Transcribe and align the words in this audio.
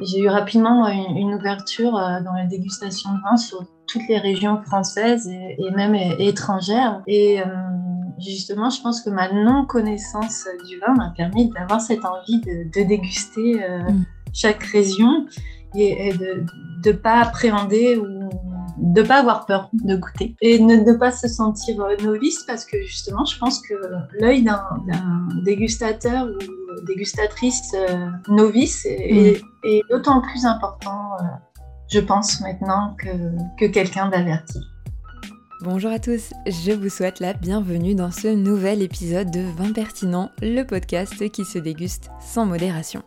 J'ai 0.00 0.20
eu 0.20 0.28
rapidement 0.28 0.88
une, 0.88 1.34
ouverture 1.34 1.92
dans 1.92 2.32
la 2.32 2.46
dégustation 2.46 3.10
de 3.12 3.18
vin 3.22 3.36
sur 3.36 3.64
toutes 3.86 4.06
les 4.08 4.18
régions 4.18 4.60
françaises 4.62 5.28
et, 5.28 5.70
même 5.70 5.94
étrangères. 6.18 7.02
Et 7.06 7.38
justement, 8.18 8.70
je 8.70 8.82
pense 8.82 9.00
que 9.02 9.10
ma 9.10 9.32
non-connaissance 9.32 10.48
du 10.68 10.78
vin 10.78 10.94
m'a 10.94 11.12
permis 11.16 11.50
d'avoir 11.50 11.80
cette 11.80 12.04
envie 12.04 12.40
de, 12.40 12.84
déguster 12.86 13.54
mm. 13.54 14.04
chaque 14.32 14.62
région 14.64 15.26
et, 15.74 16.12
de 16.14 16.44
ne 16.86 16.92
pas 16.92 17.20
appréhender 17.20 17.96
ou 17.96 18.06
de 18.78 19.00
ne 19.00 19.06
pas 19.06 19.20
avoir 19.20 19.46
peur 19.46 19.70
de 19.72 19.96
goûter 19.96 20.36
et 20.40 20.58
ne, 20.58 20.76
ne 20.76 20.92
pas 20.96 21.12
se 21.12 21.28
sentir 21.28 21.80
euh, 21.80 21.96
novice 22.02 22.44
parce 22.46 22.64
que 22.64 22.80
justement, 22.82 23.24
je 23.24 23.38
pense 23.38 23.60
que 23.60 23.74
l'œil 24.18 24.42
d'un 24.42 24.60
dégustateur 25.44 26.26
ou 26.26 26.63
dégustatrice 26.82 27.72
euh, 27.74 28.08
novice 28.28 28.86
est, 28.86 29.42
mm. 29.64 29.80
d'autant 29.90 30.20
plus 30.20 30.44
important, 30.44 31.12
euh, 31.20 31.24
je 31.90 32.00
pense 32.00 32.40
maintenant, 32.40 32.96
que, 32.98 33.08
que 33.58 33.66
quelqu'un 33.66 34.08
d'averti. 34.08 34.60
Bonjour 35.62 35.92
à 35.92 35.98
tous, 35.98 36.32
je 36.46 36.72
vous 36.72 36.90
souhaite 36.90 37.20
la 37.20 37.32
bienvenue 37.32 37.94
dans 37.94 38.10
ce 38.10 38.28
nouvel 38.28 38.82
épisode 38.82 39.30
de 39.30 39.40
Vin 39.40 39.72
Pertinent, 39.72 40.30
le 40.42 40.62
podcast 40.62 41.30
qui 41.30 41.44
se 41.44 41.58
déguste 41.58 42.10
sans 42.20 42.44
modération. 42.44 43.02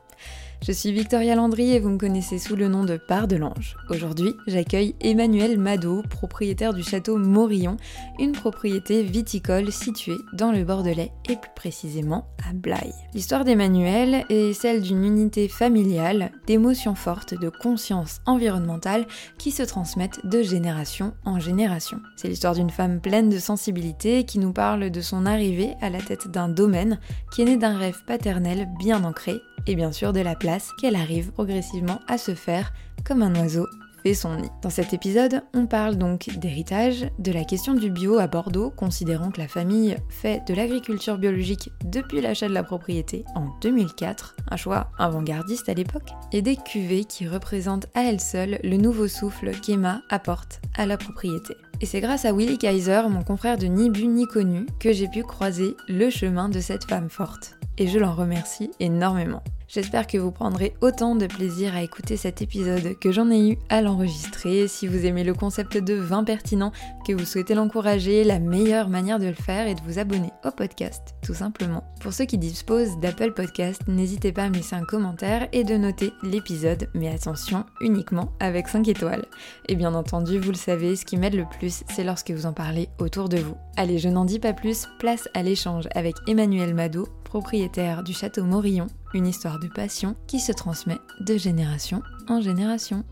Je 0.66 0.72
suis 0.74 0.92
Victoria 0.92 1.36
Landry 1.36 1.72
et 1.72 1.80
vous 1.80 1.90
me 1.90 1.98
connaissez 1.98 2.40
sous 2.40 2.56
le 2.56 2.68
nom 2.68 2.84
de 2.84 2.98
Part 2.98 3.28
de 3.28 3.38
l'Ange. 3.38 3.78
Aujourd'hui, 3.90 4.36
j'accueille 4.48 4.96
Emmanuel 5.00 5.58
Mado, 5.58 6.02
propriétaire 6.10 6.74
du 6.74 6.84
château 6.84 7.18
Morillon, 7.18 7.78
une 8.20 8.34
propriété 8.34 9.04
viticole 9.04 9.72
située 9.72 10.18
dans 10.34 10.52
le 10.52 10.66
Bordelais 10.66 11.12
et 11.30 11.38
plus 11.38 11.52
précisément 11.56 12.28
à 12.50 12.54
Blaye. 12.54 12.94
L'histoire 13.14 13.46
d'Emmanuel 13.46 14.26
est 14.30 14.52
celle 14.54 14.82
d'une 14.82 15.06
unité 15.06 15.48
familiale, 15.48 16.32
d'émotions 16.48 16.96
fortes, 16.96 17.34
de 17.34 17.50
conscience 17.50 18.20
environnementale 18.26 19.06
qui 19.38 19.52
se 19.52 19.64
transmettent 19.64 20.26
de 20.26 20.42
génération 20.42 21.14
en 21.24 21.40
génération. 21.40 22.02
C'est 22.18 22.28
l'histoire 22.28 22.56
d'une 22.56 22.72
femme 22.72 23.00
pleine 23.00 23.30
de 23.30 23.40
sensibilité 23.40 24.26
qui 24.26 24.40
nous 24.40 24.52
parle 24.52 24.90
de 24.90 25.02
son 25.02 25.26
arrivée 25.26 25.76
à 25.82 25.90
la 25.90 26.02
tête 26.02 26.30
d'un 26.30 26.50
domaine 26.50 27.00
qui 27.32 27.44
est 27.44 27.46
né 27.46 27.58
d'un 27.58 27.78
rêve 27.78 28.04
paternel 28.06 28.68
bien 28.80 29.04
ancré 29.04 29.40
et 29.66 29.76
bien 29.76 29.92
sûr 29.92 30.14
de 30.14 30.22
la 30.22 30.36
place 30.36 30.72
qu'elle 30.80 30.96
arrive 30.96 31.32
progressivement 31.32 32.00
à 32.08 32.18
se 32.18 32.36
faire 32.36 32.74
comme 33.04 33.22
un 33.22 33.36
oiseau 33.36 33.66
fait 34.04 34.14
son 34.14 34.36
nid. 34.36 34.50
Dans 34.62 34.70
cet 34.70 34.94
épisode, 34.94 35.42
on 35.54 35.66
parle 35.66 35.96
donc 35.96 36.30
d'héritage, 36.38 37.08
de 37.20 37.32
la 37.32 37.44
question 37.44 37.74
du 37.74 37.90
bio 37.90 38.20
à 38.20 38.28
Bordeaux, 38.28 38.70
considérant 38.70 39.32
que 39.32 39.42
la 39.42 39.48
famille 39.48 39.98
fait 40.10 40.46
de 40.48 40.54
l'agriculture 40.54 41.18
biologique 41.18 41.72
depuis 41.84 42.22
l'achat 42.22 42.48
de 42.48 42.54
la 42.54 42.64
propriété 42.64 43.26
en 43.36 43.48
2004, 43.62 44.36
un 44.50 44.56
choix 44.56 44.92
avant-gardiste 44.98 45.70
à 45.70 45.74
l'époque, 45.74 46.12
et 46.32 46.42
des 46.42 46.56
cuvées 46.56 47.06
qui 47.06 47.28
représentent 47.28 47.88
à 47.96 48.04
elles 48.04 48.22
seules 48.22 48.60
le 48.64 48.78
nouveau 48.78 49.08
souffle 49.08 49.52
qu'Emma 49.62 50.02
apporte 50.10 50.62
à 50.76 50.86
la 50.86 50.98
propriété. 50.98 51.56
Et 51.82 51.86
c'est 51.86 52.02
grâce 52.02 52.26
à 52.26 52.34
Willy 52.34 52.58
Kaiser, 52.58 53.04
mon 53.10 53.24
confrère 53.24 53.58
de 53.58 53.68
Ni 53.68 53.90
Bu 53.90 54.08
Ni 54.08 54.26
Connu, 54.26 54.66
que 54.80 54.94
j'ai 54.94 55.08
pu 55.08 55.24
croiser 55.24 55.76
le 55.88 56.10
chemin 56.10 56.50
de 56.50 56.60
cette 56.60 56.86
femme 56.86 57.10
forte. 57.10 57.57
Et 57.78 57.88
je 57.88 58.00
l'en 58.00 58.14
remercie 58.14 58.72
énormément. 58.80 59.44
J'espère 59.68 60.08
que 60.08 60.18
vous 60.18 60.32
prendrez 60.32 60.74
autant 60.80 61.16
de 61.16 61.28
plaisir 61.28 61.76
à 61.76 61.84
écouter 61.84 62.16
cet 62.16 62.42
épisode 62.42 62.98
que 63.00 63.12
j'en 63.12 63.30
ai 63.30 63.52
eu 63.52 63.58
à 63.68 63.82
l'enregistrer. 63.82 64.66
Si 64.70 64.88
vous 64.88 65.06
aimez 65.06 65.26
le 65.26 65.34
concept 65.34 65.78
de 65.78 65.94
vin 65.94 66.24
pertinent, 66.24 66.72
que 67.06 67.12
vous 67.12 67.26
souhaitez 67.26 67.54
l'encourager, 67.54 68.24
la 68.24 68.40
meilleure 68.40 68.88
manière 68.88 69.20
de 69.20 69.28
le 69.28 69.34
faire 69.34 69.68
est 69.68 69.76
de 69.76 69.82
vous 69.82 70.00
abonner 70.00 70.32
au 70.46 70.52
podcast, 70.52 71.16
tout 71.22 71.34
simplement. 71.34 71.84
Pour 72.00 72.14
ceux 72.14 72.24
qui 72.24 72.38
disposent 72.38 72.98
d'Apple 73.00 73.34
Podcast, 73.34 73.82
n'hésitez 73.90 74.32
pas 74.32 74.44
à 74.44 74.50
me 74.50 74.56
laisser 74.56 74.76
un 74.76 74.86
commentaire 74.86 75.50
et 75.52 75.66
de 75.66 75.76
noter 75.76 76.14
l'épisode, 76.24 76.88
mais 76.94 77.10
attention, 77.10 77.66
uniquement 77.82 78.32
avec 78.40 78.70
5 78.70 78.88
étoiles. 78.88 79.26
Et 79.68 79.76
bien 79.76 79.94
entendu, 79.96 80.40
vous 80.40 80.52
le 80.52 80.56
savez, 80.56 80.96
ce 80.96 81.04
qui 81.04 81.18
m'aide 81.18 81.36
le 81.36 81.46
plus, 81.60 81.84
c'est 81.90 82.06
lorsque 82.06 82.32
vous 82.32 82.46
en 82.46 82.54
parlez 82.54 82.88
autour 83.00 83.28
de 83.28 83.38
vous. 83.38 83.58
Allez, 83.76 84.00
je 84.00 84.08
n'en 84.08 84.24
dis 84.24 84.40
pas 84.40 84.54
plus, 84.54 84.88
place 84.98 85.28
à 85.34 85.44
l'échange 85.44 85.90
avec 85.94 86.16
Emmanuel 86.26 86.74
Mado, 86.74 87.10
propriétaire 87.28 88.04
du 88.04 88.14
château 88.14 88.44
Morillon, 88.44 88.88
une 89.14 89.28
histoire 89.28 89.60
de 89.60 89.68
passion 89.68 90.16
qui 90.26 90.40
se 90.40 90.52
transmet 90.52 90.98
de 91.20 91.38
génération 91.38 92.02
en 92.28 92.42
génération. 92.42 93.04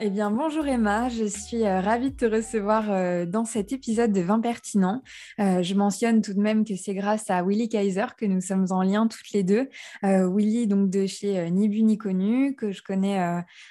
Eh 0.00 0.10
bien, 0.10 0.30
bonjour 0.30 0.64
Emma, 0.68 1.08
je 1.08 1.24
suis 1.24 1.64
euh, 1.64 1.80
ravie 1.80 2.12
de 2.12 2.16
te 2.16 2.24
recevoir 2.24 2.84
euh, 2.88 3.26
dans 3.26 3.44
cet 3.44 3.72
épisode 3.72 4.12
de 4.12 4.20
Vin 4.20 4.38
Pertinent. 4.38 5.02
Euh, 5.40 5.60
je 5.64 5.74
mentionne 5.74 6.22
tout 6.22 6.34
de 6.34 6.40
même 6.40 6.64
que 6.64 6.76
c'est 6.76 6.94
grâce 6.94 7.30
à 7.30 7.42
Willy 7.42 7.68
Kaiser 7.68 8.06
que 8.16 8.24
nous 8.24 8.40
sommes 8.40 8.66
en 8.70 8.82
lien 8.82 9.08
toutes 9.08 9.32
les 9.32 9.42
deux. 9.42 9.68
Willy, 10.04 10.68
donc 10.68 10.88
de 10.88 11.06
chez 11.06 11.50
Ni 11.50 11.68
Bu 11.68 11.82
Ni 11.82 11.98
Connu, 11.98 12.54
que 12.54 12.70
je 12.70 12.80
connais 12.80 13.18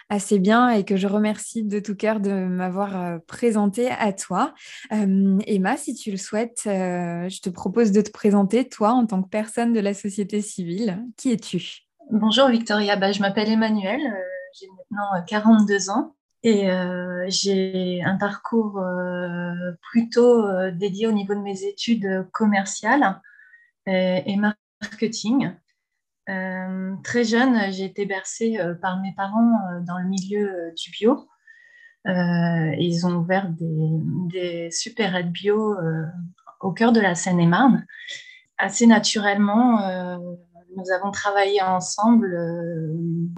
assez 0.10 0.38
bien 0.40 0.70
et 0.70 0.84
que 0.84 0.98
je 0.98 1.08
remercie 1.08 1.64
de 1.64 1.80
tout 1.80 1.96
cœur 1.96 2.20
de 2.20 2.32
m'avoir 2.32 3.22
présenté 3.28 3.90
à 3.90 4.12
toi. 4.12 4.54
Emma, 4.92 5.78
si 5.78 5.94
tu 5.96 6.12
le 6.12 6.18
souhaites, 6.18 6.62
je 6.66 7.42
te 7.42 7.50
propose 7.50 7.92
de 7.92 8.02
te 8.02 8.12
présenter, 8.12 8.68
toi, 8.68 8.92
en 8.92 9.06
tant 9.06 9.24
que 9.24 9.30
personne 9.30 9.72
de 9.72 9.80
la 9.80 9.94
société 9.94 10.42
civile. 10.42 11.04
Qui 11.16 11.32
es-tu? 11.32 11.88
Bonjour 12.12 12.50
Victoria, 12.50 12.96
bah, 12.98 13.12
je 13.12 13.22
m'appelle 13.22 13.50
Emmanuel 13.50 14.02
j'ai 14.60 14.68
maintenant 14.68 15.24
42 15.26 15.90
ans. 15.90 16.16
Et 16.44 16.70
euh, 16.70 17.26
j'ai 17.28 18.02
un 18.04 18.16
parcours 18.16 18.80
euh, 18.80 19.72
plutôt 19.90 20.46
euh, 20.46 20.72
dédié 20.72 21.08
au 21.08 21.12
niveau 21.12 21.34
de 21.34 21.42
mes 21.42 21.64
études 21.64 22.28
commerciales 22.32 23.22
et, 23.86 24.36
marketing. 24.82 25.54
très 26.26 27.24
jeune, 27.24 27.72
j'ai 27.72 27.86
été 27.86 28.06
bercée 28.06 28.60
par 28.82 29.00
mes 29.00 29.14
parents 29.16 29.60
dans 29.86 29.98
le 29.98 30.10
milieu 30.10 30.74
du 30.76 30.92
bio. 30.92 31.26
ils 32.06 33.06
ont 33.06 33.16
ouvert 33.16 33.48
des, 33.50 33.90
des 34.30 34.72
supérettes 34.72 35.32
bio 35.32 35.74
au 36.60 36.74
cœur 36.74 36.92
de 36.92 37.00
la 37.00 37.16
Seine-et-Marne. 37.16 37.86
Assez 38.58 38.88
naturellement, 38.88 39.80
nous 40.76 40.92
avons 40.92 41.12
travaillé 41.12 41.62
ensemble, 41.62 42.38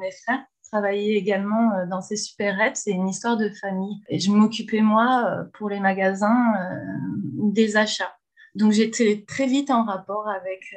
mes 0.01 0.11
frères, 0.23 0.43
travaillé 0.71 1.15
également 1.15 1.73
euh, 1.73 1.85
dans 1.87 2.01
ces 2.01 2.15
supérettes. 2.15 2.77
C'est 2.77 2.91
une 2.91 3.07
histoire 3.07 3.37
de 3.37 3.49
famille. 3.49 4.01
Je 4.11 4.31
m'occupais, 4.31 4.81
moi, 4.81 5.25
euh, 5.25 5.43
pour 5.57 5.69
les 5.69 5.79
magasins, 5.79 6.53
euh, 6.57 7.51
des 7.51 7.77
achats. 7.77 8.15
Donc 8.55 8.71
j'étais 8.71 9.23
très 9.27 9.45
vite 9.45 9.69
en 9.69 9.83
rapport 9.83 10.27
avec 10.27 10.75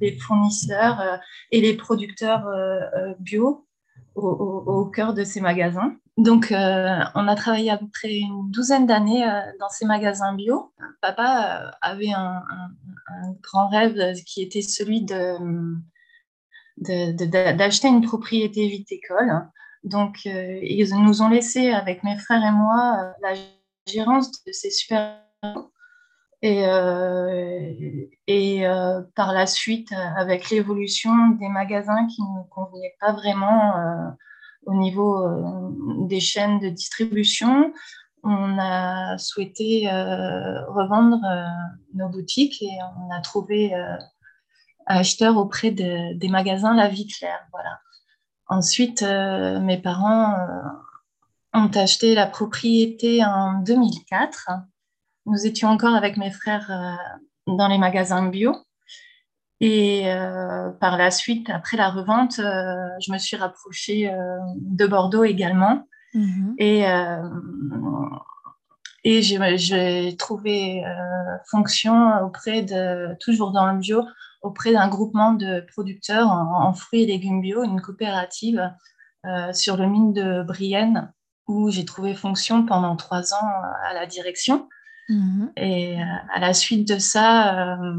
les 0.00 0.16
fournisseurs 0.18 1.20
et 1.50 1.60
les 1.60 1.74
producteurs 1.74 2.46
bio 3.18 3.66
au, 4.14 4.84
cœur 4.86 5.12
de 5.12 5.24
ces 5.24 5.40
magasins. 5.40 5.96
Donc 6.16 6.46
on 6.52 7.28
a 7.28 7.34
travaillé 7.34 7.70
à 7.72 7.76
peu 7.76 7.88
près 7.92 8.14
une 8.14 8.50
douzaine 8.52 8.86
d'années 8.86 9.26
dans 9.58 9.68
ces 9.68 9.84
magasins 9.84 10.32
bio. 10.34 10.72
Papa 11.02 11.72
avait 11.82 12.12
un, 12.12 12.40
grand 13.42 13.66
rêve 13.66 14.14
qui 14.24 14.40
était 14.42 14.62
celui 14.62 15.02
de 15.02 15.36
d'acheter 16.78 17.88
une 17.88 18.02
propriété 18.02 18.68
viticole. 18.68 19.48
Donc, 19.86 20.18
euh, 20.26 20.58
ils 20.62 20.92
nous 20.96 21.22
ont 21.22 21.28
laissé, 21.28 21.70
avec 21.70 22.02
mes 22.02 22.18
frères 22.18 22.44
et 22.44 22.50
moi, 22.50 22.96
euh, 22.98 23.12
la 23.22 23.34
gérance 23.86 24.32
de 24.44 24.52
ces 24.52 24.70
super 24.70 25.22
et, 26.42 26.66
euh, 26.66 27.72
et 28.26 28.64
par 29.14 29.32
la 29.32 29.46
suite, 29.46 29.92
avec 30.16 30.50
l'évolution 30.50 31.28
des 31.40 31.48
magasins 31.48 32.06
qui 32.08 32.20
ne 32.20 32.42
convenaient 32.50 32.94
pas 33.00 33.12
vraiment 33.12 33.74
au 34.66 34.74
niveau 34.74 35.26
des 36.06 36.20
chaînes 36.20 36.60
de 36.60 36.68
distribution, 36.68 37.72
on 38.22 38.58
a 38.58 39.16
souhaité 39.18 39.88
revendre 39.88 41.20
nos 41.94 42.08
boutiques 42.08 42.62
et 42.62 42.78
on 42.98 43.10
a 43.10 43.20
trouvé 43.20 43.72
acheteur 44.86 45.36
auprès 45.36 45.70
des 45.70 46.28
magasins 46.28 46.74
La 46.74 46.88
Vie 46.88 47.06
Claire. 47.06 47.46
Voilà. 47.52 47.80
Ensuite, 48.48 49.02
euh, 49.02 49.58
mes 49.60 49.78
parents 49.78 50.34
euh, 50.34 50.62
ont 51.52 51.70
acheté 51.74 52.14
la 52.14 52.26
propriété 52.26 53.24
en 53.24 53.60
2004. 53.60 54.50
Nous 55.26 55.46
étions 55.46 55.68
encore 55.68 55.94
avec 55.94 56.16
mes 56.16 56.30
frères 56.30 56.70
euh, 56.70 57.52
dans 57.52 57.68
les 57.68 57.78
magasins 57.78 58.28
bio. 58.28 58.54
Et 59.58 60.04
par 60.80 60.98
la 60.98 61.10
suite, 61.10 61.48
après 61.48 61.78
la 61.78 61.88
revente, 61.88 62.34
je 62.36 63.10
me 63.10 63.16
suis 63.16 63.38
rapprochée 63.38 64.14
de 64.54 64.86
Bordeaux 64.86 65.24
également. 65.24 65.88
Mm-hmm. 66.14 66.54
Et, 66.58 66.84
et 69.08 69.22
j'ai 69.22 70.16
trouvé 70.16 70.82
fonction 71.48 72.24
auprès 72.24 72.62
de, 72.62 73.16
toujours 73.20 73.52
dans 73.52 73.70
le 73.72 73.78
bio, 73.78 74.02
auprès 74.42 74.72
d'un 74.72 74.88
groupement 74.88 75.32
de 75.32 75.64
producteurs 75.72 76.28
en, 76.28 76.72
fruits 76.72 77.02
et 77.02 77.06
légumes 77.06 77.40
bio, 77.40 77.62
une 77.62 77.80
coopérative 77.80 78.72
euh, 79.24 79.52
sur 79.52 79.76
le 79.76 79.86
mine 79.86 80.12
de 80.12 80.42
Brienne, 80.42 81.12
où 81.46 81.70
j'ai 81.70 81.84
trouvé 81.84 82.14
fonction 82.14 82.64
pendant 82.64 82.96
trois 82.96 83.34
ans 83.34 83.50
à 83.88 83.94
la 83.94 84.06
direction. 84.06 84.68
Mhm. 85.08 85.52
Et 85.56 86.00
euh, 86.00 86.04
à 86.34 86.40
la 86.40 86.54
suite 86.54 86.88
de 86.88 86.98
ça, 86.98 87.76
euh, 87.76 87.94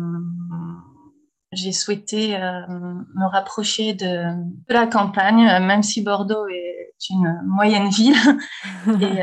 j'ai 1.54 1.72
souhaité 1.72 2.38
me 2.38 3.26
rapprocher 3.30 3.94
de, 3.94 4.34
la 4.68 4.86
campagne, 4.86 5.46
même 5.66 5.84
si 5.84 6.04
Bordeaux 6.04 6.48
est 6.48 6.87
une 7.10 7.42
moyenne 7.46 7.90
ville. 7.90 8.16
et 8.88 9.22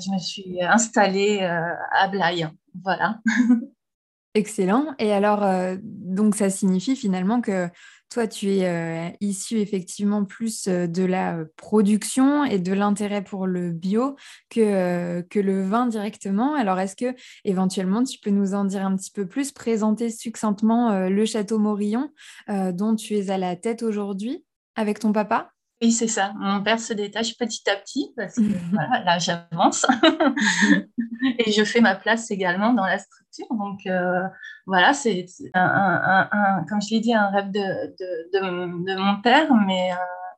je 0.00 0.12
me 0.12 0.18
suis 0.18 0.62
installée 0.62 1.40
à 1.40 2.08
Blaye. 2.08 2.48
Voilà. 2.82 3.20
Excellent. 4.34 4.94
Et 4.98 5.12
alors, 5.12 5.46
donc 5.82 6.34
ça 6.34 6.50
signifie 6.50 6.96
finalement 6.96 7.40
que 7.40 7.70
toi, 8.14 8.28
tu 8.28 8.48
es 8.48 8.68
euh, 8.68 9.10
issu 9.20 9.58
effectivement 9.58 10.24
plus 10.24 10.68
euh, 10.68 10.86
de 10.86 11.02
la 11.02 11.36
euh, 11.36 11.46
production 11.56 12.44
et 12.44 12.60
de 12.60 12.72
l'intérêt 12.72 13.24
pour 13.24 13.48
le 13.48 13.72
bio 13.72 14.14
que, 14.50 15.20
que 15.22 15.40
le 15.40 15.64
vin 15.64 15.86
directement. 15.86 16.54
Alors, 16.54 16.78
est-ce 16.78 16.94
que 16.94 17.12
éventuellement 17.44 18.04
tu 18.04 18.20
peux 18.20 18.30
nous 18.30 18.54
en 18.54 18.66
dire 18.66 18.86
un 18.86 18.94
petit 18.94 19.10
peu 19.10 19.26
plus, 19.26 19.50
présenter 19.50 20.10
succinctement 20.10 21.08
le 21.08 21.24
château 21.24 21.58
Morillon 21.58 22.10
dont 22.48 22.94
tu 22.94 23.14
es 23.16 23.30
à 23.30 23.38
la 23.38 23.56
tête 23.56 23.82
aujourd'hui 23.82 24.44
avec 24.76 25.00
ton 25.00 25.12
papa? 25.12 25.53
Oui, 25.84 25.92
c'est 25.92 26.08
ça. 26.08 26.32
Mon 26.36 26.62
père 26.62 26.80
se 26.80 26.94
détache 26.94 27.36
petit 27.36 27.68
à 27.68 27.76
petit 27.76 28.12
parce 28.16 28.36
que 28.36 28.42
voilà, 28.72 29.04
là, 29.04 29.18
j'avance 29.18 29.86
et 31.38 31.52
je 31.52 31.62
fais 31.64 31.80
ma 31.80 31.94
place 31.94 32.30
également 32.30 32.72
dans 32.72 32.86
la 32.86 32.98
structure. 32.98 33.46
Donc 33.50 33.80
euh, 33.86 34.22
voilà, 34.66 34.94
c'est 34.94 35.26
un, 35.52 36.64
comme 36.68 36.80
je 36.80 36.94
l'ai 36.94 37.00
dit, 37.00 37.12
un 37.12 37.28
rêve 37.28 37.50
de, 37.50 37.60
de, 37.60 38.84
de, 38.84 38.96
mon 38.96 39.20
père, 39.20 39.52
mais 39.66 39.90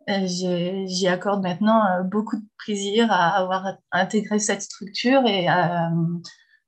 euh, 0.09 0.27
j'y 0.27 1.07
accorde 1.07 1.43
maintenant 1.43 1.85
euh, 1.87 2.03
beaucoup 2.03 2.37
de 2.37 2.47
plaisir 2.59 3.13
à 3.13 3.37
avoir 3.37 3.77
intégré 3.93 4.41
cette 4.41 4.63
structure 4.63 5.25
et 5.27 5.47
à, 5.47 5.91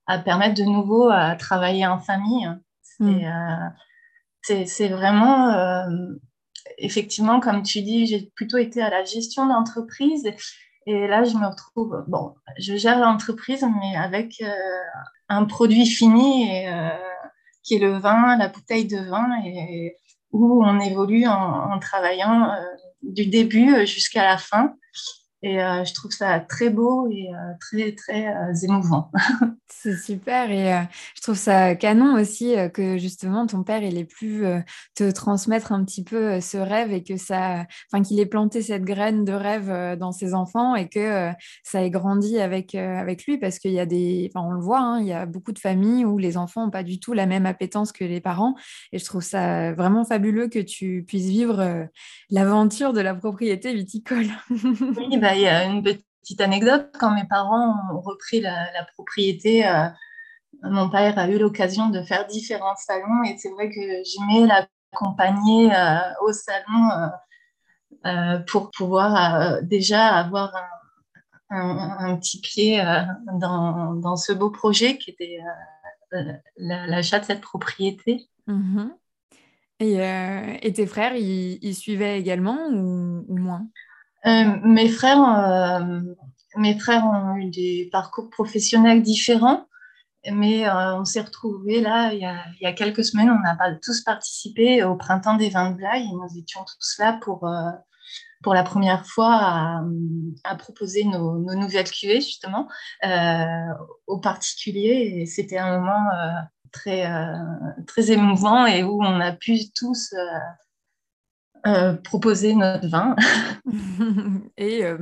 à 0.06 0.18
permettre 0.18 0.54
de 0.54 0.64
nouveau 0.64 1.08
à 1.10 1.34
travailler 1.34 1.86
en 1.86 1.98
famille. 1.98 2.48
C'est 4.42 4.88
mm. 4.88 4.92
vraiment 4.92 5.88
effectivement, 6.78 7.40
comme 7.40 7.62
tu 7.62 7.82
dis, 7.82 8.06
j'ai 8.06 8.30
plutôt 8.34 8.58
été 8.58 8.82
à 8.82 8.90
la 8.90 9.04
gestion 9.04 9.46
d'entreprise. 9.46 10.30
Et 10.86 11.06
là, 11.06 11.24
je 11.24 11.36
me 11.36 11.46
retrouve, 11.46 12.04
bon, 12.08 12.34
je 12.58 12.76
gère 12.76 12.98
l'entreprise, 12.98 13.64
mais 13.80 13.96
avec 13.96 14.40
euh, 14.40 14.50
un 15.28 15.44
produit 15.44 15.86
fini 15.86 16.66
euh, 16.66 16.88
qui 17.62 17.74
est 17.74 17.78
le 17.78 17.98
vin, 17.98 18.36
la 18.36 18.48
bouteille 18.48 18.86
de 18.86 18.98
vin, 18.98 19.28
et, 19.44 19.96
où 20.32 20.64
on 20.64 20.80
évolue 20.80 21.26
en, 21.26 21.78
travaillant 21.78 22.50
euh, 22.50 22.62
du 23.02 23.26
début 23.26 23.86
jusqu'à 23.86 24.24
la 24.24 24.38
fin. 24.38 24.74
Et 25.42 25.62
euh, 25.62 25.84
je 25.84 25.94
trouve 25.94 26.10
ça 26.10 26.40
très 26.40 26.68
beau 26.68 27.08
et 27.08 27.28
euh, 27.32 27.54
très, 27.60 27.92
très 27.92 28.26
euh, 28.26 28.52
émouvant. 28.64 29.10
C'est 29.68 29.96
super. 29.96 30.50
Et 30.50 30.88
je 31.14 31.22
trouve 31.22 31.36
ça 31.36 31.76
canon 31.76 32.20
aussi 32.20 32.56
que 32.74 32.98
justement 32.98 33.46
ton 33.46 33.62
père, 33.62 33.84
il 33.84 33.96
ait 33.96 34.04
pu 34.04 34.42
te 34.96 35.08
transmettre 35.12 35.70
un 35.70 35.84
petit 35.84 36.02
peu 36.02 36.40
ce 36.40 36.56
rêve 36.56 36.92
et 36.92 37.04
que 37.04 37.16
ça, 37.16 37.64
enfin, 37.86 38.02
qu'il 38.02 38.18
ait 38.18 38.26
planté 38.26 38.60
cette 38.60 38.82
graine 38.82 39.24
de 39.24 39.32
rêve 39.32 39.96
dans 39.96 40.10
ses 40.10 40.34
enfants 40.34 40.74
et 40.74 40.88
que 40.88 41.30
ça 41.62 41.84
ait 41.84 41.90
grandi 41.90 42.40
avec, 42.40 42.74
avec 42.74 43.24
lui 43.26 43.38
parce 43.38 43.60
qu'il 43.60 43.70
y 43.70 43.78
a 43.78 43.86
des, 43.86 44.28
enfin, 44.34 44.44
on 44.48 44.52
le 44.52 44.60
voit, 44.60 44.80
hein, 44.80 45.00
il 45.00 45.06
y 45.06 45.12
a 45.12 45.26
beaucoup 45.26 45.52
de 45.52 45.60
familles 45.60 46.04
où 46.04 46.18
les 46.18 46.36
enfants 46.36 46.64
n'ont 46.64 46.72
pas 46.72 46.82
du 46.82 46.98
tout 46.98 47.12
la 47.12 47.26
même 47.26 47.46
appétence 47.46 47.92
que 47.92 48.04
les 48.04 48.20
parents. 48.20 48.56
Et 48.90 48.98
je 48.98 49.04
trouve 49.04 49.22
ça 49.22 49.72
vraiment 49.74 50.04
fabuleux 50.04 50.48
que 50.48 50.58
tu 50.58 51.04
puisses 51.06 51.28
vivre 51.28 51.86
l'aventure 52.30 52.92
de 52.92 53.00
la 53.00 53.14
propriété 53.14 53.74
viticole. 53.74 54.26
oui, 54.50 55.18
bah, 55.20 55.27
il 55.34 55.42
y 55.42 55.46
a 55.48 55.64
une 55.64 55.82
petite 55.82 56.40
anecdote. 56.40 56.90
Quand 56.98 57.14
mes 57.14 57.26
parents 57.26 57.74
ont 57.92 58.00
repris 58.00 58.40
la, 58.40 58.84
propriété, 58.94 59.66
euh, 59.66 59.88
mon 60.62 60.90
père 60.90 61.18
a 61.18 61.28
eu 61.28 61.38
l'occasion 61.38 61.88
de 61.88 62.02
faire 62.02 62.26
différents 62.26 62.76
salons 62.76 63.22
et 63.24 63.36
c'est 63.38 63.50
vrai 63.50 63.70
que 63.70 63.80
j'aimais 64.04 64.46
l'accompagner 64.46 65.74
euh, 65.74 65.98
au 66.26 66.32
salon 66.32 67.10
euh, 68.06 68.38
pour 68.40 68.70
pouvoir 68.70 69.62
déjà 69.62 70.08
avoir 70.08 70.54
un, 71.50 72.16
petit 72.16 72.40
pied 72.40 72.82
dans, 73.34 74.16
ce 74.16 74.32
beau 74.32 74.50
projet 74.50 74.98
qui 74.98 75.10
était 75.10 75.38
l'achat 76.58 77.20
de 77.20 77.24
cette 77.24 77.40
propriété. 77.40 78.28
Mm-hmm. 78.46 78.90
Et, 79.80 80.72
tes 80.72 80.86
frères, 80.86 81.14
ils, 81.14 81.74
suivaient 81.74 82.18
également 82.18 82.66
ou 82.68 83.36
moins? 83.38 83.66
euh, 83.66 83.87
mes, 84.24 84.88
frères, 84.88 85.22
euh, 85.22 86.00
mes 86.56 86.78
frères 86.78 87.04
ont 87.04 87.36
eu 87.36 87.50
des 87.50 87.88
parcours 87.92 88.30
professionnels 88.30 89.02
différents, 89.02 89.66
mais 90.30 90.68
euh, 90.68 90.96
on 90.96 91.04
s'est 91.04 91.20
retrouvés 91.20 91.80
là 91.80 92.12
il 92.12 92.20
y, 92.20 92.66
a, 92.66 92.72
quelques 92.72 93.04
semaines. 93.04 93.30
On 93.30 93.48
a 93.48 93.74
tous 93.76 94.02
participé 94.02 94.82
au 94.82 94.96
printemps 94.96 95.36
des 95.36 95.50
vins 95.50 95.70
de 95.70 95.76
Blaye 95.76 96.04
et 96.04 96.12
nous 96.12 96.38
étions 96.38 96.64
tous 96.64 96.98
là 96.98 97.18
pour, 97.22 97.48
pour 98.42 98.54
la 98.54 98.62
première 98.62 99.06
fois 99.06 99.82
à, 100.44 100.54
proposer 100.56 101.04
nos, 101.04 101.38
nouvelles 101.38 101.90
cuvées 101.90 102.20
justement 102.20 102.68
aux 104.06 104.18
particuliers. 104.18 105.26
C'était 105.26 105.58
un 105.58 105.78
moment 105.78 106.10
très, 106.72 107.10
très 107.86 108.10
émouvant 108.10 108.66
et 108.66 108.82
où 108.82 109.02
on 109.02 109.20
a 109.20 109.32
pu 109.32 109.70
tous 109.74 110.12
euh, 111.68 111.94
proposer 111.94 112.54
notre 112.54 112.88
vin. 112.88 113.14
et, 114.56 114.84
euh, 114.84 114.98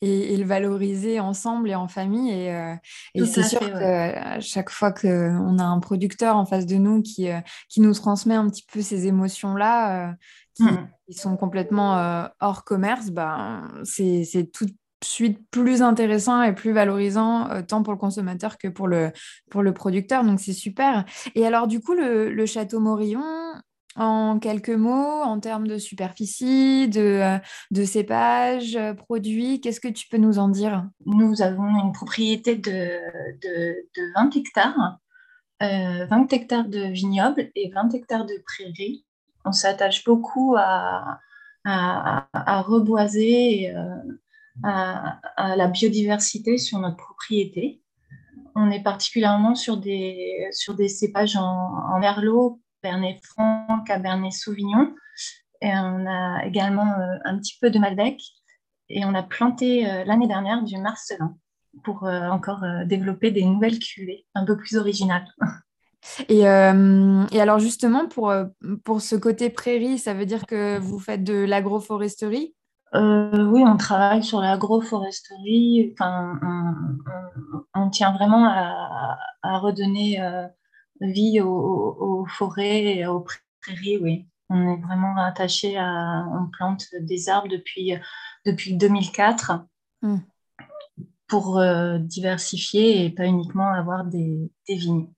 et, 0.00 0.34
et, 0.34 0.36
le 0.36 0.44
valoriser 0.44 1.20
ensemble 1.20 1.70
et 1.70 1.74
en 1.74 1.88
famille. 1.88 2.30
Et, 2.30 2.54
euh, 2.54 2.74
et 3.14 3.24
c'est 3.26 3.42
sûr 3.42 3.60
que 3.60 4.40
chaque 4.40 4.70
fois 4.70 4.92
qu'on 4.92 5.58
a 5.58 5.64
un 5.64 5.80
producteur 5.80 6.36
en 6.36 6.46
face 6.46 6.66
de 6.66 6.76
nous 6.76 7.02
qui, 7.02 7.28
qui 7.68 7.80
nous 7.80 7.92
transmet 7.92 8.34
un 8.34 8.48
petit 8.48 8.64
peu 8.72 8.80
ces 8.80 9.06
émotions-là, 9.06 10.14
qui, 10.54 10.64
mm. 10.64 10.88
sont 11.10 11.36
complètement 11.36 12.28
hors 12.40 12.64
commerce, 12.64 13.10
ben, 13.10 13.70
c'est 13.84 14.50
tout 14.52 14.66
de 14.66 14.74
suite 15.04 15.38
plus 15.50 15.82
intéressant 15.82 16.42
et 16.42 16.54
plus 16.54 16.72
valorisant 16.72 17.62
tant 17.68 17.82
pour 17.82 17.92
le 17.92 17.98
consommateur 17.98 18.56
que 18.56 18.68
pour 18.68 18.88
le, 18.88 19.12
pour 19.50 19.62
le 19.62 19.74
producteur. 19.74 20.24
Donc 20.24 20.40
c'est 20.40 20.54
super. 20.54 21.04
Et 21.34 21.46
alors 21.46 21.66
du 21.66 21.80
coup, 21.80 21.94
le, 21.94 22.32
le 22.32 22.46
Château 22.46 22.80
Morillon, 22.80 23.22
en 23.96 24.38
quelques 24.38 24.68
mots, 24.68 25.22
en 25.22 25.40
termes 25.40 25.66
de 25.66 25.78
superficie, 25.78 26.88
de, 26.88 27.00
euh, 27.00 27.38
de 27.70 27.84
cépage, 27.84 28.76
euh, 28.76 28.94
produits, 28.94 29.60
qu'est-ce 29.60 29.80
que 29.80 29.88
tu 29.88 30.08
peux 30.08 30.18
nous 30.18 30.38
en 30.38 30.48
dire? 30.48 30.86
Nous 31.06 31.42
avons 31.42 31.68
une 31.82 31.92
propriété 31.92 32.56
de, 32.56 32.98
de, 33.42 34.12
20 34.14 34.36
hectares, 34.36 34.98
20 35.60 35.66
euh, 35.66 36.26
hectares 36.30 36.68
de 36.68 36.80
vignobles 36.92 37.50
et 37.54 37.70
20 37.70 37.94
hectares 37.94 38.26
de 38.26 38.34
prairies. 38.44 39.04
On 39.44 39.52
s'attache 39.52 40.04
beaucoup 40.04 40.56
à, 40.58 41.20
reboiser 41.64 43.62
et 43.62 43.74
à, 44.62 45.56
la 45.56 45.68
biodiversité 45.68 46.58
sur 46.58 46.78
notre 46.78 46.96
propriété. 46.96 47.80
On 48.54 48.70
est 48.70 48.82
particulièrement 48.82 49.54
sur 49.54 49.76
des, 49.76 50.48
cépages 50.88 51.36
en, 51.36 51.42
en 51.42 51.98
merlot 51.98 52.60
Cabernet 52.86 53.18
Franc, 53.24 53.55
Cabernet 53.86 54.32
Sauvignon. 54.32 54.94
Et 55.62 55.70
on 55.72 56.06
a 56.06 56.44
également 56.44 56.92
euh, 56.92 57.16
un 57.24 57.38
petit 57.38 57.56
peu 57.60 57.70
de 57.70 57.78
Malbec. 57.78 58.20
Et 58.88 59.04
on 59.04 59.14
a 59.14 59.22
planté 59.22 59.90
euh, 59.90 60.04
l'année 60.04 60.28
dernière 60.28 60.62
du 60.62 60.76
Marcelin 60.78 61.36
pour 61.84 62.04
euh, 62.04 62.28
encore 62.28 62.64
développer 62.86 63.30
des 63.30 63.44
nouvelles 63.44 63.78
cuvées 63.78 64.26
un 64.34 64.44
peu 64.44 64.56
plus 64.56 64.76
originales. 64.76 65.26
Et, 66.28 66.42
et, 66.42 67.40
alors 67.40 67.58
justement, 67.58 68.06
pour, 68.06 68.32
pour 68.84 69.00
ce 69.00 69.16
côté 69.16 69.50
prairie, 69.50 69.98
ça 69.98 70.14
veut 70.14 70.24
dire 70.24 70.46
que 70.46 70.78
vous 70.78 71.00
faites 71.00 71.24
de 71.24 71.44
l'agroforesterie? 71.44 72.54
Oui, 72.94 73.64
on 73.66 73.76
travaille 73.76 74.22
sur 74.22 74.40
l'agroforesterie. 74.40 75.92
Enfin, 75.94 76.38
on, 77.74 77.90
tient 77.90 78.12
vraiment 78.12 78.46
à, 78.46 79.18
à 79.42 79.58
redonner 79.58 80.20
vie 81.00 81.40
aux, 81.40 82.24
forêts 82.28 82.98
et 82.98 83.06
aux 83.06 83.20
prairies, 83.66 83.98
oui. 83.98 84.26
On 84.48 84.74
est 84.74 84.80
vraiment 84.80 85.16
attaché 85.16 85.76
à. 85.76 86.24
On 86.32 86.48
plante 86.50 86.86
des 87.00 87.28
arbres 87.28 87.48
depuis, 87.48 87.94
depuis 88.44 88.76
2004 88.76 89.64
hmm. 90.02 90.18
pour 91.26 91.58
euh, 91.58 91.98
diversifier 91.98 93.04
et 93.04 93.10
pas 93.10 93.26
uniquement 93.26 93.72
avoir 93.72 94.04
des, 94.04 94.50
des 94.68 94.76
vignes. 94.76 95.08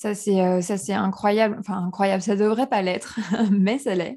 Ça, 0.00 0.14
c'est 0.14 0.40
euh, 0.40 0.62
ça 0.62 0.78
c'est 0.78 0.94
incroyable. 0.94 1.56
Enfin, 1.60 1.76
incroyable, 1.76 2.22
ça 2.22 2.34
devrait 2.34 2.68
pas 2.68 2.80
l'être, 2.80 3.18
mais 3.50 3.78
ça 3.78 3.94
l'est. 3.94 4.16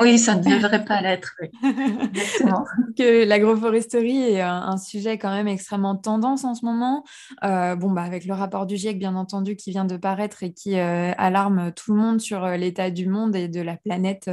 Oui, 0.00 0.18
ça 0.18 0.36
ne 0.36 0.42
devrait 0.42 0.86
pas 0.86 1.02
l'être. 1.02 1.34
Oui. 1.42 1.48
que 2.96 3.26
l'agroforesterie 3.26 4.22
est 4.32 4.40
un, 4.40 4.78
sujet 4.78 5.18
quand 5.18 5.30
même 5.30 5.48
extrêmement 5.48 5.96
tendance 5.96 6.44
en 6.44 6.54
ce 6.54 6.64
moment. 6.64 7.04
Euh, 7.44 7.76
bon, 7.76 7.90
bah, 7.90 8.04
avec 8.04 8.24
le 8.24 8.32
rapport 8.32 8.64
du 8.64 8.78
GIEC, 8.78 8.98
bien 8.98 9.14
entendu, 9.14 9.54
qui 9.54 9.70
vient 9.70 9.84
de 9.84 9.98
paraître 9.98 10.44
et 10.44 10.54
qui 10.54 10.78
euh, 10.78 11.12
alarme 11.18 11.72
tout 11.72 11.92
le 11.92 12.00
monde 12.00 12.18
sur 12.18 12.48
l'état 12.48 12.90
du 12.90 13.06
monde 13.06 13.36
et 13.36 13.48
de 13.48 13.60
la 13.60 13.76
planète 13.76 14.30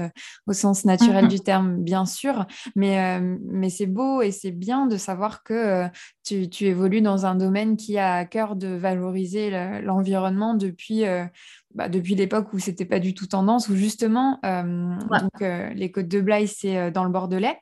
au 0.48 0.54
sens 0.54 0.86
naturel 0.86 1.28
du 1.28 1.42
terme, 1.42 1.76
bien 1.76 2.06
sûr. 2.06 2.46
Mais, 2.78 3.20
mais 3.20 3.70
c'est 3.70 3.86
beau 3.86 4.22
et 4.22 4.32
c'est 4.32 4.52
bien 4.52 4.86
de 4.86 4.96
savoir 4.96 5.44
que 5.44 5.90
tu, 6.30 6.50
tu, 6.50 6.66
évolues 6.66 7.02
dans 7.02 7.26
un 7.26 7.36
domaine 7.36 7.78
qui 7.78 7.98
a 7.98 8.16
à 8.16 8.26
cœur 8.26 8.56
de 8.56 8.68
valoriser 8.68 9.50
l'environnement, 9.82 10.54
de 10.54 10.68
depuis, 10.68 11.06
euh, 11.06 11.26
bah, 11.74 11.90
depuis 11.90 12.16
l'époque 12.16 12.54
où 12.54 12.60
c'était 12.60 12.86
pas 12.86 13.00
du 13.00 13.14
tout 13.14 13.28
tendance, 13.28 13.70
où 13.70 13.76
justement, 13.76 14.40
donc, 14.44 15.42
les 15.42 15.92
côtes 15.92 16.08
de 16.08 16.22
Blaye, 16.22 16.48
c'est 16.48 16.92
dans 16.92 17.04
le 17.04 17.10
Bordelais. 17.10 17.58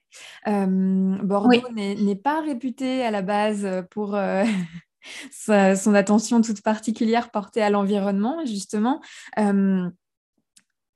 Bordeaux 0.45 1.69
n'est 1.73 2.15
pas 2.15 2.41
réputé 2.41 3.03
à 3.03 3.11
la 3.11 3.21
base 3.21 3.67
pour 3.89 4.17
son 5.31 5.93
attention 5.95 6.41
toute 6.41 6.61
particulière 6.61 7.31
portée 7.31 7.61
à 7.61 7.69
l'environnement, 7.69 8.45
justement. 8.45 9.01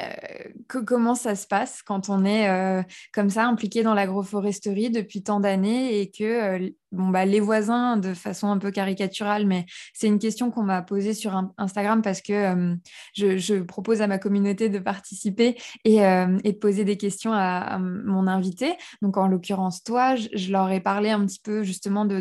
Euh, 0.01 0.82
comment 0.86 1.16
ça 1.16 1.36
se 1.36 1.48
passe 1.48 1.82
quand 1.84 2.10
on 2.10 2.25
est 2.25 2.50
euh, 2.50 2.82
comme 3.13 3.30
ça 3.30 3.46
impliqué 3.46 3.84
dans 3.84 3.94
l'agroforesterie 3.94 4.90
depuis 4.90 5.24
tant 5.24 5.40
d'années 5.40 6.00
et 6.00 6.10
que 6.10 6.24
euh, 6.24 6.70
bon, 6.92 7.08
bah, 7.10 7.26
les 7.26 7.40
voisins, 7.40 7.98
de 7.98 8.14
façon 8.14 8.50
un 8.50 8.58
peu 8.58 8.72
caricaturale, 8.72 9.46
mais 9.46 9.66
c'est 9.94 10.08
une 10.08 10.20
question 10.20 10.52
qu'on 10.52 10.64
m'a 10.64 10.82
posée 10.82 11.14
sur 11.14 11.42
Instagram 11.58 12.02
parce 12.02 12.22
que 12.22 12.76
je, 13.14 13.62
propose 13.62 14.02
à 14.02 14.08
ma 14.08 14.18
communauté 14.18 14.70
de 14.70 14.80
participer 14.80 15.56
et, 15.86 16.00
de 16.00 16.52
poser 16.60 16.84
des 16.84 16.98
questions 16.98 17.32
à, 17.34 17.78
mon 17.80 18.28
invité. 18.28 18.74
Donc, 19.02 19.18
en 19.18 19.28
l'occurrence, 19.28 19.84
toi, 19.84 20.16
je, 20.16 20.52
leur 20.52 20.70
ai 20.72 20.80
parlé 20.80 21.10
un 21.10 21.26
petit 21.26 21.40
peu 21.40 21.64
justement 21.64 22.06
de, 22.06 22.20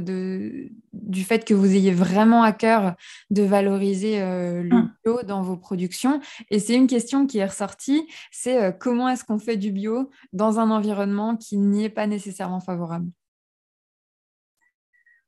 du 0.92 1.24
fait 1.24 1.44
que 1.44 1.54
vous 1.54 1.74
ayez 1.74 1.92
vraiment 1.92 2.42
à 2.42 2.52
cœur 2.52 2.94
de 3.30 3.42
valoriser 3.42 4.20
le 4.20 4.62
mmh. 4.62 4.92
bio 5.04 5.22
dans 5.22 5.42
vos 5.42 5.56
productions. 5.56 6.20
Et 6.50 6.58
c'est 6.58 6.74
une 6.74 6.86
question 6.86 7.26
qui 7.26 7.38
est 7.38 7.46
ressortie, 7.46 8.06
c'est 8.30 8.76
comment 8.78 9.08
est-ce 9.08 9.24
qu'on 9.24 9.38
fait 9.38 9.56
du 9.56 9.72
bio 9.72 10.10
dans 10.32 10.58
un 10.58 10.70
environnement 10.70 11.36
qui 11.36 11.56
n'y 11.58 11.84
est 11.84 11.90
pas 11.90 12.06
nécessairement 12.06 12.60
favorable? 12.60 13.10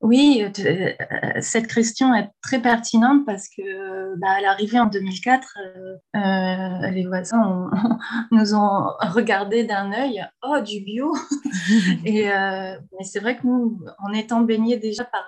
Oui, 0.03 0.45
euh, 0.45 0.93
cette 1.41 1.73
question 1.73 2.13
est 2.13 2.29
très 2.43 2.61
pertinente 2.61 3.25
parce 3.25 3.49
que 3.49 4.17
bah, 4.19 4.33
à 4.33 4.41
l'arrivée 4.41 4.81
en 4.81 4.87
2004, 4.87 5.59
euh, 5.59 5.97
euh, 6.17 6.91
les 6.91 7.07
voisins 7.07 7.71
nous 8.33 8.53
ont 8.53 8.89
regardé 9.01 9.63
d'un 9.63 9.93
œil 9.93 10.27
oh 10.43 10.61
du 10.61 10.81
bio 10.81 11.15
et 12.05 12.25
mais 12.25 13.05
c'est 13.05 13.21
vrai 13.21 13.37
que 13.37 13.47
nous, 13.47 13.81
en 14.01 14.13
étant 14.13 14.41
baignés 14.41 14.77
déjà 14.77 15.05
par 15.05 15.25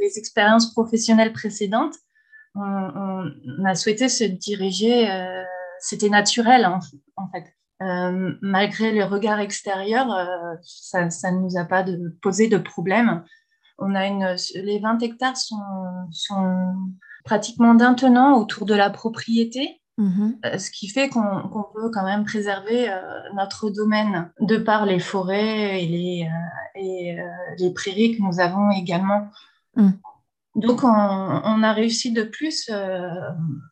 les 0.00 0.18
expériences 0.18 0.72
professionnelles 0.72 1.32
précédentes, 1.32 1.94
on, 2.56 3.30
a 3.64 3.74
souhaité 3.76 4.08
se 4.08 4.24
diriger. 4.24 5.08
C'était 5.78 6.08
naturel 6.08 6.66
en, 6.66 7.28
fait. 7.30 7.44
malgré 8.42 8.90
le 8.90 9.04
regard 9.04 9.38
extérieur, 9.38 10.08
ça, 10.62 11.04
ne 11.04 11.38
nous 11.38 11.56
a 11.58 11.64
pas 11.64 11.84
posé 12.22 12.48
de 12.48 12.58
problème 12.58 13.22
on 13.78 13.94
a 13.94 14.06
une, 14.06 14.36
les 14.54 14.78
20 14.78 15.02
hectares 15.02 15.36
sont, 15.36 15.56
pratiquement 17.24 17.74
d'un 17.74 17.94
tenant 17.94 18.38
autour 18.38 18.66
de 18.66 18.74
la 18.74 18.90
propriété. 18.90 19.80
Mhm. 19.96 20.38
Euh, 20.44 20.58
ce 20.58 20.72
qui 20.72 20.88
fait 20.88 21.08
qu'on 21.08 21.64
peut 21.72 21.88
quand 21.92 22.04
même 22.04 22.24
préserver 22.24 22.90
euh, 22.90 23.00
notre 23.34 23.70
domaine 23.70 24.32
de 24.40 24.56
par 24.56 24.86
les 24.86 24.98
forêts 24.98 25.84
et 25.84 25.86
les, 25.86 26.28
euh, 26.28 26.80
et, 26.80 27.16
les 27.58 27.72
prairies 27.72 28.16
que 28.16 28.22
nous 28.22 28.40
avons 28.40 28.70
également. 28.70 29.28
Mm. 29.76 29.90
Donc, 30.56 30.84
on, 30.84 30.88
a 30.88 31.72
réussi 31.72 32.12
de 32.12 32.22
plus, 32.22 32.70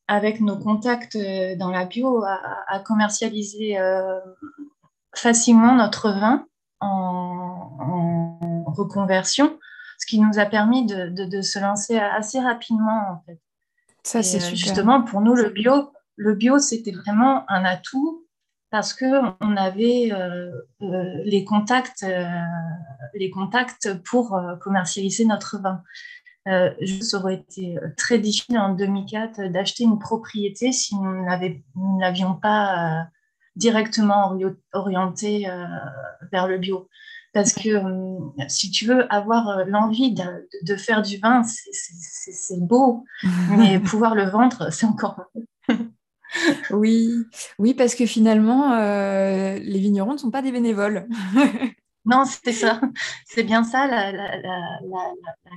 avec 0.08 0.40
nos 0.40 0.58
contacts 0.58 1.16
dans 1.56 1.70
la 1.70 1.84
bio, 1.84 2.24
à, 2.24 2.80
commercialiser 2.80 3.78
facilement 5.14 5.76
notre 5.76 6.10
vin 6.10 6.44
en 6.80 8.64
reconversion 8.66 9.56
ce 10.02 10.06
qui 10.06 10.20
nous 10.20 10.40
a 10.40 10.46
permis 10.46 10.84
de, 10.84 11.42
se 11.42 11.60
lancer 11.60 11.96
assez 11.96 12.40
rapidement 12.40 13.02
en 13.12 13.22
fait. 13.24 13.38
Ça 14.02 14.22
c'est 14.24 14.42
euh, 14.42 14.54
Justement 14.56 15.02
pour 15.02 15.20
nous 15.20 15.34
le 15.34 15.50
bio, 15.50 15.92
le 16.16 16.34
bio 16.34 16.58
c'était 16.58 16.90
vraiment 16.90 17.48
un 17.48 17.64
atout 17.64 18.26
parce 18.70 18.94
que 18.94 19.06
on 19.40 19.56
avait 19.56 20.10
euh, 20.12 20.50
euh, 20.82 21.22
les 21.24 21.44
contacts, 21.44 22.04
les 23.14 23.30
contacts 23.30 23.94
pour 24.02 24.36
commercialiser 24.60 25.24
notre 25.24 25.60
vin. 25.60 25.84
ça 26.46 27.18
aurait 27.18 27.36
été 27.36 27.78
très 27.96 28.18
difficile 28.18 28.58
en 28.58 28.74
2004 28.74 29.52
d'acheter 29.52 29.84
une 29.84 30.00
propriété 30.00 30.72
si 30.72 30.96
nous 30.96 31.26
n'avions 31.98 32.34
pas 32.34 33.06
directement 33.54 34.36
orienté 34.72 35.46
vers 36.32 36.48
le 36.48 36.58
bio. 36.58 36.88
Parce 37.32 37.54
que 37.54 37.70
euh, 37.70 38.44
si 38.48 38.70
tu 38.70 38.86
veux 38.86 39.12
avoir 39.12 39.48
euh, 39.48 39.64
l'envie 39.66 40.14
de, 40.14 40.76
faire 40.76 41.02
du 41.02 41.16
vin, 41.18 41.42
c'est 41.44 42.60
beau, 42.60 43.04
mais 43.56 43.78
pouvoir 43.80 44.14
le 44.14 44.24
vendre, 44.24 44.70
c'est 44.70 44.86
encore 44.86 45.24
oui, 46.70 47.26
oui, 47.58 47.74
parce 47.74 47.94
que 47.94 48.06
finalement, 48.06 48.72
euh, 48.72 49.58
les 49.58 49.78
vignerons 49.78 50.14
ne 50.14 50.18
sont 50.18 50.30
pas 50.30 50.40
des 50.40 50.52
bénévoles. 50.52 51.06
non, 52.06 52.24
c'est 52.24 52.52
ça. 52.52 52.80
C'est 53.26 53.42
bien 53.42 53.64
ça, 53.64 53.86
la, 53.86 54.12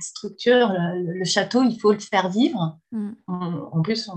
structure, 0.00 0.74
le, 0.94 1.24
château, 1.24 1.62
il 1.62 1.80
faut 1.80 1.92
le 1.92 1.98
faire 1.98 2.28
vivre. 2.28 2.78
Mm. 2.92 3.12
en 3.26 3.82
plus, 3.82 4.10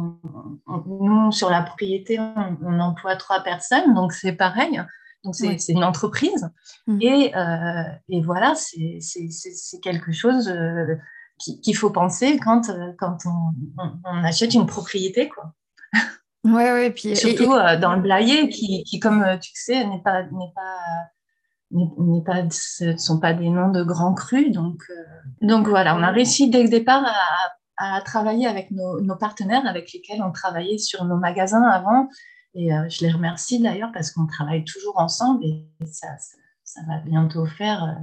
nous, 0.67 1.31
sur 1.31 1.49
la 1.49 1.61
propriété, 1.61 2.19
on, 2.19 2.79
emploie 2.79 3.15
trois 3.15 3.41
personnes, 3.41 3.93
donc 3.93 4.11
c'est 4.11 4.33
pareil. 4.33 4.81
Donc, 5.23 5.35
c'est 5.35 5.73
une 5.73 5.83
entreprise. 5.83 6.49
Mmh. 6.87 7.01
Et, 7.01 7.35
euh, 7.35 7.83
et, 8.07 8.21
voilà, 8.21 8.55
c'est 8.55 9.79
quelque 9.81 10.11
chose 10.11 10.47
euh, 10.47 10.95
qu'il 11.37 11.75
faut 11.75 11.89
penser 11.89 12.39
quand, 12.39 12.69
euh, 12.69 12.93
quand 12.97 13.17
on, 13.25 13.81
on, 14.05 14.23
achète 14.23 14.53
une 14.53 14.65
propriété. 14.65 15.29
Quoi. 15.29 15.53
Ouais, 16.45 16.71
ouais, 16.71 16.91
puis, 16.91 17.17
Surtout 17.17 17.53
dans 17.81 17.95
le 17.95 18.01
Blayet, 18.01 18.47
qui, 18.47 18.83
qui, 18.85 18.99
comme 18.99 19.25
tu 19.41 19.51
sais, 19.55 19.85
n'est 19.85 20.01
pas, 20.01 20.23
pas, 22.25 22.49
ce 22.49 22.85
ne 22.85 22.97
sont 22.97 23.19
pas 23.19 23.33
des 23.33 23.49
noms 23.49 23.71
de 23.71 23.83
grands 23.83 24.13
crus. 24.13 24.51
Donc, 24.51 24.83
donc 25.41 25.67
voilà, 25.67 25.97
on 25.97 26.01
a 26.01 26.11
réussi 26.11 26.49
dès 26.49 26.63
le 26.63 26.69
départ 26.69 27.03
à, 27.05 27.97
à 27.97 28.01
travailler 28.01 28.47
avec 28.47 28.71
nos, 28.71 29.01
nos, 29.01 29.15
partenaires 29.15 29.65
avec 29.65 29.91
lesquels 29.93 30.21
on 30.21 30.31
travaillait 30.31 30.77
sur 30.77 31.05
nos 31.05 31.17
magasins 31.17 31.63
avant 31.63 32.07
et 32.55 32.73
euh, 32.73 32.89
je 32.89 33.05
les 33.05 33.11
remercie 33.11 33.61
d'ailleurs 33.61 33.91
parce 33.93 34.11
qu'on 34.11 34.25
travaille 34.25 34.63
toujours 34.63 34.99
ensemble 34.99 35.45
et 35.45 35.67
ça, 35.85 36.07
ça, 36.63 36.81
va 36.87 36.99
bientôt 36.99 37.45
faire. 37.45 37.83
Euh, 37.83 37.93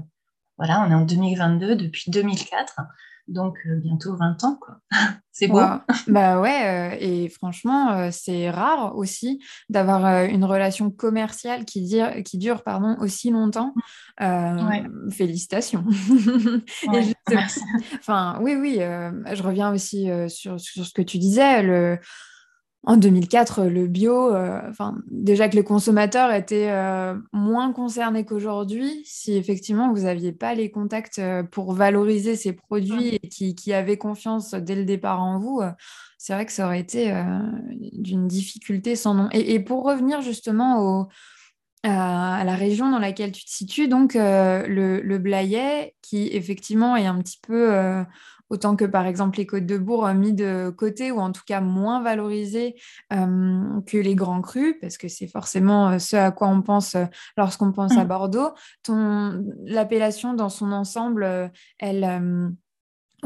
voilà, 0.57 0.87
on 0.87 0.91
est 0.91 0.95
en 0.95 1.05
2022 1.05 1.77
depuis 1.77 2.11
2004 2.11 2.77
donc 3.29 3.59
euh, 3.67 3.81
bientôt 3.81 4.15
20 4.15 4.45
ans 4.45 4.57
quoi. 4.61 4.79
c'est 5.33 5.49
beau. 5.49 5.61
Bah 6.07 6.41
ouais, 6.41 6.97
et 7.01 7.29
franchement, 7.29 8.11
c'est 8.13 8.49
rare 8.49 8.97
aussi 8.97 9.43
d'avoir 9.69 10.25
une 10.25 10.45
relation 10.45 10.91
commerciale 10.91 11.65
qui, 11.65 11.87
dure, 11.87 12.23
qui 12.25 12.39
dure 12.39 12.63
pardon, 12.63 12.97
aussi 13.01 13.31
longtemps. 13.31 13.75
Félicitations. 15.11 15.85
enfin, 17.99 18.39
oui, 18.41 18.55
oui, 18.55 18.77
je 18.77 19.43
reviens 19.43 19.73
aussi 19.73 20.09
sur, 20.29 20.59
sur, 20.59 20.87
ce 20.87 20.95
que 20.95 21.03
tu 21.03 21.19
disais. 21.19 21.63
Le, 21.63 21.99
en 22.87 22.97
2004, 22.97 23.65
le 23.65 23.89
bio, 23.89 24.33
euh, 24.33 24.61
enfin, 24.69 24.97
déjà 25.11 25.49
que 25.49 25.57
le 25.57 25.65
consommateur 25.65 26.33
était 26.33 26.71
euh, 26.71 27.17
moins 27.33 27.73
concerné 27.73 28.25
qu'aujourd'hui, 28.25 29.03
si 29.05 29.37
effectivement 29.37 29.93
vous 29.93 30.03
n'aviez 30.03 30.31
pas 30.31 30.55
les 30.55 30.71
contacts 30.71 31.19
euh, 31.19 31.43
pour 31.43 31.73
valoriser 31.73 32.37
ces 32.37 32.53
produits 32.53 33.17
et 33.17 33.29
qui, 33.29 33.57
qui, 33.57 33.73
avaient 33.73 33.97
confiance 33.97 34.55
dès 34.55 34.77
le 34.77 34.85
départ 34.85 35.21
en 35.21 35.41
vous, 35.41 35.63
c'est 36.17 36.33
vrai 36.33 36.47
que 36.47 36.53
ça 36.53 36.67
aurait 36.67 36.79
été 36.79 37.13
d'une 37.93 38.29
difficulté 38.29 38.95
sans 38.95 39.15
nom. 39.15 39.29
Et, 39.33 39.59
pour 39.59 39.85
revenir 39.85 40.23
justement 40.23 40.81
au, 40.81 41.09
à 41.83 42.45
la 42.45 42.55
région 42.55 42.91
dans 42.91 43.01
laquelle 43.01 43.33
tu 43.33 43.45
te 43.45 43.51
situes, 43.51 43.89
donc 43.89 44.15
le, 44.15 45.01
le 45.01 45.19
Blayais, 45.19 45.97
qui 46.03 46.29
effectivement 46.33 46.97
est 46.97 47.07
un 47.07 47.19
petit 47.19 47.39
peu 47.43 48.05
autant 48.51 48.77
que 48.77 48.85
par 48.85 49.07
exemple 49.07 49.39
les 49.39 49.47
côtes 49.47 49.67
de 49.67 49.79
Bourg 49.79 50.07
mis 50.15 50.33
de 50.33 50.71
côté 50.71 51.11
ou 51.11 51.19
en 51.19 51.33
tout 51.33 51.43
cas 51.47 51.61
moins 51.61 52.03
valorisées 52.03 52.77
euh, 53.13 53.81
que 53.87 53.97
les 53.99 54.15
grands 54.15 54.43
crus, 54.43 54.77
parce 54.81 54.97
que 54.99 55.09
c'est 55.09 55.27
forcément 55.27 55.91
euh, 55.91 55.99
ce 55.99 56.17
à 56.17 56.31
quoi 56.31 56.49
on 56.49 56.63
pense 56.63 56.95
euh, 56.95 57.05
lorsqu'on 57.37 57.73
pense 57.73 57.97
à 57.97 58.05
mmh. 58.05 58.09
Bordeaux. 58.09 58.51
L'appellation 59.65 60.35
dans 60.35 60.49
son 60.49 60.73
ensemble, 60.73 61.51
elle 61.79 62.55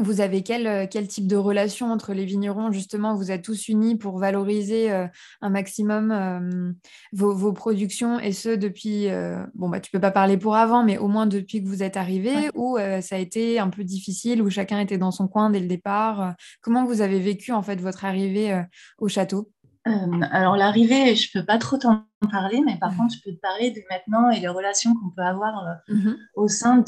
vous 0.01 0.21
avez 0.21 0.43
quel, 0.43 0.87
quel, 0.89 1.07
type 1.07 1.27
de 1.27 1.35
relation 1.35 1.91
entre 1.91 2.13
les 2.13 2.25
vignerons 2.25 2.71
Justement, 2.71 3.15
vous 3.15 3.31
êtes 3.31 3.43
tous 3.43 3.67
unis 3.67 3.95
pour 3.95 4.17
valoriser 4.17 4.91
un 4.91 5.49
maximum 5.49 6.75
vos, 7.11 7.53
productions 7.53 8.19
et 8.19 8.31
ce 8.31 8.49
depuis, 8.49 9.07
bon, 9.55 9.69
bah, 9.69 9.79
tu 9.79 9.91
peux 9.91 9.99
pas 9.99 10.11
parler 10.11 10.37
pour 10.37 10.55
avant, 10.55 10.83
mais 10.83 10.97
au 10.97 11.07
moins 11.07 11.25
depuis 11.25 11.63
que 11.63 11.67
vous 11.67 11.83
êtes 11.83 11.97
arrivés, 11.97 12.49
ou 12.55 12.77
ça 13.01 13.15
a 13.15 13.19
été 13.19 13.59
un 13.59 13.69
peu 13.69 13.83
difficile, 13.83 14.41
où 14.41 14.49
chacun 14.49 14.79
était 14.79 14.97
dans 14.97 15.11
son 15.11 15.27
coin 15.27 15.49
dès 15.49 15.59
le 15.59 15.67
départ 15.67 16.35
Comment 16.61 16.85
vous 16.85 17.01
avez 17.01 17.19
vécu 17.19 17.51
en 17.51 17.61
fait 17.61 17.79
votre 17.79 18.05
arrivée 18.05 18.63
au 18.97 19.07
château? 19.07 19.51
Alors 19.85 20.57
l'arrivée, 20.57 21.15
je 21.15 21.31
peux 21.33 21.43
pas 21.45 21.57
trop 21.57 21.77
t'en 21.77 22.05
parler, 22.31 22.61
mais 22.63 22.77
par 22.77 22.91
mmh. 22.91 22.97
contre, 22.97 23.15
je 23.15 23.21
peux 23.23 23.35
te 23.35 23.41
parler 23.41 23.71
de 23.71 23.81
maintenant 23.89 24.29
et 24.29 24.39
les 24.39 24.47
relations 24.47 24.93
qu'on 24.93 25.09
peut 25.09 25.23
avoir 25.23 25.79
mmh 25.87 26.11
au 26.35 26.47
sein 26.47 26.77
de, 26.77 26.87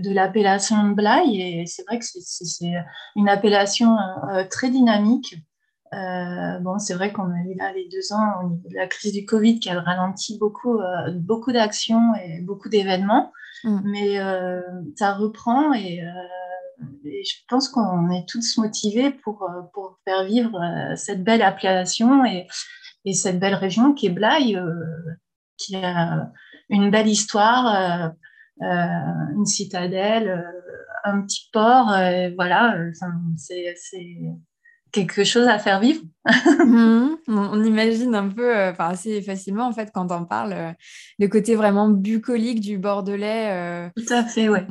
de, 0.00 0.14
l'appellation 0.14 0.90
Blaye. 0.90 1.60
Et 1.60 1.66
c'est 1.66 1.84
vrai 1.86 1.98
que 1.98 2.04
c'est 2.04 2.72
une 3.16 3.28
appellation 3.28 3.96
euh, 4.30 4.44
très 4.48 4.70
dynamique 4.70 5.36
bon, 6.60 6.78
c'est 6.78 6.94
vrai 6.94 7.12
qu'on 7.12 7.30
a 7.30 7.42
eu 7.48 7.54
là 7.56 7.72
les 7.72 7.88
deux 7.88 8.12
ans 8.12 8.42
au 8.42 8.48
niveau 8.48 8.68
de 8.68 8.74
la 8.74 8.86
crise 8.86 9.12
du 9.12 9.24
Covid 9.24 9.60
qui 9.60 9.70
a 9.70 9.80
ralenti 9.80 10.38
beaucoup, 10.38 10.78
beaucoup 11.14 11.52
d'actions 11.52 12.14
et 12.14 12.40
beaucoup 12.42 12.68
d'événements. 12.68 13.32
Mm. 13.64 13.80
Mais 13.84 14.18
ça 14.96 15.14
reprend 15.14 15.72
et, 15.72 16.02
je 17.04 17.34
pense 17.48 17.68
qu'on 17.68 18.10
est 18.10 18.28
tous 18.28 18.58
motivés 18.58 19.10
pour, 19.10 19.48
pour 19.72 19.98
faire 20.04 20.24
vivre 20.24 20.60
cette 20.96 21.24
belle 21.24 21.42
appellation 21.42 22.24
et, 22.24 22.46
et 23.04 23.12
cette 23.12 23.38
belle 23.38 23.54
région 23.54 23.94
qui 23.94 24.06
est 24.06 24.10
Blaye, 24.10 24.58
qui 25.56 25.76
a 25.76 26.30
une 26.68 26.90
belle 26.90 27.08
histoire, 27.08 28.12
une 28.60 29.46
citadelle 29.46 30.44
un 31.06 31.22
petit 31.22 31.48
port, 31.52 31.92
euh, 31.92 32.30
voilà, 32.34 32.76
euh, 32.76 32.92
c'est 33.36 33.76
quelque 35.04 35.24
chose 35.24 35.46
à 35.46 35.58
faire 35.58 35.80
vivre. 35.80 36.02
Mhm. 36.66 37.18
on 37.28 37.62
imagine 37.62 38.14
un 38.16 38.28
peu, 38.28 38.56
euh, 38.56 38.72
enfin 38.72 38.88
assez 38.88 39.22
facilement 39.22 39.68
en 39.68 39.72
fait 39.72 39.90
quand 39.94 40.10
on 40.10 40.24
parle, 40.24 40.74
le 41.20 41.26
côté 41.28 41.54
vraiment 41.54 41.88
bucolique 41.88 42.60
du 42.60 42.78
Bordelais. 42.78 43.90
Tout 43.96 44.12
à 44.12 44.24
fait, 44.24 44.48
ouais. 44.48 44.66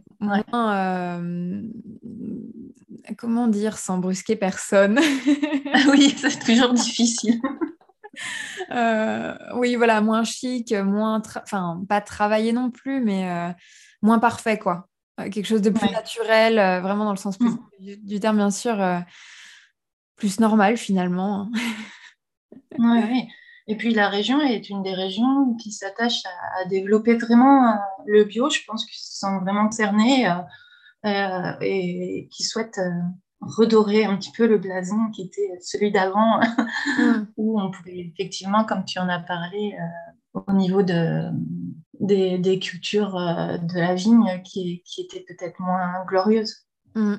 comment 3.17 3.47
dire 3.47 3.77
sans 3.77 3.99
brusquer 3.99 4.35
personne 4.35 4.99
Oui, 5.91 6.13
c'est 6.17 6.39
toujours 6.43 6.73
difficile. 6.73 7.39
oui, 9.55 9.75
voilà, 9.75 10.01
moins 10.01 10.25
chic, 10.25 10.73
moins, 10.73 11.21
enfin 11.41 11.81
pas 11.87 12.01
travailler 12.01 12.51
non 12.51 12.69
plus, 12.69 13.01
mais 13.01 13.53
moins 14.01 14.19
parfait 14.19 14.59
quoi. 14.59 14.89
Euh, 15.19 15.29
quelque 15.29 15.45
chose 15.45 15.61
de 15.61 15.69
plus 15.69 15.89
naturel, 15.91 16.59
euh, 16.59 16.81
vraiment 16.81 17.05
dans 17.05 17.11
le 17.11 17.17
sens 17.17 17.39
mm. 17.39 17.55
du, 17.79 18.19
terme, 18.19 18.37
bien 18.37 18.51
sûr, 18.51 18.81
euh, 18.81 18.99
plus 20.15 20.39
normal 20.39 20.77
finalement. 20.77 21.49
oui, 22.77 22.99
oui. 23.09 23.27
Et 23.67 23.77
puis 23.77 23.93
la 23.93 24.09
région 24.09 24.41
est 24.41 24.69
une 24.69 24.83
des 24.83 24.93
régions 24.93 25.55
qui 25.55 25.71
s'attache 25.71 26.23
à, 26.59 26.65
développer 26.65 27.15
vraiment 27.15 27.75
le 28.05 28.23
bio. 28.23 28.49
Je 28.49 28.59
pense 28.67 28.85
qu'ils 28.85 28.99
se 28.99 29.17
sont 29.19 29.39
vraiment 29.39 29.71
cernés 29.71 30.31
et 31.03 32.27
qui 32.31 32.43
souhaitent 32.43 32.79
redorer 33.41 34.05
un 34.05 34.17
petit 34.17 34.31
peu 34.31 34.47
le 34.47 34.57
blason 34.57 35.09
qui 35.11 35.23
était 35.23 35.51
celui 35.61 35.91
d'avant, 35.91 36.39
mm. 36.39 37.27
où 37.37 37.59
on 37.59 37.71
pouvait 37.71 38.11
effectivement, 38.13 38.65
comme 38.65 38.85
tu 38.85 38.99
en 38.99 39.09
as 39.09 39.19
parlé, 39.19 39.75
au 40.33 40.53
niveau 40.53 40.83
de, 40.83 41.29
des, 41.99 42.59
cultures 42.59 43.17
euh, 43.17 43.57
de 43.57 43.79
la 43.79 43.95
vigne 43.95 44.41
qui, 44.43 44.83
qui 44.85 45.01
étaient 45.01 45.25
peut-être 45.27 45.59
moins 45.59 46.03
glorieuses. 46.07 46.64
Mm. 46.95 47.15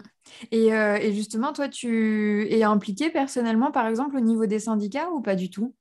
Euh, 0.53 0.97
et, 0.97 1.13
justement, 1.13 1.53
toi, 1.53 1.69
tu 1.69 2.49
es 2.51 2.63
impliqué 2.65 3.11
personnellement, 3.11 3.71
par 3.71 3.87
exemple, 3.87 4.17
au 4.17 4.21
niveau 4.21 4.47
des 4.47 4.59
syndicats 4.59 5.11
ou 5.11 5.21
pas 5.21 5.37
du 5.37 5.51
tout? 5.51 5.75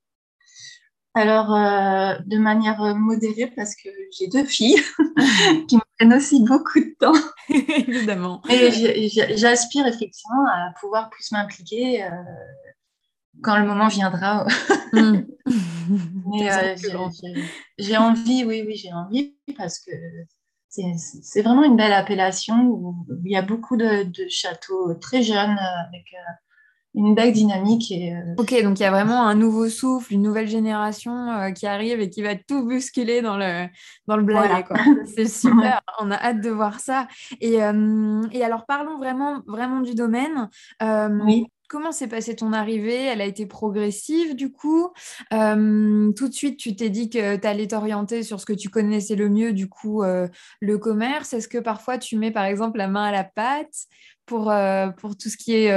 Alors, 1.13 1.53
euh, 1.55 2.15
de 2.25 2.37
manière 2.37 2.95
modérée, 2.95 3.51
parce 3.55 3.75
que 3.75 3.89
j'ai 4.11 4.27
deux 4.27 4.43
filles 4.43 4.81
qui 5.67 5.77
me 5.77 5.95
prennent 5.97 6.13
aussi 6.13 6.43
beaucoup 6.43 6.79
de 6.79 6.95
temps. 6.99 7.13
Évidemment. 7.49 8.41
Et 8.49 9.09
j'aspire 9.37 9.87
effectivement 9.87 10.45
à 10.45 10.73
pouvoir 10.79 11.09
plus 11.09 11.31
m'impliquer 11.31 12.05
quand 13.41 13.57
le 13.57 13.65
moment 13.65 13.87
viendra. 13.87 14.45
Mm. 14.93 15.21
Euh, 16.41 16.75
j'ai 17.77 17.97
envie, 17.97 18.43
oui, 18.43 18.63
oui, 18.65 18.75
j'ai 18.75 18.91
envie 18.91 19.35
parce 19.55 19.79
que 19.79 19.91
c'est 21.21 21.41
vraiment 21.41 21.63
une 21.63 21.75
belle 21.75 21.93
appellation 21.93 22.65
où 22.65 22.95
il 23.23 23.31
y 23.31 23.37
a 23.37 23.41
beaucoup 23.41 23.77
de, 23.77 24.05
châteaux 24.29 24.93
très 24.95 25.21
jeunes 25.23 25.57
avec 25.87 26.05
euh, 26.13 26.31
une 26.95 27.15
belle 27.15 27.33
dynamique. 27.33 27.91
Et, 27.91 28.13
euh, 28.13 28.35
Ok, 28.37 28.51
donc 28.63 28.79
il 28.79 28.83
y 28.83 28.85
a 28.85 28.91
vraiment 28.91 29.25
un 29.25 29.35
nouveau 29.35 29.69
souffle, 29.69 30.13
une 30.13 30.21
nouvelle 30.21 30.47
génération 30.47 31.53
qui 31.53 31.67
arrive 31.67 31.99
et 31.99 32.09
qui 32.09 32.21
va 32.21 32.35
tout 32.35 32.65
bousculer 32.65 33.21
dans 33.21 33.37
le, 33.37 33.67
dans 34.07 34.17
le 34.17 34.25
C'est 35.15 35.27
super, 35.27 35.81
on 35.99 36.11
a 36.11 36.15
hâte 36.15 36.41
de 36.41 36.49
voir 36.49 36.79
ça. 36.79 37.07
Et, 37.41 37.55
et, 38.31 38.43
alors 38.43 38.65
parlons 38.65 38.97
vraiment, 38.97 39.41
vraiment 39.47 39.81
du 39.81 39.95
domaine. 39.95 40.49
oui. 40.81 41.47
Comment 41.67 41.91
s'est 41.91 42.07
passée 42.07 42.35
ton 42.35 42.53
arrivée? 42.53 43.05
Elle 43.05 43.21
a 43.21 43.25
été 43.25 43.47
progressive 43.47 44.35
du 44.35 44.51
coup? 44.51 44.91
Euh, 45.33 46.11
tout 46.11 46.27
de 46.27 46.33
suite, 46.33 46.57
tu 46.57 46.75
t'es 46.75 46.89
dit 46.89 47.09
que 47.09 47.35
tu 47.37 47.47
allais 47.47 47.67
t'orienter 47.67 48.21
sur 48.21 48.39
ce 48.39 48.45
que 48.45 48.53
tu 48.53 48.69
connaissais 48.69 49.15
le 49.15 49.29
mieux, 49.29 49.51
du 49.51 49.67
coup, 49.67 50.03
euh, 50.03 50.27
le 50.59 50.77
commerce. 50.77 51.33
Est-ce 51.33 51.47
que 51.47 51.57
parfois 51.57 51.97
tu 51.97 52.17
mets 52.17 52.31
par 52.31 52.45
exemple 52.45 52.77
la 52.77 52.87
main 52.87 53.05
à 53.05 53.11
la 53.11 53.23
pâte 53.23 53.87
pour, 54.27 54.51
euh, 54.51 54.89
pour 54.89 55.17
tout 55.17 55.29
ce 55.29 55.37
qui 55.37 55.53
est 55.53 55.73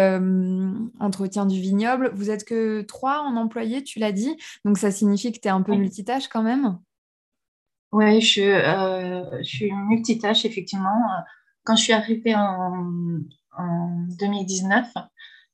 entretien 1.01 1.47
du 1.47 1.59
vignoble? 1.59 2.11
Vous 2.13 2.31
êtes 2.31 2.45
que 2.45 2.83
trois 2.83 3.21
en 3.21 3.37
employés, 3.37 3.83
tu 3.83 3.99
l'as 3.99 4.13
dit. 4.13 4.37
Donc 4.67 4.77
ça 4.77 4.91
signifie 4.91 5.33
que 5.33 5.41
tu 5.41 5.49
es 5.49 5.53
un 5.53 5.63
peu 5.63 5.75
multitâche 5.75 6.29
quand 6.29 6.43
même? 6.43 6.79
Oui, 7.93 8.21
je, 8.21 8.43
je, 9.39 9.43
suis 9.43 9.73
multitâche 9.73 10.45
effectivement. 10.45 11.01
Quand 11.65 11.77
je 11.77 11.85
suis 11.85 11.93
arrivée 11.95 12.35
en, 12.35 12.85
en 13.57 14.07
2019, 14.19 14.93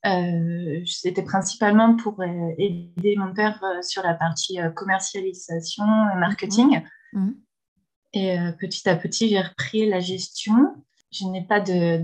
euh, 0.06 0.82
c'était 0.84 1.22
principalement 1.22 1.96
pour 1.96 2.20
euh, 2.20 2.50
aider 2.58 3.16
mon 3.16 3.32
père 3.32 3.62
euh, 3.64 3.80
sur 3.80 4.02
la 4.02 4.14
partie 4.14 4.58
commercialisation 4.74 5.84
et 5.84 6.18
marketing. 6.18 6.82
Mhm. 7.12 7.36
Et 8.16 8.36
petit 8.60 8.88
à 8.88 8.94
petit, 8.94 9.28
j'ai 9.28 9.40
repris 9.40 9.88
la 9.88 9.98
gestion. 9.98 10.54
Je 11.10 11.24
n'ai 11.26 11.44
pas 11.44 11.58
de, 11.58 12.00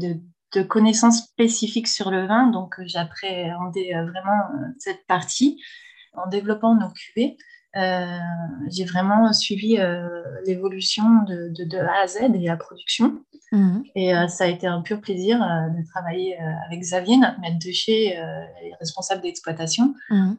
de, 0.53 0.63
connaissances 0.65 1.23
spécifiques 1.23 1.87
sur 1.87 2.11
le 2.11 2.27
vin, 2.27 2.49
donc 2.49 2.75
j'appréhendais 2.85 3.93
vraiment 3.93 4.43
cette 4.81 5.07
partie 5.07 5.63
en 6.15 6.29
développant 6.29 6.75
nos 6.75 6.91
cuvées. 6.91 7.37
j'ai 7.75 8.85
vraiment 8.85 9.33
suivi 9.33 9.79
l'évolution 10.47 11.05
de, 11.29 11.53
de, 11.57 11.63
de, 11.65 11.79
A 11.79 12.03
à 12.03 12.07
Z 12.09 12.23
et 12.35 12.39
la 12.41 12.57
production. 12.57 13.25
Mhm. 13.53 13.85
Et 13.97 14.15
euh, 14.15 14.29
ça 14.29 14.45
a 14.45 14.47
été 14.47 14.67
un 14.67 14.81
pur 14.81 15.01
plaisir 15.01 15.43
euh, 15.43 15.69
de 15.71 15.85
travailler 15.89 16.41
euh, 16.41 16.53
avec 16.67 16.81
Xavier, 16.81 17.17
notre 17.17 17.41
maître 17.41 17.59
de 17.65 17.73
chez 17.73 18.09
et 18.09 18.75
responsable 18.79 19.23
d'exploitation, 19.23 19.95
mhm. 20.11 20.37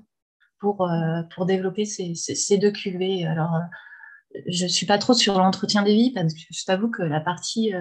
pour, 0.60 0.90
pour 1.34 1.46
développer 1.46 1.86
ces, 1.86 2.16
ces, 2.16 2.58
deux 2.58 2.72
cuvées. 2.72 3.26
Alors, 3.26 3.60
je 4.48 4.64
ne 4.64 4.70
suis 4.70 4.86
pas 4.86 4.98
trop 4.98 5.14
sur 5.14 5.38
l'entretien 5.38 5.84
des 5.84 5.94
vies 5.94 6.14
parce 6.14 6.34
que 6.34 6.40
je 6.50 6.66
t'avoue 6.66 6.90
que 6.90 7.04
la 7.04 7.20
partie 7.20 7.74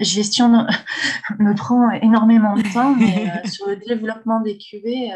gestion 0.00 0.66
me 1.38 1.54
prend 1.54 1.90
énormément 1.90 2.56
de 2.56 2.72
temps, 2.72 2.94
mais 2.96 3.46
sur 3.48 3.68
le 3.68 3.76
développement 3.76 4.40
des 4.40 4.58
cuvées, 4.58 5.12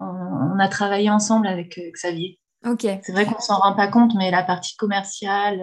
on, 0.00 0.58
a 0.58 0.68
travaillé 0.68 1.10
ensemble 1.10 1.46
avec 1.46 1.80
Xavier. 1.92 2.40
Ok. 2.66 2.80
C'est 3.02 3.12
vrai 3.12 3.24
qu'on 3.26 3.36
ne 3.36 3.40
s'en 3.40 3.58
rend 3.58 3.74
pas 3.74 3.86
compte, 3.86 4.14
mais 4.16 4.32
la 4.32 4.42
partie 4.42 4.74
commerciale, 4.76 5.60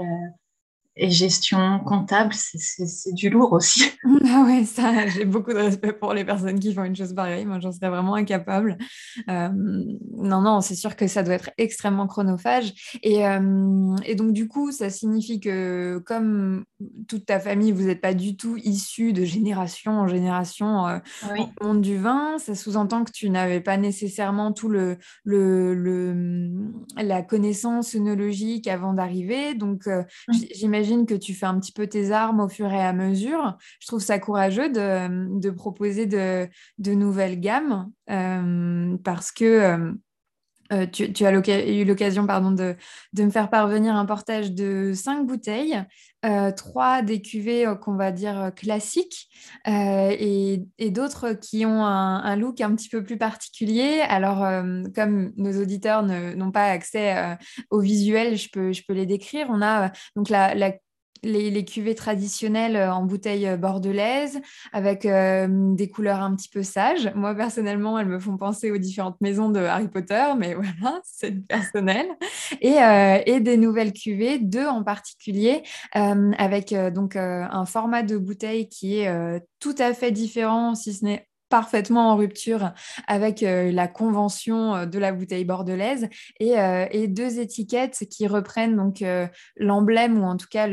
et 0.97 1.10
gestion 1.10 1.79
comptable, 1.79 2.34
c'est 2.34 3.13
du 3.13 3.29
lourd 3.29 3.53
aussi. 3.53 3.84
Ah 4.27 4.43
ouais, 4.43 4.65
ça, 4.65 5.08
j'ai 5.08 5.23
beaucoup 5.23 5.51
de 5.51 5.60
respect 5.60 5.93
pour 5.93 6.13
les 6.13 6.25
personnes 6.25 6.60
qui 6.60 6.73
font 6.73 6.84
une 6.84 6.95
chose 6.95 7.13
pareille. 7.13 7.45
Moi, 7.45 7.60
j'en 7.60 7.71
serais 7.71 7.89
vraiment 7.89 8.15
incapable. 8.15 8.77
Euh, 9.29 9.49
non, 10.17 10.41
non, 10.41 10.62
c'est 10.62 10.75
sûr 10.75 10.95
que 10.95 11.08
ça 11.08 11.21
doit 11.21 11.36
être 11.36 11.51
extrêmement 11.58 12.08
chronophage. 12.08 12.73
Et, 13.03 13.25
euh, 13.27 13.95
et, 14.05 14.15
donc, 14.15 14.34
du 14.34 14.47
coup, 14.47 14.71
ça 14.71 14.89
signifie 14.89 15.39
que 15.39 16.01
comme 16.05 16.65
toute 17.08 17.25
ta 17.25 17.39
famille, 17.39 17.71
vous 17.71 17.84
n'êtes 17.84 18.01
pas 18.01 18.13
du 18.13 18.36
tout 18.36 18.58
issu 18.58 19.13
de 19.13 19.23
génération 19.25 19.99
en 19.99 20.08
génération 20.08 20.88
euh, 20.88 20.99
au 21.62 21.67
monde 21.67 21.81
du 21.81 21.97
vin, 21.97 22.38
ça 22.39 22.55
sous-entend 22.55 23.03
que 23.03 23.12
tu 23.12 23.29
n'avais 23.29 23.62
pas 23.62 23.77
nécessairement 23.77 24.53
tout 24.53 24.69
le, 24.69 24.97
le, 25.23 25.75
le 25.75 26.51
la 26.97 27.21
connaissance 27.21 27.95
œnologique 27.95 28.67
avant 28.67 28.93
d'arriver. 28.93 29.53
Donc, 29.53 29.86
mmh. 29.86 30.34
J'imagine 30.86 31.06
que 31.06 31.15
tu 31.15 31.34
fais 31.34 31.45
un 31.45 31.60
petit 31.60 31.71
peu 31.71 31.88
tes 31.88 32.12
armes 32.12 32.39
au 32.39 32.48
fur 32.48 32.71
et 32.71 32.82
à 32.82 32.93
mesure. 32.93 33.58
Je 33.80 33.88
trouve 33.88 34.02
ça 34.02 34.19
courageux 34.19 34.69
de, 34.69 35.50
proposer 35.50 36.06
de, 36.06 36.48
nouvelles 36.93 37.39
gammes 37.39 37.91
euh, 38.10 38.98
parce 39.04 39.32
que 39.32 39.93
euh, 40.73 40.86
euh, 40.86 40.86
tu, 40.86 41.25
as 41.25 41.32
eu 41.32 41.86
l'occasion 41.86 42.25
pardon, 42.25 42.51
de, 42.51 42.75
me 43.17 43.30
faire 43.30 43.49
parvenir 43.49 43.95
un 43.95 44.06
portage 44.06 44.51
de 44.51 44.93
cinq 44.93 45.25
bouteilles, 45.25 45.84
trois 46.58 47.04
des 47.04 47.21
cuvées 47.21 47.71
qu'on 47.82 47.95
va 47.95 48.12
dire 48.12 48.51
classiques 48.56 49.28
et, 49.67 50.60
d'autres 50.89 51.34
qui 51.34 51.65
ont 51.65 51.86
un, 51.86 52.36
look 52.36 52.62
un 52.62 52.75
petit 52.75 52.89
peu 52.89 53.04
plus 53.04 53.17
particulier. 53.17 54.01
Alors, 54.10 54.39
comme 54.95 55.34
nos 55.38 55.62
auditeurs 55.62 56.01
n'ont 56.04 56.51
pas 56.51 56.65
accès 56.65 57.38
au 57.69 57.80
visuel, 57.80 58.38
je 58.38 58.49
peux, 58.49 58.73
je 58.73 58.82
peux 58.88 58.93
les 58.93 59.06
décrire. 59.06 59.47
On 59.49 59.62
a 59.62 59.91
donc 60.15 60.30
la, 60.30 60.56
la 60.56 60.73
les, 61.23 61.65
cuvées 61.65 61.95
traditionnelles 61.95 62.75
euh, 62.75 62.93
en 62.93 63.04
bouteille 63.04 63.47
euh, 63.47 63.58
bordelaise 63.58 64.39
avec 64.73 65.06
euh, 65.06 65.47
des 65.49 65.89
couleurs 65.89 66.21
un 66.21 66.36
petit 66.36 66.49
peu 66.49 66.63
sages. 66.63 67.12
Moi, 67.15 67.36
personnellement, 67.36 67.97
elles 67.99 68.08
me 68.08 68.19
font 68.19 68.38
penser 68.38 68.71
aux 68.71 68.78
différentes 68.78 69.19
maisons 69.21 69.49
de 69.49 69.60
Harry 69.60 69.88
Potter, 69.88 70.25
mais 70.38 70.54
voilà, 70.82 70.99
c'est 71.04 71.32
personnel. 71.47 72.08
Et, 72.62 72.75
et, 73.25 73.39
des 73.39 73.58
nouvelles 73.58 73.93
cuvées, 73.93 74.39
deux 74.39 74.65
en 74.65 74.84
particulier, 74.84 75.63
avec 75.93 76.73
donc 76.93 77.15
un 77.15 77.65
format 77.65 78.04
de 78.04 78.17
bouteille 78.17 78.69
qui 78.69 78.99
est 78.99 79.41
tout 79.60 79.75
à 79.78 79.93
fait 79.93 80.12
différent, 80.12 80.75
si 80.75 80.93
ce 80.93 81.06
n'est 81.06 81.28
parfaitement 81.49 82.12
en 82.12 82.15
rupture 82.15 82.71
avec 83.08 83.43
euh, 83.43 83.71
la 83.71 83.88
convention 83.88 84.75
euh, 84.75 84.86
de 84.86 84.99
la 84.99 85.12
bouteille 85.12 85.45
bordelaise 85.45 86.08
et, 86.39 86.60
euh, 86.60 86.86
et 86.91 87.08
deux 87.08 87.39
étiquettes 87.39 88.05
qui 88.10 88.27
reprennent 88.27 88.75
donc 88.75 89.03
l'emblème 89.58 90.21
ou 90.21 90.25
en 90.25 90.38
tout 90.38 90.47
cas 90.49 90.67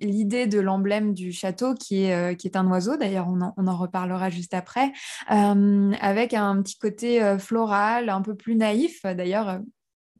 l'idée 0.00 0.46
de 0.46 0.60
l'emblème 0.60 1.14
du 1.14 1.32
château 1.32 1.74
qui 1.74 2.04
est, 2.04 2.36
qui 2.36 2.46
est 2.46 2.56
un 2.56 2.66
oiseau. 2.68 2.96
D'ailleurs 2.96 3.28
on, 3.28 3.52
on, 3.56 3.66
en 3.66 3.76
reparlera 3.76 4.30
juste 4.30 4.54
après. 4.54 4.92
Avec 5.28 6.34
un 6.34 6.62
petit 6.62 6.78
côté 6.78 7.36
floral 7.38 8.08
un 8.08 8.22
peu 8.22 8.34
plus 8.34 8.56
naïf. 8.56 9.02
D'ailleurs 9.02 9.60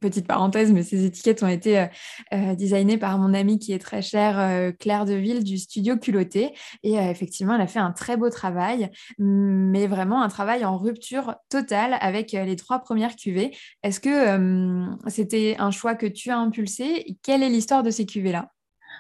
petite 0.01 0.27
parenthèse, 0.27 0.73
mais 0.73 0.83
ces 0.83 1.05
étiquettes 1.05 1.43
ont 1.43 1.49
été 1.49 1.79
euh, 1.79 1.87
euh, 2.33 2.55
designées 2.55 2.99
par 2.99 3.19
mon 3.19 3.35
amie 3.35 3.59
qui 3.59 3.73
est 3.73 3.79
très 3.79 4.03
chère, 4.03 4.39
euh, 4.39 4.73
Claire 4.73 5.05
Deville, 5.05 5.45
du 5.45 5.59
studio 5.59 5.97
Culotté. 5.97 6.55
Et 6.83 6.95
effectivement, 6.95 7.55
elle 7.55 7.61
a 7.61 7.67
fait 7.67 7.79
un 7.79 7.93
très 7.93 8.17
beau 8.17 8.31
travail, 8.31 8.91
mais 9.19 9.87
vraiment 9.87 10.23
un 10.23 10.29
travail 10.29 10.65
en 10.65 10.77
rupture 10.77 11.37
totale 11.49 11.97
avec 12.01 12.33
les 12.33 12.57
trois 12.57 12.81
premières 12.81 13.17
cuvées. 13.17 13.57
Est-ce 13.83 14.01
que 14.01 15.09
c'était 15.09 15.57
un 15.59 15.71
choix 15.71 15.95
que 15.95 16.07
tu 16.07 16.31
as 16.31 16.39
impulsé? 16.39 17.19
Quelle 17.23 17.43
est 17.43 17.49
l'histoire 17.49 17.83
de 17.83 17.91
ces 17.91 18.07
cuvées-là? 18.07 18.51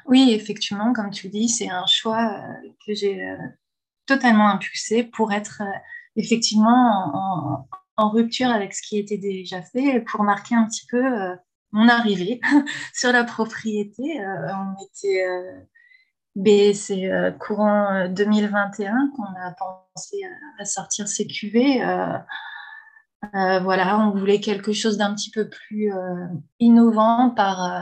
Oui, 0.07 0.33
effectivement, 0.33 0.93
comme 0.93 1.11
tu 1.11 1.29
dis, 1.29 1.49
c'est 1.49 1.69
un 1.69 1.87
choix 1.87 2.41
que 2.87 2.95
j'ai 2.95 3.21
totalement 4.07 4.49
impulsé 4.49 5.05
pour 5.05 5.33
être 5.33 5.63
effectivement 6.17 7.11
en, 7.15 7.53
en 7.53 7.69
rupture 7.99 8.51
avec 8.51 8.75
ce 8.75 8.83
qui 8.83 8.99
était 8.99 9.19
déjà 9.19 9.63
fait 9.63 10.01
pour 10.01 10.23
marquer 10.23 10.55
un 10.55 10.67
petit 10.67 10.87
peu 10.87 11.05
euh, 11.05 11.35
mon 11.73 11.89
arrivée 11.89 12.41
sur 12.95 13.13
la 13.13 13.25
propriété. 13.25 14.21
Euh, 14.21 14.49
on 14.53 14.85
était 14.85 15.25
euh, 15.27 16.73
c'est 16.75 17.11
courant 17.41 18.09
2021 18.11 19.11
qu'on 19.17 19.23
a 19.25 19.53
pensé 19.59 20.19
à, 20.59 20.65
sortir 20.67 21.09
ces 21.09 21.27
cuvées. 21.27 21.81
voilà, 23.33 23.99
on 23.99 24.11
voulait 24.11 24.41
quelque 24.41 24.73
chose 24.73 24.99
d'un 24.99 25.15
petit 25.15 25.31
peu 25.31 25.49
plus 25.49 25.91
innovant 26.61 27.31
par 27.31 27.73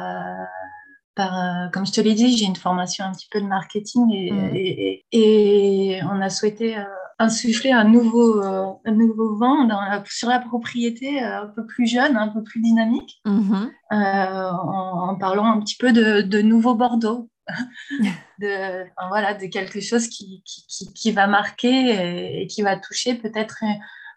par, 1.16 1.70
comme 1.72 1.84
je 1.84 1.92
te 1.92 2.00
l'ai 2.00 2.14
dit, 2.14 2.36
j'ai 2.36 2.44
une 2.44 2.54
formation 2.54 3.04
un 3.04 3.12
petit 3.12 3.28
peu 3.28 3.40
de 3.40 3.46
marketing 3.46 4.12
et, 4.12 4.30
mmh. 4.32 4.56
et, 4.56 5.04
et 5.12 6.00
on 6.04 6.20
a 6.20 6.28
souhaité 6.30 6.76
insuffler 7.18 7.72
un 7.72 7.84
nouveau, 7.84 8.42
euh, 8.42 8.72
un 8.84 8.92
nouveau 8.92 9.36
vent 9.36 9.68
sur 10.06 10.28
la 10.28 10.40
propriété 10.40 11.22
euh, 11.22 11.42
un 11.42 11.46
peu 11.46 11.66
plus 11.66 11.86
jeune, 11.86 12.16
un 12.16 12.28
peu 12.28 12.42
plus 12.42 12.60
dynamique, 12.60 13.20
mm-hmm. 13.26 13.70
euh, 13.92 14.50
en, 14.50 15.16
parlant 15.16 15.46
un 15.46 15.60
petit 15.60 15.76
peu 15.76 15.92
de, 15.92 16.20
de 16.20 16.42
nouveau 16.42 16.74
Bordeaux. 16.74 17.30
de, 18.40 18.84
voilà, 19.08 19.34
de 19.34 19.46
quelque 19.46 19.80
chose 19.80 20.08
qui, 20.08 20.42
qui, 20.46 20.90
qui, 20.94 21.12
va 21.12 21.26
marquer 21.26 22.40
et, 22.40 22.46
qui 22.46 22.62
va 22.62 22.78
toucher 22.78 23.16
peut-être 23.16 23.62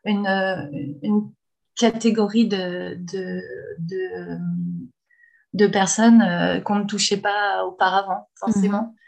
une, 0.06 0.28
une, 1.04 1.30
catégorie 1.76 2.48
de, 2.48 2.96
de, 2.98 3.42
de, 3.80 4.40
de 5.54 5.68
personnes 5.68 6.64
qu'on 6.64 6.76
ne 6.76 6.86
touchait 6.86 7.18
pas 7.18 7.66
auparavant, 7.66 8.30
forcément. 8.40 8.96
Mm-hmm 8.96 9.07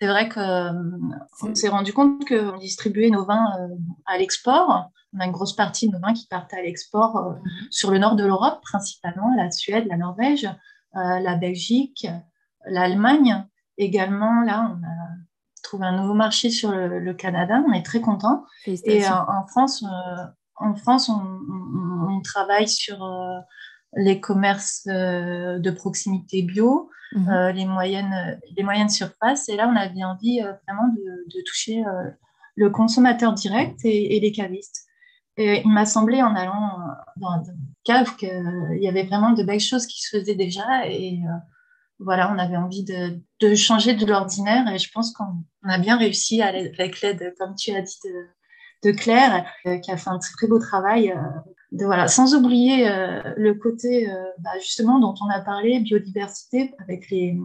c'est 0.00 0.06
vrai 0.06 0.28
qu'on 0.30 0.40
euh, 0.40 1.54
s'est 1.54 1.68
rendu 1.68 1.92
compte 1.92 2.26
qu'on 2.26 2.56
distribuait 2.56 3.10
nos 3.10 3.26
vins 3.26 3.46
euh, 3.58 3.68
à 4.06 4.16
l'export. 4.16 4.90
On 5.12 5.20
a 5.20 5.26
une 5.26 5.32
grosse 5.32 5.54
partie 5.54 5.88
de 5.88 5.92
nos 5.92 6.00
vins 6.00 6.14
qui 6.14 6.26
partent 6.26 6.54
à 6.54 6.62
l'export 6.62 7.16
euh, 7.16 7.32
mhm. 7.34 7.68
sur 7.70 7.90
le 7.90 7.98
nord 7.98 8.16
de 8.16 8.24
l'Europe, 8.24 8.60
principalement 8.62 9.34
la 9.36 9.50
Suède, 9.50 9.86
la 9.88 9.98
Norvège, 9.98 10.48
la 10.94 11.36
Belgique, 11.36 12.08
l'Allemagne. 12.66 13.46
Également, 13.78 14.42
là, 14.42 14.72
on 14.74 14.84
a 14.84 15.62
trouvé 15.62 15.86
un 15.86 16.00
nouveau 16.00 16.14
marché 16.14 16.50
sur 16.50 16.72
le, 16.72 17.14
Canada. 17.14 17.62
On 17.68 17.72
est 17.72 17.84
très 17.84 18.00
contents. 18.00 18.44
Et 18.66 19.06
en 19.06 19.46
France, 19.46 19.84
en 20.56 20.74
France 20.74 21.08
on, 21.08 22.20
travaille 22.22 22.68
sur 22.68 22.98
les 23.94 24.20
commerces 24.20 24.84
de 24.86 25.70
proximité 25.70 26.42
bio, 26.42 26.90
Mhm. 27.12 27.28
Euh, 27.28 27.52
les, 27.52 27.66
moyennes, 27.66 28.40
les 28.56 28.62
moyennes 28.62 28.88
surfaces. 28.88 29.48
Et 29.48 29.56
là, 29.56 29.68
on 29.68 29.76
avait 29.76 30.04
envie 30.04 30.40
euh, 30.40 30.52
vraiment 30.66 30.88
de, 30.88 31.42
toucher 31.44 31.84
euh, 31.84 32.10
le 32.54 32.70
consommateur 32.70 33.32
direct 33.32 33.80
et, 33.84 34.20
les 34.20 34.32
cavistes. 34.32 34.86
Et 35.36 35.62
il 35.64 35.70
m'a 35.70 35.86
semblé 35.86 36.22
en 36.22 36.34
allant 36.34 36.78
dans 37.16 37.30
un 37.30 37.42
cave 37.84 38.14
qu'il 38.16 38.78
y 38.80 38.88
avait 38.88 39.04
vraiment 39.04 39.30
de 39.30 39.42
belles 39.42 39.60
choses 39.60 39.86
qui 39.86 40.02
se 40.02 40.18
faisaient 40.18 40.34
déjà. 40.34 40.86
Et 40.86 41.20
voilà, 41.98 42.30
on 42.32 42.38
avait 42.38 42.58
envie 42.58 42.84
de, 42.84 43.18
de 43.40 43.54
changer 43.54 43.94
de 43.94 44.04
l'ordinaire. 44.04 44.68
Et 44.68 44.78
je 44.78 44.90
pense 44.92 45.12
qu'on 45.12 45.42
a 45.64 45.78
bien 45.78 45.96
réussi 45.96 46.42
avec 46.42 47.00
l'aide, 47.00 47.34
comme 47.38 47.54
tu 47.54 47.72
as 47.72 47.80
dit, 47.80 47.98
de, 48.82 48.90
Claire, 48.92 49.46
qui 49.82 49.90
a 49.90 49.96
fait 49.96 50.10
un 50.10 50.18
très 50.18 50.46
beau 50.46 50.58
travail 50.58 51.14
voilà, 51.72 52.08
sans 52.08 52.34
oublier 52.34 52.88
euh, 52.88 53.22
le 53.36 53.54
côté 53.54 54.10
euh, 54.10 54.24
bah, 54.38 54.58
justement 54.58 54.98
dont 54.98 55.14
on 55.22 55.28
a 55.28 55.40
parlé, 55.40 55.80
biodiversité 55.80 56.74
avec 56.80 57.10
les, 57.10 57.36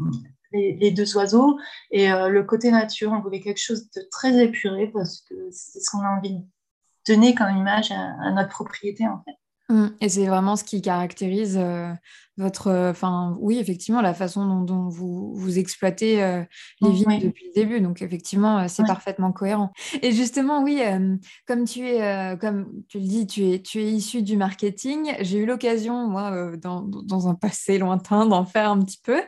deux 0.92 1.18
oiseaux 1.18 1.60
et 1.92 2.12
euh, 2.12 2.30
le 2.30 2.44
côté 2.44 2.72
nature. 2.72 3.12
On 3.12 3.22
voulait 3.22 3.42
quelque 3.42 3.62
chose 3.62 3.90
de 3.92 4.02
très 4.10 4.44
épuré 4.44 4.88
parce 4.88 5.22
que 5.22 5.36
c'est 5.52 5.80
ce 5.80 5.92
qu'on 5.92 6.02
a 6.02 6.18
envie 6.18 6.36
de 6.36 6.44
donner 7.08 7.36
comme 7.36 7.56
image 7.56 7.92
à 7.92 8.32
notre 8.32 8.50
propriété 8.50 9.06
en 9.08 9.22
fait. 9.24 9.36
Mmh. 9.70 9.88
Et 10.00 10.10
c'est 10.10 10.28
vraiment 10.28 10.56
ce 10.56 10.64
qui 10.64 10.80
caractérise 10.82 11.58
euh, 11.60 11.92
votre, 12.38 12.72
enfin 12.72 13.36
oui, 13.40 13.58
effectivement, 13.58 14.02
la 14.02 14.14
façon 14.14 14.62
dont, 14.62 14.90
vous, 14.90 15.34
vous 15.34 15.58
exploitez 15.58 16.22
euh, 16.22 16.44
les 16.82 16.92
vignes 16.92 17.20
depuis 17.20 17.48
le 17.48 17.54
début. 17.54 17.82
Donc 17.82 18.04
effectivement, 18.04 18.60
euh, 18.60 18.66
c'est 18.68 18.86
parfaitement 18.86 19.32
cohérent. 19.32 19.72
Et 20.04 20.12
justement, 20.12 20.62
oui, 20.62 20.82
comme 21.48 21.66
tu 21.66 21.88
es, 21.88 22.38
comme 22.40 22.84
tu 22.90 23.00
le 23.00 23.06
dis, 23.06 23.26
tu 23.26 23.44
es, 23.50 23.62
tu 23.62 23.80
es 23.80 23.92
issu 23.92 24.22
du 24.22 24.38
marketing. 24.38 25.16
J'ai 25.22 25.40
eu 25.40 25.46
l'occasion, 25.48 26.08
moi, 26.08 26.56
dans, 26.58 26.82
dans, 26.82 27.28
un 27.28 27.34
passé 27.34 27.80
lointain, 27.80 28.28
d'en 28.28 28.46
faire 28.46 28.70
un 28.70 28.80
petit 28.80 29.02
peu. 29.04 29.22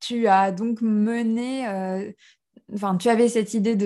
tu 0.00 0.26
as 0.26 0.52
donc 0.52 0.82
mené 0.82 2.12
Enfin, 2.74 2.96
tu 2.96 3.08
avais 3.08 3.28
cette 3.28 3.54
idée 3.54 3.76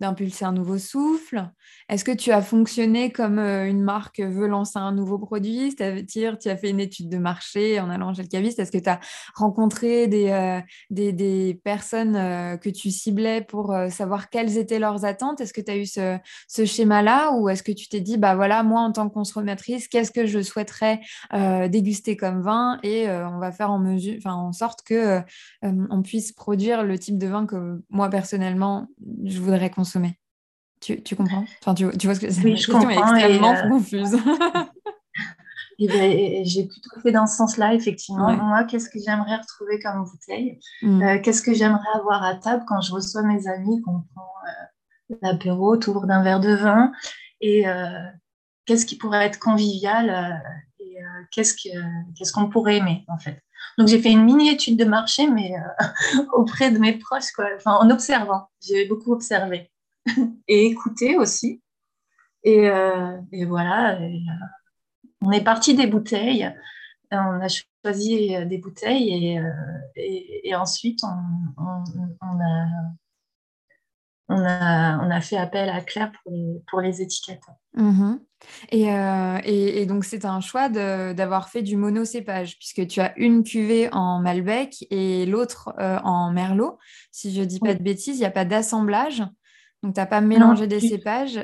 d'impulser 0.00 0.44
un 0.44 0.52
nouveau 0.52 0.78
souffle. 0.78 1.48
Est-ce 1.88 2.04
que 2.04 2.12
tu 2.12 2.32
as 2.32 2.42
fonctionné 2.42 3.12
comme 3.12 3.38
euh, 3.38 3.68
une 3.68 3.82
marque 3.82 4.20
veut 4.20 4.48
lancer 4.48 4.78
un 4.78 4.92
nouveau 4.92 5.18
produit? 5.18 5.70
C'est-à-dire, 5.70 6.38
tu 6.38 6.48
as 6.48 6.56
fait 6.56 6.70
une 6.70 6.80
étude 6.80 7.08
de 7.08 7.18
marché 7.18 7.78
en 7.78 7.90
allant 7.90 8.12
chez 8.14 8.22
le 8.22 8.28
caviste. 8.28 8.58
Est-ce 8.58 8.72
que 8.72 8.78
tu 8.78 8.88
as 8.88 9.00
rencontré 9.34 10.08
des, 10.08 10.30
euh, 10.30 10.60
des, 10.90 11.60
personnes 11.62 12.16
euh, 12.16 12.56
que 12.56 12.70
tu 12.70 12.90
ciblais 12.90 13.42
pour 13.42 13.74
savoir 13.90 14.28
quelles 14.28 14.58
étaient 14.58 14.78
leurs 14.78 15.04
attentes? 15.04 15.40
Est-ce 15.40 15.52
que 15.52 15.60
tu 15.60 15.70
as 15.70 15.76
eu 15.76 15.86
ce, 15.86 16.18
ce 16.48 16.64
schéma-là? 16.64 17.32
Ou 17.32 17.48
est-ce 17.48 17.62
que 17.62 17.72
tu 17.72 17.88
t'es 17.88 18.00
dit, 18.00 18.16
bah 18.16 18.34
voilà, 18.34 18.62
moi 18.62 18.80
en 18.80 18.92
tant 18.92 19.08
que 19.08 19.14
consommatrice, 19.14 19.88
qu'est-ce 19.88 20.10
que 20.10 20.26
je 20.26 20.40
souhaiterais 20.40 21.00
déguster 21.68 22.16
comme 22.16 22.42
vin? 22.42 22.78
Et 22.82 23.08
on 23.08 23.38
va 23.38 23.52
faire 23.52 23.70
en 23.70 23.78
mesure, 23.78 24.14
enfin 24.18 24.34
en 24.34 24.52
sorte 24.52 24.82
que 24.82 25.20
on 25.62 26.02
puisse 26.02 26.32
produire 26.32 26.82
le 26.84 26.98
type 26.98 27.18
de 27.18 27.26
vin 27.26 27.46
que 27.46 27.82
moi 27.90 28.08
personnellement 28.08 28.88
je 29.24 29.40
voudrais 29.40 29.70
consommer. 29.70 30.18
Tu, 30.80 31.02
tu 31.02 31.16
comprends? 31.16 31.44
Enfin, 31.62 31.74
tu, 31.74 31.88
tu, 31.96 32.06
vois 32.06 32.14
ce 32.14 32.20
que 32.20 32.44
oui, 32.44 32.56
je 32.56 32.70
comprends, 32.70 32.90
est 32.90 32.98
extrêmement 32.98 33.54
euh, 33.54 33.68
confuse. 33.68 34.16
Ben, 35.76 36.44
j'ai 36.44 36.68
plutôt 36.68 37.00
fait 37.02 37.10
dans 37.10 37.26
ce 37.26 37.36
sens-là, 37.36 37.74
effectivement. 37.74 38.32
Moi, 38.32 38.62
qu'est-ce 38.62 38.88
que 38.88 39.00
j'aimerais 39.04 39.38
retrouver 39.38 39.80
comme 39.80 40.04
bouteille? 40.04 40.60
Mm. 40.82 41.02
euh, 41.02 41.18
Qu'est-ce 41.20 41.42
que 41.42 41.52
j'aimerais 41.52 41.88
avoir 41.96 42.22
à 42.22 42.36
table 42.36 42.64
quand 42.68 42.80
je 42.80 42.92
reçois 42.92 43.22
mes 43.24 43.48
amis, 43.48 43.82
qu'on 43.82 44.04
prend 44.14 44.30
euh, 44.46 45.16
l'apéro 45.20 45.72
autour 45.72 46.06
d'un 46.06 46.22
verre 46.22 46.38
de 46.38 46.54
vin? 46.54 46.92
Et 47.40 47.64
qu'est-ce 48.66 48.86
qui 48.86 48.96
pourrait 48.96 49.26
être 49.26 49.40
convivial 49.40 50.40
Et 50.78 50.96
qu'est-ce 51.32 51.54
qu'on 51.54 52.24
ce 52.24 52.32
qu'on 52.32 52.48
pourrait 52.48 52.76
aimer, 52.76 53.04
en 53.08 53.18
fait? 53.18 53.42
Donc 53.78 53.88
j'ai 53.88 54.00
fait 54.00 54.10
une 54.10 54.24
mini 54.24 54.50
étude 54.50 54.78
de 54.78 54.84
marché, 54.84 55.26
mais 55.28 55.52
auprès 56.32 56.70
de 56.70 56.78
mes 56.78 56.92
proches, 56.98 57.32
quoi. 57.34 57.46
En 57.66 57.90
observant. 57.90 58.48
J'ai 58.60 58.86
beaucoup 58.86 59.12
observé. 59.12 59.70
et 60.48 60.66
écouter 60.66 61.16
aussi. 61.16 61.62
Et, 62.42 62.68
euh, 62.68 63.16
voilà, 63.46 64.00
euh, 64.00 64.08
on 65.22 65.30
est 65.30 65.44
parti 65.44 65.74
des 65.74 65.86
bouteilles. 65.86 66.52
On 67.10 67.40
a 67.40 67.46
choisi 67.48 68.34
des 68.46 68.58
bouteilles 68.58 69.40
et, 69.96 70.54
ensuite 70.54 71.00
on, 71.04 72.40
a, 72.40 72.66
on, 74.28 74.42
a, 74.42 74.98
on 75.04 75.10
a 75.10 75.20
fait 75.20 75.36
appel 75.36 75.68
à 75.68 75.80
Claire 75.80 76.12
pour 76.12 76.32
les, 76.32 76.62
pour 76.70 76.80
les 76.80 77.02
étiquettes. 77.02 77.42
Mm-hmm. 77.76 78.18
Euh, 78.74 79.40
et, 79.44 79.82
et, 79.82 79.86
donc, 79.86 80.04
c'est 80.04 80.24
un 80.24 80.40
choix 80.40 80.68
d'avoir 80.68 81.48
fait 81.48 81.62
du 81.62 81.76
monocépage, 81.76 82.58
puisque 82.58 82.86
tu 82.86 83.00
as 83.00 83.16
une 83.18 83.42
cuvée 83.42 83.88
en 83.92 84.20
Malbec 84.20 84.86
et 84.90 85.26
l'autre 85.26 85.74
en 85.78 86.30
Merlot. 86.32 86.78
Si 87.10 87.34
je 87.34 87.40
ne 87.40 87.46
dis 87.46 87.60
pas 87.60 87.74
de 87.74 87.82
bêtises, 87.82 88.16
il 88.16 88.20
n'y 88.20 88.26
a 88.26 88.30
pas 88.30 88.44
d'assemblage. 88.44 89.22
Donc, 89.82 89.94
tu 89.94 90.00
n'as 90.00 90.06
pas 90.06 90.20
mélangé 90.20 90.66
des 90.66 90.80
cépages 90.80 91.38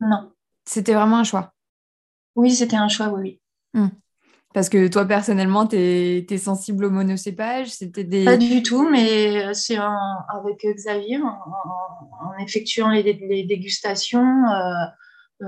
Non. 0.00 0.32
C'était 0.64 0.94
vraiment 0.94 1.18
un 1.18 1.24
choix 1.24 1.54
Oui, 2.34 2.52
c'était 2.52 2.76
un 2.76 2.88
choix, 2.88 3.08
oui. 3.08 3.40
Hum. 3.74 3.90
Parce 4.54 4.68
que 4.68 4.88
toi, 4.88 5.04
personnellement, 5.06 5.66
tu 5.66 5.76
es, 5.76 6.38
sensible 6.38 6.84
au 6.84 6.90
monocépage 6.90 7.68
C'était 7.68 8.04
des... 8.04 8.24
Pas 8.24 8.36
du 8.36 8.62
tout, 8.62 8.88
mais 8.88 9.54
c'est 9.54 9.76
avec 9.76 10.64
Xavier, 10.64 11.18
en, 11.22 12.38
effectuant 12.44 12.90
les, 12.90 13.44
dégustations, 13.48 14.42
bah, 15.40 15.46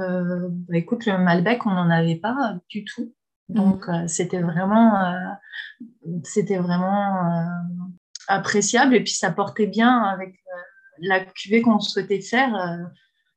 écoute, 0.73 1.07
le 1.07 1.19
Malbec, 1.19 1.67
on 1.67 1.71
n'en 1.71 1.91
avait 1.91 2.17
pas 2.17 2.55
du 2.69 2.85
tout. 2.85 3.13
Donc, 3.49 3.87
mmh. 3.89 4.09
c'était 4.09 4.41
vraiment, 4.41 5.15
c'était 6.23 6.57
vraiment 6.57 7.47
appréciable 8.29 8.95
et 8.95 9.03
puis 9.03 9.13
ça 9.13 9.31
portait 9.31 9.67
bien 9.67 10.03
avec 10.03 10.35
la 11.01 11.21
cuvée 11.21 11.63
qu'on 11.63 11.81
souhaitait 11.81 12.21
faire 12.21 12.55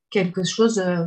quelque 0.09 0.43
chose 0.43 0.79
euh, 0.79 1.05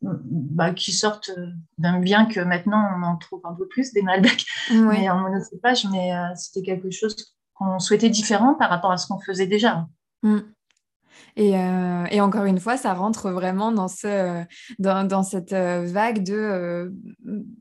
bah, 0.00 0.72
qui 0.72 0.92
sorte 0.92 1.30
d'un 1.78 2.00
bien 2.00 2.26
que 2.26 2.40
maintenant 2.40 2.84
on 2.96 3.02
en 3.02 3.16
trouve 3.16 3.40
un 3.44 3.54
peu 3.54 3.66
plus 3.66 3.92
des 3.92 4.02
Malbec. 4.02 4.44
Mais 4.70 5.08
en 5.08 5.20
monocépage 5.20 5.86
mais 5.90 6.14
euh, 6.14 6.34
c'était 6.36 6.62
quelque 6.62 6.90
chose 6.90 7.34
qu'on 7.54 7.78
souhaitait 7.78 8.10
différent 8.10 8.54
par 8.54 8.70
rapport 8.70 8.92
à 8.92 8.96
ce 8.96 9.06
qu'on 9.06 9.20
faisait 9.20 9.46
déjà. 9.46 9.86
Euh, 11.38 12.04
et, 12.10 12.20
encore 12.20 12.44
une 12.44 12.60
fois, 12.60 12.76
ça 12.76 12.92
rentre 12.94 13.30
vraiment 13.30 13.72
dans, 13.72 13.88
ce, 13.88 14.44
dans, 14.78 15.22
cette 15.22 15.52
euh, 15.52 15.86
vague 15.86 16.22
de 16.22 16.34
euh, 16.34 16.90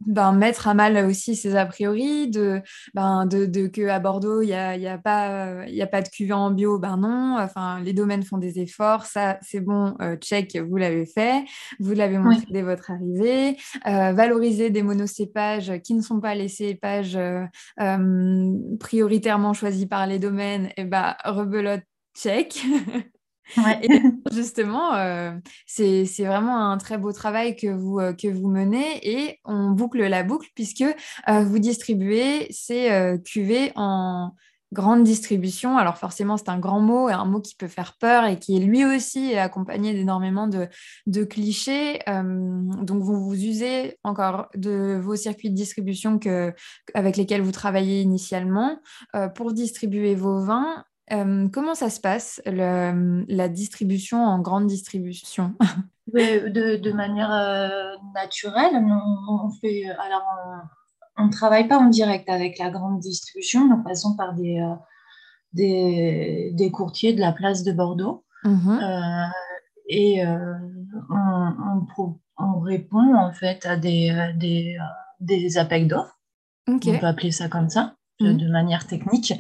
ben, 0.06 0.34
mettre 0.34 0.68
à 0.68 0.74
mal 0.74 0.98
aussi 1.06 1.36
ses 1.36 1.56
a 1.56 1.66
priori, 1.66 2.30
de, 2.30 2.62
ben, 2.94 3.26
de, 3.26 3.46
de 3.46 3.68
que 3.68 3.88
à 3.88 4.00
Bordeaux, 4.00 4.42
il 4.42 4.48
n'y 4.48 4.54
a, 4.54 4.76
y 4.76 4.88
a, 4.88 4.98
pas, 4.98 5.62
a 5.62 5.88
pas 5.88 6.02
de 6.02 6.10
cuvée 6.10 6.34
en 6.34 6.52
bio. 6.52 6.80
Ben 6.80 6.98
non, 6.98 7.38
enfin, 7.40 7.80
les 7.82 7.94
domaines 7.94 8.24
font 8.24 8.38
des 8.38 8.60
efforts. 8.60 9.06
Ça, 9.06 9.38
c'est 9.42 9.62
bon, 9.62 9.96
check, 10.22 10.58
vous 10.58 10.78
l'avez 10.78 11.06
fait. 11.06 11.46
Vous 11.80 11.94
l'avez 11.94 12.18
montré 12.18 12.46
dès 12.50 12.62
votre 12.64 12.92
arrivée. 12.92 13.58
valoriser 13.86 14.70
des 14.70 14.84
monocépages 14.84 15.74
qui 15.84 15.94
ne 15.94 16.02
sont 16.02 16.20
pas 16.20 16.36
les 16.36 16.48
cépages 16.50 17.18
prioritairement 18.80 19.54
choisis 19.54 19.86
par 19.86 20.08
les 20.08 20.20
domaines, 20.20 20.68
et 20.68 20.74
eh 20.78 20.84
ben, 20.86 21.16
rebelote, 21.24 21.84
check. 22.16 22.62
Et 23.58 23.90
justement, 24.32 24.96
euh, 24.96 25.32
c'est 25.66 26.06
vraiment 26.20 26.72
un 26.72 26.78
très 26.78 26.98
beau 26.98 27.12
travail 27.12 27.56
que 27.56 27.68
vous, 27.68 28.00
euh, 28.00 28.14
que 28.14 28.28
vous 28.28 28.50
menez 28.50 29.00
et 29.04 29.40
on 29.46 29.72
boucle 29.72 30.00
la 30.00 30.24
boucle 30.24 30.50
puisque 30.56 30.84
euh, 30.84 31.44
vous 31.44 31.60
distribuez 31.60 32.48
ces 32.52 33.18
cuvées 33.26 33.72
en 33.76 34.34
grande 34.74 35.04
distribution. 35.04 35.78
Alors 35.78 35.98
forcément, 35.98 36.38
c'est 36.38 36.48
un 36.48 36.60
grand 36.60 36.80
mot 36.80 37.10
et 37.10 37.12
un 37.12 37.26
mot 37.26 37.42
qui 37.42 37.56
peut 37.56 37.68
faire 37.68 37.98
peur 38.00 38.24
et 38.24 38.40
qui 38.40 38.56
est 38.56 38.62
lui 38.62 38.86
aussi 38.86 39.36
accompagné 39.36 39.94
d'énormément 39.94 40.48
de, 40.48 40.70
de, 41.08 41.26
clichés. 41.26 42.00
donc 42.08 43.04
vous 43.04 43.22
vous 43.22 43.36
usez 43.36 43.98
encore 44.06 44.48
de 44.56 44.98
vos 45.02 45.18
circuits 45.18 45.50
de 45.50 45.56
distribution 45.56 46.20
que, 46.20 46.54
avec 46.94 47.18
lesquels 47.18 47.42
vous 47.42 47.52
travaillez 47.52 48.00
initialement 48.00 48.80
pour 49.36 49.52
distribuer 49.52 50.16
vos 50.16 50.40
vins 50.40 50.86
euh, 51.12 51.48
comment 51.50 51.76
ça 51.76 51.90
se 51.90 52.00
passe, 52.00 52.42
la 52.46 53.50
distribution 53.50 54.24
en 54.24 54.40
grande 54.40 54.68
distribution? 54.68 55.56
De, 56.08 56.92
manière 56.92 57.32
euh, 57.32 57.96
naturelle, 58.14 58.74
on, 58.76 59.50
fait, 59.62 59.86
alors 59.88 60.26
on 61.18 61.28
ne 61.28 61.32
travaille 61.32 61.70
pas 61.70 61.78
en 61.78 61.88
direct 61.88 62.28
avec 62.28 62.58
la 62.58 62.70
grande 62.70 63.00
distribution, 63.00 63.66
nous 63.70 63.82
passons 63.82 64.18
par 64.18 64.34
des, 64.34 64.60
euh, 64.60 64.76
des, 65.54 66.72
courtiers 66.72 67.14
de 67.14 67.22
la 67.22 67.32
place 67.32 67.64
de 67.64 67.72
Bordeaux. 67.72 68.26
Mmh 68.44 68.80
et 69.94 70.24
on, 72.38 72.60
répond 72.62 73.16
en 73.16 73.34
fait 73.34 73.66
à 73.66 73.76
des, 73.76 74.34
des, 74.36 74.78
des 75.20 75.58
appels 75.58 75.88
d'offres. 75.88 76.20
On 76.68 76.80
peut 76.80 77.06
appeler 77.06 77.32
ça 77.32 77.50
comme 77.50 77.70
ça, 77.70 77.96
de 78.20 78.32
mmh. 78.32 78.52
manière 78.52 78.88
technique. 78.88 79.34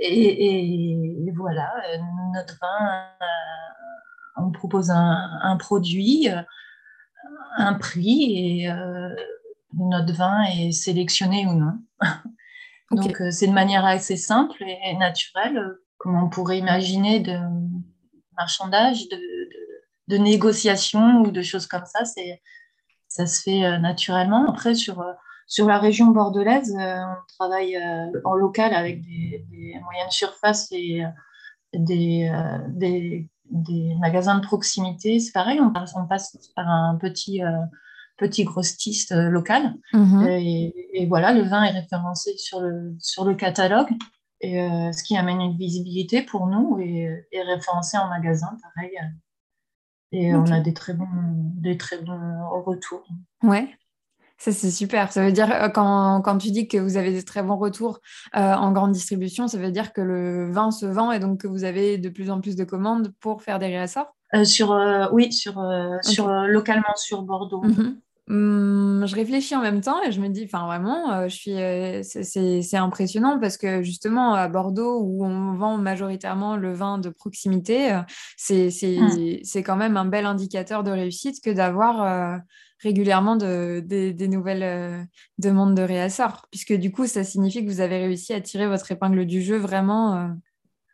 Et, 0.00 1.32
voilà, 1.36 1.72
euh, 1.92 1.98
notre 2.34 2.58
vin, 2.58 3.04
euh, 3.20 4.42
on 4.44 4.50
propose 4.50 4.90
un, 4.90 5.56
produit, 5.58 6.28
euh, 6.30 6.40
un 7.56 7.74
prix 7.74 8.62
et 8.62 8.72
notre 9.74 10.14
vin 10.14 10.42
est 10.44 10.72
sélectionné 10.72 11.46
ou 11.46 11.52
non. 11.52 11.78
Donc 12.90 13.22
c'est 13.30 13.46
de 13.46 13.52
manière 13.52 13.84
assez 13.84 14.16
simple 14.16 14.64
et 14.64 14.96
naturelle, 14.96 15.76
comme 15.98 16.16
on 16.16 16.28
pourrait 16.28 16.58
imaginer 16.58 17.20
de 17.20 17.38
marchandage, 18.36 19.08
de, 19.08 19.18
de, 20.08 20.16
négociation 20.16 21.20
ou 21.20 21.30
de 21.30 21.42
choses 21.42 21.66
comme 21.66 21.84
ça. 21.84 22.00
Ça 23.06 23.26
se 23.26 23.42
fait 23.42 23.78
naturellement. 23.78 24.48
Après, 24.48 24.74
sur 24.74 25.04
sur 25.50 25.66
la 25.66 25.80
région 25.80 26.06
bordelaise, 26.06 26.76
euh, 26.78 27.02
on 27.02 27.26
travaille 27.36 27.76
euh, 27.76 28.20
en 28.24 28.34
local 28.34 28.72
avec 28.72 29.02
des, 29.02 29.44
moyennes 29.82 30.10
surfaces 30.10 30.70
et 30.70 31.04
euh, 31.04 31.08
des, 31.74 33.28
des, 33.50 33.94
magasins 34.00 34.38
de 34.38 34.46
proximité. 34.46 35.18
C'est 35.18 35.32
pareil, 35.32 35.60
on 35.60 35.72
passe, 35.72 35.92
par 36.54 36.68
un 36.68 36.96
petit, 36.96 37.40
petit 38.16 38.44
grossiste 38.44 39.12
local. 39.12 39.74
Mhm. 39.92 40.22
Et, 40.28 41.06
voilà, 41.08 41.32
le 41.32 41.42
vin 41.42 41.64
est 41.64 41.72
référencé 41.72 42.36
sur 42.36 42.60
le, 42.60 42.94
sur 43.00 43.24
le 43.24 43.34
catalogue. 43.34 43.90
Et, 44.40 44.54
ce 44.92 45.02
qui 45.02 45.16
amène 45.16 45.40
une 45.40 45.56
visibilité 45.56 46.22
pour 46.22 46.46
nous 46.46 46.78
et 46.78 47.26
est 47.32 47.42
référencé 47.42 47.98
en 47.98 48.08
magasin, 48.08 48.56
pareil. 48.62 48.96
Et 50.12 50.32
on 50.32 50.46
a 50.46 50.60
des 50.60 50.74
très 50.74 50.94
bons, 50.94 51.08
des 51.56 51.76
très 51.76 51.98
bons 51.98 52.62
retours. 52.64 53.06
Ouais. 53.42 53.68
Ça, 54.40 54.52
c'est 54.52 54.70
super. 54.70 55.12
Ça 55.12 55.22
veut 55.22 55.32
dire, 55.32 55.52
euh, 55.52 55.68
quand, 55.68 56.22
quand, 56.22 56.38
tu 56.38 56.50
dis 56.50 56.66
que 56.66 56.78
vous 56.78 56.96
avez 56.96 57.12
des 57.12 57.22
très 57.22 57.42
bons 57.42 57.58
retours 57.58 58.00
euh, 58.34 58.54
en 58.54 58.72
grande 58.72 58.92
distribution, 58.92 59.48
ça 59.48 59.58
veut 59.58 59.70
dire 59.70 59.92
que 59.92 60.00
le 60.00 60.50
vin 60.50 60.70
se 60.70 60.86
vend 60.86 61.12
et 61.12 61.18
donc 61.18 61.42
que 61.42 61.46
vous 61.46 61.64
avez 61.64 61.98
de 61.98 62.08
plus 62.08 62.30
en 62.30 62.40
plus 62.40 62.56
de 62.56 62.64
commandes 62.64 63.12
pour 63.20 63.42
faire 63.42 63.58
des 63.58 63.66
réassorts? 63.66 64.16
Euh, 64.34 64.44
sur, 64.44 64.70
Oui, 65.12 65.30
sur, 65.30 65.62
sur, 66.00 66.30
localement 66.30 66.96
sur 66.96 67.22
Bordeaux. 67.22 67.62
Mhm. 67.62 68.00
Hum, 68.28 69.04
je 69.06 69.14
réfléchis 69.16 69.56
en 69.56 69.60
même 69.60 69.80
temps 69.80 70.00
et 70.04 70.12
je 70.12 70.20
me 70.20 70.28
dis, 70.28 70.44
enfin 70.44 70.64
vraiment, 70.64 71.28
je 71.28 71.34
suis, 71.34 72.62
c'est 72.62 72.76
impressionnant 72.76 73.40
parce 73.40 73.56
que 73.56 73.82
justement 73.82 74.34
à 74.34 74.48
Bordeaux 74.48 75.00
où 75.00 75.26
on 75.26 75.54
vend 75.54 75.76
majoritairement 75.78 76.56
le 76.56 76.72
vin 76.72 76.98
de 76.98 77.10
proximité, 77.10 78.00
c'est 78.36 78.70
mmh. 78.70 79.62
quand 79.64 79.76
même 79.76 79.96
un 79.96 80.04
bel 80.04 80.26
indicateur 80.26 80.84
de 80.84 80.92
réussite 80.92 81.42
que 81.42 81.50
d'avoir 81.50 82.40
régulièrement 82.82 83.36
de, 83.36 83.80
des 83.80 84.28
nouvelles 84.28 84.62
euh, 84.62 85.02
demandes 85.38 85.74
de 85.74 85.82
réassort, 85.82 86.46
puisque 86.50 86.72
du 86.72 86.90
coup, 86.90 87.06
ça 87.06 87.24
signifie 87.24 87.64
que 87.64 87.70
vous 87.70 87.80
avez 87.80 87.98
réussi 87.98 88.32
à 88.32 88.40
tirer 88.40 88.66
votre 88.66 88.90
épingle 88.90 89.26
du 89.26 89.42
jeu 89.42 89.56
vraiment. 89.56 90.16
Euh. 90.16 90.28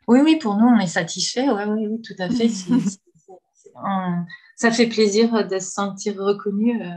Oui, 0.09 0.21
oui, 0.23 0.37
pour 0.37 0.57
nous, 0.57 0.67
on 0.67 0.79
est 0.79 0.87
satisfait. 0.87 1.49
Oui, 1.49 1.63
oui, 1.69 1.87
oui, 1.89 2.03
tout 2.03 2.15
à 2.19 2.29
fait. 2.29 2.49
ça 4.57 4.71
fait 4.71 4.87
plaisir 4.87 5.47
de 5.47 5.59
se 5.59 5.71
sentir 5.71 6.17
reconnu 6.17 6.83
euh, 6.83 6.89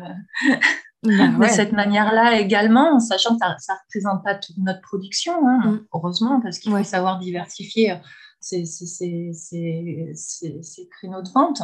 bah 1.04 1.28
de 1.48 1.52
cette 1.52 1.74
manière-là 1.74 2.40
également, 2.40 2.96
en 2.96 3.00
sachant 3.00 3.34
que 3.34 3.40
ça 3.40 3.74
ne 3.74 3.80
représente 3.86 4.24
pas 4.24 4.36
toute 4.36 4.58
notre 4.58 4.82
production, 4.82 5.48
hein, 5.48 5.60
mm. 5.66 5.86
heureusement, 5.94 6.42
parce 6.42 6.60
qu'il 6.60 6.72
faut 6.72 6.84
savoir 6.84 7.20
diversifier 7.20 7.96
ces, 8.40 8.64
créneaux 10.90 11.22
de 11.22 11.30
vente. 11.30 11.62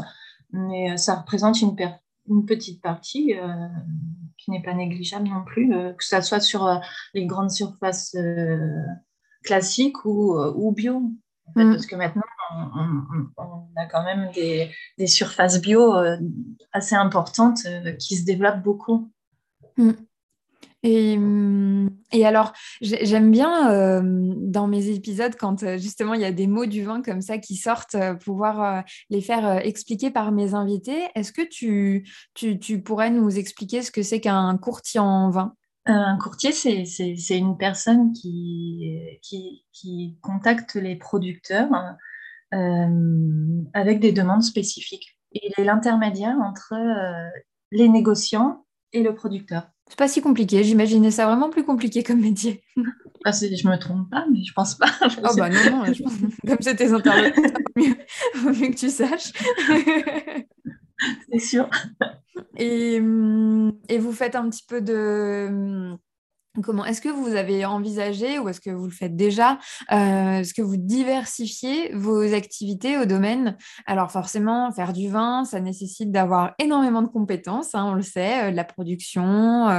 Mais 0.52 0.96
ça 0.98 1.16
représente 1.16 1.60
une, 1.62 1.76
perte 1.76 2.05
une 2.28 2.46
petite 2.46 2.82
partie 2.82 3.36
euh, 3.36 3.68
qui 4.38 4.52
n'est 4.52 4.62
pas 4.62 4.74
négligeable 4.74 5.28
non 5.28 5.44
plus, 5.46 5.74
euh, 5.74 5.94
que 5.94 6.04
ce 6.04 6.22
soit 6.22 6.40
sur 6.40 6.66
euh, 6.66 6.78
les 7.14 7.26
grandes 7.26 7.52
surfaces 7.52 8.16
classiques 9.44 10.06
ou, 10.06 10.38
ou 10.38 10.72
bio. 10.72 11.00
Mm. 11.56 11.74
Parce 11.74 11.86
que 11.86 11.96
maintenant, 11.96 12.24
on, 13.38 13.68
a 13.76 13.86
quand 13.86 14.04
même 14.04 14.32
des, 14.34 14.72
des 14.98 15.08
surfaces 15.08 15.62
bio 15.62 15.94
assez 16.72 16.96
importantes 16.96 17.68
qui 18.00 18.16
se 18.16 18.26
développent 18.26 18.64
beaucoup. 18.64 19.12
Mm. 19.78 19.92
Et, 20.88 22.26
alors, 22.26 22.54
j'aime 22.82 23.32
bien 23.32 23.72
euh, 23.72 24.02
dans 24.38 24.68
mes 24.68 24.90
épisodes 24.90 25.36
quand 25.36 25.64
euh, 25.64 25.78
justement 25.80 26.14
il 26.14 26.22
y 26.22 26.26
a 26.26 26.32
des 26.32 26.46
mots 26.46 26.68
du 26.68 26.84
vin 26.84 27.02
comme 27.02 27.22
ça 27.22 27.40
qui 27.40 27.56
sortent, 27.56 27.96
euh, 27.96 28.14
pouvoir 28.14 28.84
les 29.10 29.22
faire 29.22 29.66
expliquer 29.66 30.12
par 30.12 30.32
mes 30.32 30.54
invités. 30.54 31.08
Est-ce 31.16 31.34
que 31.34 31.42
tu, 31.42 32.08
tu, 32.36 32.82
pourrais 32.82 33.10
nous 33.10 33.36
expliquer 33.38 33.82
ce 33.82 33.90
que 33.90 34.04
c'est 34.04 34.22
qu'un 34.22 34.56
courtier 34.58 35.00
en 35.00 35.32
vin? 35.32 35.56
Un 35.88 36.18
courtier, 36.18 36.52
c'est 36.52 37.38
une 37.38 37.58
personne 37.58 38.12
qui, 38.14 39.20
qui, 39.22 40.18
contacte 40.22 40.76
les 40.76 40.96
producteurs 40.96 41.70
avec 42.52 44.00
des 44.00 44.12
demandes 44.12 44.44
spécifiques. 44.44 45.18
Il 45.32 45.52
est 45.58 45.64
l'intermédiaire 45.64 46.38
entre 46.42 46.76
les 47.72 47.90
négociants 47.90 48.65
et 48.96 49.04
le 49.04 49.14
producteur. 49.14 49.68
C'est 49.88 50.00
pas 50.00 50.08
si 50.08 50.22
compliqué. 50.22 50.64
J'imaginais 50.64 51.12
ça 51.12 51.28
vraiment 51.28 51.50
plus 51.50 51.64
compliqué 51.64 52.02
comme 52.04 52.22
métier. 52.22 52.64
Ah, 53.28 53.32
je 53.32 53.68
me 53.68 53.76
trompe 53.80 54.08
pas, 54.12 54.24
mais 54.32 54.44
je 54.44 54.54
pense 54.54 54.76
pas. 54.76 54.86
oh 55.02 55.36
bah 55.36 55.50
non, 55.50 55.58
non. 55.72 55.94
Comme 56.46 56.58
c'est 56.62 56.76
tes 56.76 56.94
interlocuteurs, 56.94 57.52
il 57.76 57.96
vaut 58.36 58.52
mieux 58.52 58.68
que 58.68 58.76
tu 58.76 58.92
saches. 58.92 59.34
C'est 61.32 61.40
sûr. 61.40 61.68
Et, 62.56 63.00
hum, 63.00 63.74
et, 63.90 63.98
vous 63.98 64.12
faites 64.12 64.36
un 64.36 64.48
petit 64.48 64.64
peu 64.68 64.80
de, 64.80 65.48
hum, 65.50 65.98
Comment 66.64 66.86
est-ce 66.86 67.02
que 67.02 67.10
vous 67.10 67.36
avez 67.36 67.66
envisagé 67.66 68.40
ou 68.40 68.48
est-ce 68.48 68.62
que 68.62 68.70
vous 68.70 68.86
le 68.86 68.92
faites 68.92 69.16
déjà 69.16 69.60
euh, 69.92 70.40
Est-ce 70.40 70.54
que 70.54 70.62
vous 70.62 70.78
diversifiez 70.78 71.94
vos 71.94 72.34
activités 72.34 72.98
au 72.98 73.06
domaine? 73.06 73.58
Alors 73.86 74.12
forcément, 74.12 74.72
faire 74.72 74.94
du 74.94 75.10
vin, 75.10 75.44
ça 75.44 75.60
nécessite 75.60 76.12
d'avoir 76.12 76.54
énormément 76.60 77.02
de 77.02 77.08
compétences, 77.08 77.76
hein, 77.76 77.86
on 77.88 77.94
le 77.94 78.02
sait, 78.02 78.46
euh, 78.46 78.52
de 78.52 78.56
la 78.56 78.64
production, 78.64 79.70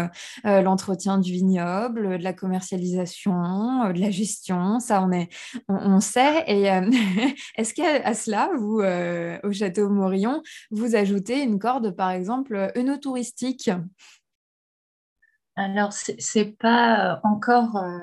euh, 0.44 0.60
l'entretien 0.62 1.18
du 1.18 1.32
vignoble, 1.32 2.18
de 2.18 2.24
la 2.24 2.32
commercialisation, 2.32 3.92
de 3.92 4.00
la 4.00 4.10
gestion, 4.10 4.78
ça 4.80 5.02
on 5.02 5.12
est, 5.12 5.28
on, 5.68 6.00
sait. 6.00 6.44
Et 6.46 6.64
est-ce 7.56 7.74
qu'à 7.74 8.14
cela, 8.14 8.50
vous, 8.56 8.82
au 9.42 9.52
château 9.52 9.88
Morillon, 9.88 10.42
vous 10.70 10.94
ajoutez 10.94 11.42
une 11.42 11.58
corde, 11.58 11.94
par 11.96 12.10
exemple, 12.10 12.72
œnotouristique 12.76 13.70
alors, 15.56 15.92
c'est 15.92 16.56
pas 16.58 17.14
euh, 17.14 17.20
encore. 17.24 17.76
Euh, 17.76 17.98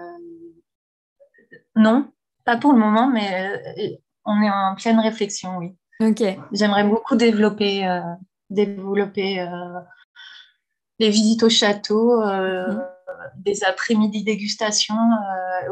non, 1.76 2.12
pas 2.46 2.58
pour 2.58 2.74
le 2.74 2.80
moment, 2.80 3.08
mais 3.08 3.62
euh, 3.78 3.96
on 4.26 4.42
est 4.42 4.50
en 4.50 4.76
pleine 4.76 5.00
réflexion, 5.00 5.58
oui. 5.58 5.76
Ok. 6.02 6.24
J'aimerais 6.52 6.84
beaucoup 6.84 7.16
développer, 7.16 7.88
développer 8.50 9.48
les 11.00 11.10
visites 11.10 11.44
au 11.44 11.50
château, 11.50 12.20
mhm. 12.20 12.84
des 13.38 13.64
après-midi 13.64 14.24
dégustation. 14.24 14.96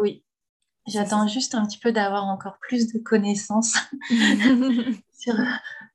oui, 0.02 0.24
j'attends 0.88 1.28
juste 1.28 1.56
un 1.56 1.66
petit 1.66 1.80
peu 1.80 1.92
d'avoir 1.92 2.26
encore 2.26 2.58
plus 2.62 2.94
de 2.94 3.00
connaissances 3.00 3.78
sur 5.20 5.34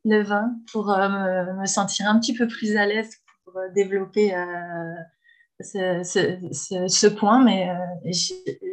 le 0.04 0.22
vin 0.22 0.56
pour 0.72 0.88
me, 0.88 1.60
me, 1.60 1.66
sentir 1.66 2.08
un 2.08 2.18
petit 2.18 2.34
peu 2.34 2.48
plus 2.48 2.76
à 2.76 2.84
l'aise 2.84 3.16
pour 3.44 3.54
développer 3.74 4.34
ce, 5.60 6.86
ce, 6.88 7.06
point, 7.06 7.42
mais 7.42 7.70
euh, 7.70 8.12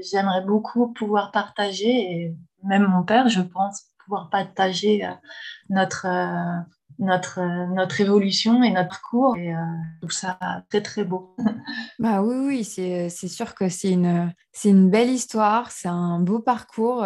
j'aimerais 0.02 0.42
beaucoup 0.42 0.92
pouvoir 0.94 1.32
partager, 1.32 1.88
et 1.88 2.36
même 2.64 2.88
mon 2.88 3.04
père, 3.04 3.30
je 3.30 3.42
pense, 3.42 3.84
pouvoir 4.04 4.30
partager 4.30 5.06
euh, 5.06 5.12
notre, 5.70 6.06
euh, 6.08 6.62
notre, 7.00 7.40
notre 7.74 8.02
évolution 8.02 8.64
et 8.64 8.72
notre 8.72 9.02
cours. 9.02 9.38
Et 9.38 9.54
trouve 10.02 10.12
ça 10.12 10.38
très, 10.70 10.82
très 10.82 11.04
beau. 11.04 11.36
Bah 12.00 12.22
oui, 12.22 12.36
oui, 12.36 12.64
c'est 12.66 13.10
sûr 13.10 13.56
que 13.56 13.70
c'est 13.70 13.92
une, 13.92 14.34
une 14.66 14.90
belle 14.90 15.10
histoire, 15.10 15.72
c'est 15.72 15.88
un 15.88 16.20
beau 16.20 16.40
parcours. 16.40 17.06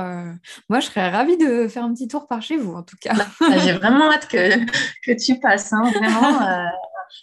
Moi, 0.70 0.80
je 0.80 0.86
serais 0.88 1.10
ravie 1.10 1.38
de 1.38 1.68
faire 1.68 1.84
un 1.84 1.94
petit 1.94 2.08
tour 2.08 2.26
par 2.28 2.42
chez 2.42 2.58
vous, 2.58 2.74
en 2.74 2.84
tout 2.84 2.96
cas. 3.00 3.14
Bah, 3.14 3.58
j'ai 3.60 3.74
vraiment 3.74 4.12
hâte 4.12 4.28
que, 4.28 4.66
que 5.06 5.24
tu 5.24 5.40
passes, 5.40 5.72
hein, 5.72 5.84
vraiment. 5.84 6.40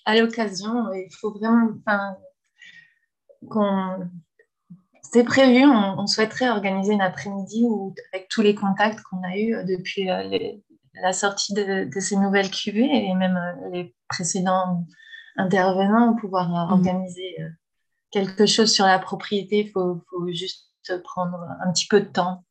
à 0.04 0.16
l'occasion, 0.16 0.92
il 0.92 1.08
faut 1.20 1.32
vraiment, 1.32 1.70
qu'on 3.48 4.08
c'est 5.14 5.22
prévu, 5.22 5.64
on, 5.64 6.08
souhaiterait 6.08 6.48
organiser 6.48 6.92
une 6.92 7.00
après-midi 7.00 7.62
où, 7.68 7.94
avec 8.12 8.26
tous 8.28 8.42
les 8.42 8.56
contacts 8.56 9.00
qu'on 9.02 9.22
a 9.22 9.36
eus 9.36 9.54
euh, 9.54 9.62
depuis 9.62 10.10
euh, 10.10 10.28
la 11.00 11.12
sortie 11.12 11.54
de, 11.54 11.88
ces 12.00 12.16
nouvelles 12.16 12.50
cuvées 12.50 12.90
et 12.90 13.14
même 13.14 13.36
euh, 13.36 13.70
les 13.70 13.94
précédents 14.08 14.84
intervenants, 15.36 16.16
pouvoir 16.16 16.48
mmh. 16.48 16.72
organiser 16.72 17.36
quelque 18.10 18.46
chose 18.46 18.72
sur 18.72 18.86
la 18.86 18.98
propriété. 18.98 19.60
Il 19.60 19.70
faut, 19.70 20.02
juste 20.32 20.66
prendre 21.04 21.38
un 21.64 21.70
petit 21.72 21.86
peu 21.86 22.00
de 22.00 22.06
temps. 22.06 22.42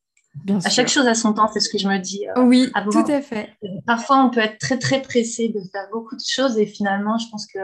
à 0.64 0.70
chaque 0.70 0.88
chose 0.88 1.06
à 1.06 1.16
son 1.16 1.34
temps, 1.34 1.50
c'est 1.52 1.60
ce 1.60 1.70
que 1.70 1.78
je 1.78 1.90
me 1.90 1.98
dis. 1.98 2.26
oui, 2.38 2.72
tout 2.92 3.12
à 3.12 3.22
fait. 3.22 3.58
Parfois, 3.86 4.24
on 4.24 4.30
peut 4.30 4.40
être 4.40 4.58
très, 4.58 4.80
très 4.80 5.02
pressé 5.02 5.50
de 5.50 5.60
faire 5.70 5.90
beaucoup 5.92 6.16
de 6.16 6.24
choses 6.26 6.58
et 6.58 6.66
finalement, 6.66 7.18
je 7.18 7.28
pense 7.30 7.46
que 7.46 7.60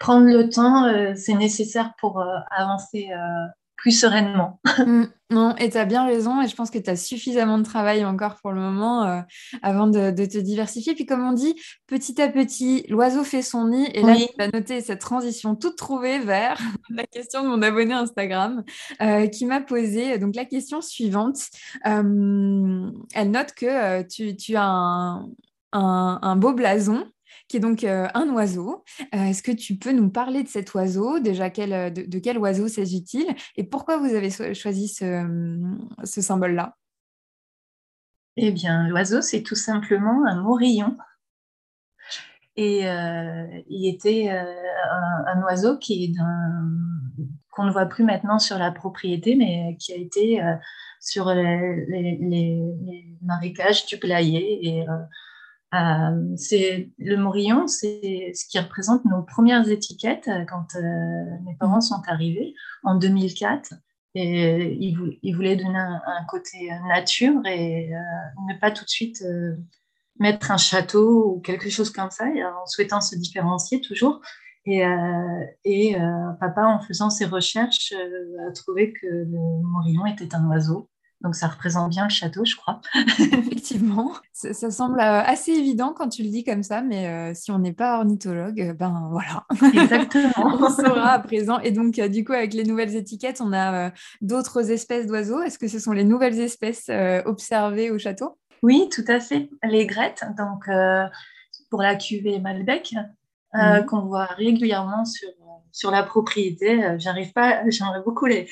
prendre 0.00 0.26
le 0.26 0.48
temps, 0.48 0.86
euh, 0.86 1.12
c'est 1.14 1.34
nécessaire 1.34 1.92
pour 2.00 2.20
euh, 2.20 2.38
avancer 2.50 3.10
euh, 3.12 3.46
plus 3.76 3.92
sereinement. 3.92 4.60
Mm, 4.80 5.08
non, 5.30 5.54
et 5.56 5.68
tu 5.68 5.76
as 5.76 5.84
bien 5.84 6.06
raison, 6.06 6.40
et 6.40 6.48
je 6.48 6.56
pense 6.56 6.70
que 6.70 6.78
tu 6.78 6.88
as 6.88 6.96
suffisamment 6.96 7.58
de 7.58 7.64
travail 7.64 8.04
encore 8.04 8.36
pour 8.40 8.50
le 8.50 8.60
moment 8.60 9.22
avant 9.62 9.88
de, 9.88 10.10
te 10.10 10.38
diversifier. 10.38 10.94
Puis 10.94 11.04
comme 11.04 11.24
on 11.24 11.32
dit, 11.32 11.54
petit 11.86 12.20
à 12.20 12.28
petit, 12.28 12.86
l'oiseau 12.88 13.24
fait 13.24 13.42
son 13.42 13.68
nid, 13.68 13.86
et 13.92 14.00
là, 14.02 14.16
tu 14.16 14.26
vas 14.38 14.48
noter 14.48 14.80
cette 14.80 15.00
transition 15.00 15.54
toute 15.54 15.76
trouvée 15.76 16.18
vers 16.18 16.58
la 16.90 17.04
question 17.04 17.42
de 17.42 17.48
mon 17.48 17.62
abonné 17.62 17.92
Instagram 17.92 18.64
qui 19.32 19.44
m'a 19.44 19.60
posé 19.60 20.18
donc 20.18 20.34
la 20.34 20.46
question 20.46 20.80
suivante. 20.80 21.38
elle 21.84 23.30
note 23.30 23.52
que 23.54 24.02
tu, 24.02 24.56
as 24.56 24.64
un, 24.64 25.28
un 25.72 26.36
beau 26.36 26.54
blason 26.54 27.06
qui 27.50 27.56
est 27.56 27.60
donc 27.60 27.82
euh, 27.82 28.06
un 28.14 28.28
oiseau. 28.30 28.84
Euh, 29.12 29.24
est-ce 29.24 29.42
que 29.42 29.50
tu 29.50 29.76
peux 29.76 29.90
nous 29.90 30.08
parler 30.08 30.44
de 30.44 30.48
cet 30.48 30.72
oiseau? 30.74 31.18
Déjà, 31.18 31.46
euh, 31.58 31.90
de, 31.90 32.18
quel 32.20 32.38
oiseau 32.38 32.68
s'agit-il? 32.68 33.26
Et 33.56 33.64
pourquoi 33.64 33.98
vous 33.98 34.14
avez 34.14 34.30
choisi 34.54 34.86
ce, 34.86 35.58
ce 36.04 36.20
symbole-là? 36.20 36.76
Eh 38.36 38.52
bien, 38.52 38.86
l'oiseau, 38.86 39.20
c'est 39.20 39.42
tout 39.42 39.56
simplement 39.56 40.24
un 40.26 40.40
morillon. 40.40 40.96
Et 42.56 42.82
il 42.82 43.88
était 43.88 44.28
un, 44.28 45.42
oiseau 45.42 45.78
qui 45.78 46.14
qu'on 47.50 47.64
ne 47.64 47.72
voit 47.72 47.86
plus 47.86 48.04
maintenant 48.04 48.38
sur 48.38 48.58
la 48.58 48.70
propriété, 48.70 49.34
mais 49.34 49.76
qui 49.78 49.92
a 49.92 49.96
été 49.96 50.40
sur 51.00 51.32
les, 51.32 52.60
marécages 53.22 53.86
du 53.86 53.96
Blayet 53.96 54.58
et 54.62 54.86
euh, 55.72 56.36
c'est 56.36 56.90
le 56.98 57.16
Morillon, 57.16 57.68
c'est 57.68 58.32
ce 58.34 58.44
qui 58.48 58.58
représente 58.58 59.04
nos 59.04 59.22
premières 59.22 59.68
étiquettes 59.68 60.26
euh, 60.26 60.44
quand 60.44 60.74
euh, 60.74 60.80
mes 61.44 61.54
parents 61.54 61.80
sont 61.80 62.02
arrivés 62.08 62.54
en 62.82 62.96
2004. 62.96 63.74
Et 64.16 64.76
ils, 64.80 65.36
voulaient 65.36 65.54
donner 65.54 65.78
un, 65.78 66.24
côté 66.28 66.68
nature 66.88 67.46
et 67.46 67.90
ne 68.48 68.58
pas 68.58 68.72
tout 68.72 68.82
de 68.82 68.90
suite 68.90 69.24
mettre 70.18 70.50
un 70.50 70.56
château 70.56 71.36
ou 71.36 71.40
quelque 71.40 71.70
chose 71.70 71.90
comme 71.90 72.10
ça, 72.10 72.24
en 72.24 72.66
souhaitant 72.66 73.00
se 73.00 73.14
différencier 73.14 73.80
toujours. 73.80 74.20
Et, 74.66 74.82
et 75.64 75.96
papa, 76.40 76.64
en 76.64 76.80
faisant 76.80 77.08
ses 77.08 77.24
recherches, 77.24 77.92
a 77.92 78.50
trouvé 78.50 78.92
que 78.92 79.06
le 79.06 79.62
Morillon 79.62 80.06
était 80.06 80.34
un 80.34 80.44
oiseau. 80.48 80.90
Donc 81.22 81.34
ça 81.34 81.48
représente 81.48 81.90
bien 81.90 82.04
le 82.04 82.10
château, 82.10 82.44
je 82.44 82.56
crois. 82.56 82.80
Effectivement, 83.18 84.14
ça, 84.32 84.70
semble 84.70 85.00
euh, 85.00 85.22
assez 85.22 85.52
évident 85.52 85.92
quand 85.94 86.08
tu 86.08 86.22
le 86.22 86.30
dis 86.30 86.44
comme 86.44 86.62
ça, 86.62 86.80
mais 86.80 87.08
euh, 87.08 87.32
si 87.34 87.50
on 87.50 87.58
n'est 87.58 87.74
pas 87.74 87.98
ornithologue, 87.98 88.60
euh, 88.60 88.72
ben 88.72 89.08
voilà. 89.10 89.44
Exactement. 89.74 90.32
on 90.60 90.70
saura 90.70 91.12
à 91.12 91.18
présent. 91.18 91.58
Et 91.60 91.72
donc 91.72 92.00
du 92.00 92.24
coup, 92.24 92.32
avec 92.32 92.54
les 92.54 92.64
nouvelles 92.64 92.96
étiquettes, 92.96 93.40
on 93.40 93.52
a 93.52 93.92
d'autres 94.22 94.70
espèces 94.70 95.06
d'oiseaux. 95.06 95.42
Est-ce 95.42 95.58
que 95.58 95.68
ce 95.68 95.78
sont 95.78 95.92
les 95.92 96.04
nouvelles 96.04 96.40
espèces 96.40 96.90
observées 97.26 97.90
au 97.90 97.98
château? 97.98 98.38
Oui, 98.62 98.88
tout 98.90 99.04
à 99.08 99.20
fait. 99.20 99.50
Les 99.62 99.86
grettes, 99.86 100.24
donc 100.36 100.68
pour 101.70 101.82
la 101.82 101.96
cuvée 101.96 102.38
Malbec, 102.40 102.94
mhm. 103.54 103.86
qu'on 103.86 104.02
voit 104.02 104.26
régulièrement 104.26 105.04
sur 105.04 105.30
sur 105.72 105.90
la 105.90 106.02
propriété. 106.02 106.84
Euh, 106.84 106.96
j'arrive 106.98 107.32
pas, 107.32 107.62
j'aimerais 107.68 108.02
beaucoup 108.02 108.26
les, 108.26 108.48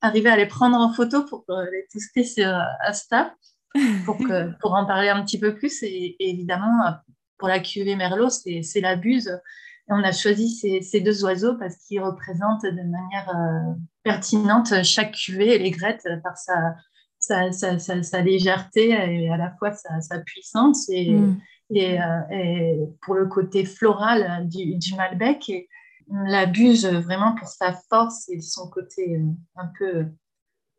arriver 0.00 0.30
à 0.30 0.36
les 0.36 0.46
prendre 0.46 0.76
en 0.76 0.92
photo 0.92 1.24
pour 1.24 1.44
euh, 1.50 1.64
les 1.72 1.86
tester 1.90 2.24
sur 2.24 2.52
Insta, 2.86 3.34
pour, 4.04 4.18
que, 4.18 4.56
pour 4.58 4.74
en 4.74 4.86
parler 4.86 5.08
un 5.08 5.24
petit 5.24 5.38
peu 5.38 5.54
plus. 5.54 5.82
Et, 5.82 6.16
évidemment, 6.18 6.94
pour 7.38 7.48
la 7.48 7.60
cuvée 7.60 7.96
Merlot, 7.96 8.30
c'est 8.30 8.80
la 8.80 8.96
buse. 8.96 9.28
Et 9.28 9.92
on 9.92 10.04
a 10.04 10.12
choisi 10.12 10.50
ces, 10.50 10.82
ces 10.82 11.00
deux 11.00 11.24
oiseaux 11.24 11.56
parce 11.56 11.76
qu'ils 11.76 12.02
représentent 12.02 12.62
de 12.62 12.70
manière 12.70 13.28
euh, 13.30 13.74
pertinente 14.04 14.82
chaque 14.84 15.12
cuvée 15.12 15.54
et 15.54 15.58
les 15.58 15.70
grettes 15.70 16.06
par 16.22 16.36
sa, 16.36 16.74
sa, 17.18 17.50
sa, 17.50 18.02
sa, 18.02 18.20
légèreté 18.20 18.90
et 18.90 19.30
à 19.30 19.36
la 19.36 19.50
fois 19.58 19.72
sa, 19.72 20.18
puissance 20.20 20.88
et, 20.90 21.10
mm. 21.10 21.40
Et, 21.74 21.98
et, 22.32 22.78
pour 23.02 23.14
le 23.14 23.26
côté 23.26 23.64
floral 23.64 24.48
du, 24.48 24.76
du 24.76 24.94
Malbec. 24.94 25.48
Et, 25.48 25.68
l'abuse 26.10 26.86
vraiment 26.86 27.34
pour 27.34 27.48
sa 27.48 27.72
force 27.72 28.28
et 28.28 28.40
son 28.40 28.68
côté 28.68 29.16
euh, 29.16 29.24
un 29.56 29.70
peu 29.78 30.06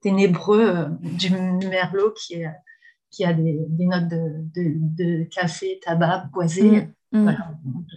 ténébreux 0.02 0.68
euh, 0.68 0.86
du 1.02 1.32
merlot 1.32 2.12
qui, 2.12 2.44
qui 3.10 3.24
a 3.24 3.34
des, 3.34 3.68
notes 3.80 4.10
de, 4.10 5.24
café, 5.26 5.80
tabac, 5.84 6.30
boisé. 6.34 6.90
Mm, 7.12 7.30
mm. 7.30 7.38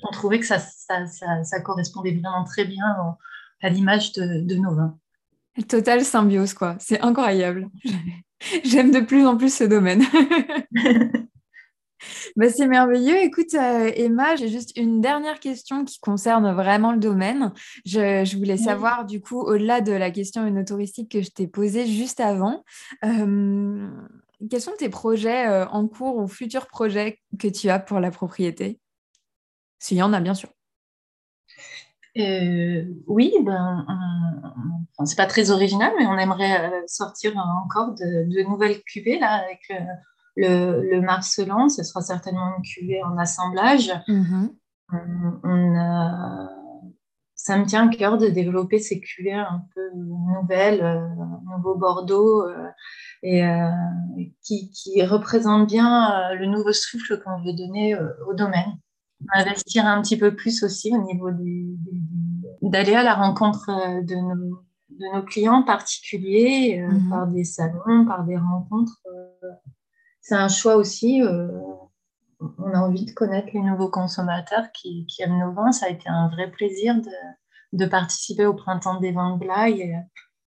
On 0.02 0.11
trouvait 0.12 0.38
que 0.38 0.46
ça, 0.46 0.58
ça, 0.58 1.60
correspondait 1.60 2.12
vraiment 2.12 2.44
très 2.44 2.64
bien 2.64 2.85
à 3.62 3.68
l'image 3.68 4.12
de, 4.12 4.54
nos 4.56 4.75
vins. 4.75 4.98
Total 5.68 6.04
symbiose, 6.04 6.52
quoi. 6.52 6.77
C'est 6.81 7.00
incroyable. 7.00 7.68
J'aime 8.64 8.90
de 8.90 9.00
plus 9.00 9.25
en 9.25 9.37
plus 9.37 9.54
ce 9.54 9.64
domaine. 9.64 10.02
Bah, 12.37 12.50
c'est 12.50 12.67
merveilleux. 12.67 13.23
Écoute, 13.23 13.55
euh, 13.55 13.90
Emma, 13.94 14.37
j'ai 14.37 14.48
juste 14.48 14.77
une 14.77 15.00
dernière 15.00 15.40
question 15.40 15.85
qui 15.85 16.00
concerne 16.00 16.52
vraiment 16.52 16.92
le 16.92 16.98
domaine. 16.98 17.52
Je, 17.85 18.37
voulais 18.37 18.57
savoir, 18.57 19.05
du 19.05 19.21
coup, 19.21 19.40
au-delà 19.40 19.81
de 19.81 19.92
la 19.92 20.11
question 20.11 20.65
touristique 20.65 21.13
que 21.13 21.23
je 21.23 21.31
t'ai 21.31 21.46
posée 21.46 21.87
juste 21.87 22.21
avant, 22.21 22.65
euh, 23.05 23.88
quels 24.50 24.61
sont 24.61 24.75
tes 24.79 24.88
projets 24.88 25.46
euh, 25.46 25.67
en 25.69 25.87
cours 25.87 26.17
ou 26.17 26.27
futurs 26.27 26.67
projets 26.67 27.21
que 27.38 27.48
tu 27.48 27.71
as 27.71 27.79
pour 27.79 28.00
la 28.00 28.11
propriété? 28.11 28.81
S'il 29.79 29.98
y 29.98 30.02
en 30.02 30.13
a, 30.13 30.21
bien 30.21 30.35
sûr. 30.35 30.48
oui, 32.17 33.35
ben, 33.42 33.87
enfin, 34.92 35.05
c'est 35.05 35.17
pas 35.17 35.27
très 35.27 35.50
original, 35.50 35.92
mais 35.98 36.07
on 36.07 36.19
aimerait 36.19 36.83
sortir 36.87 37.37
encore 37.65 37.94
de, 37.94 38.42
nouvelles 38.42 38.83
cuvées 38.83 39.19
là 39.19 39.35
avec 39.35 39.61
le, 39.69 39.77
le, 40.37 41.00
Marcelan. 41.00 41.68
Ce 41.68 41.82
sera 41.82 42.00
certainement 42.00 42.56
une 42.56 42.62
cuvée 42.62 43.02
en 43.02 43.16
assemblage. 43.18 43.92
Mm-hmm. 44.08 44.50
on, 45.44 46.48
ça 47.44 47.58
me 47.58 47.66
tient 47.66 47.88
à 47.88 47.94
cœur 47.94 48.16
de 48.16 48.28
développer 48.28 48.78
ces 48.78 49.00
cuvées 49.00 49.35
un 49.35 49.66
peu 49.74 49.82
nouvelles, 49.94 50.82
euh, 50.82 51.06
nouveau 51.54 51.74
Bordeaux, 51.74 52.42
euh, 52.42 52.68
et 53.22 53.44
euh, 53.44 53.68
qui, 54.42 54.70
qui, 54.70 55.04
représentent 55.04 55.68
bien 55.68 56.32
le 56.35 56.46
nouveau 56.46 56.72
souffle 56.72 57.22
qu'on 57.22 57.42
veut 57.42 57.52
donner 57.52 57.96
au 58.26 58.32
domaine. 58.32 58.78
Investir 59.35 59.87
un 59.87 60.00
petit 60.00 60.16
peu 60.16 60.35
plus 60.35 60.62
aussi 60.62 60.90
au 60.94 61.02
niveau 61.02 61.30
d'aller 62.62 62.94
à 62.94 63.02
la 63.02 63.14
rencontre 63.14 63.66
de 64.02 64.14
nos, 64.14 64.62
de 64.90 65.14
nos 65.14 65.22
clients 65.22 65.62
particuliers 65.62 66.82
mhm. 66.82 67.10
par 67.10 67.26
des 67.26 67.44
salons, 67.44 68.06
par 68.06 68.24
des 68.24 68.38
rencontres. 68.38 69.02
C'est 70.25 70.35
un 70.35 70.48
choix 70.48 70.77
aussi 70.77 71.22
on 72.58 72.72
a 72.72 72.79
envie 72.79 73.04
de 73.04 73.12
connaître 73.12 73.48
les 73.52 73.60
nouveaux 73.60 73.90
consommateurs 73.90 74.70
qui, 74.72 75.06
aiment 75.20 75.38
nos 75.38 75.52
vins. 75.52 75.72
Ça 75.72 75.87
a 75.87 75.90
été 75.90 76.08
un 76.08 76.29
vrai 76.29 76.50
plaisir 76.50 76.96
de, 77.72 77.87
participer 77.87 78.46
au 78.46 78.54
printemps 78.54 79.00
des 79.00 79.12
vins 79.12 79.37
de 79.37 79.44
Blaye 79.44 79.96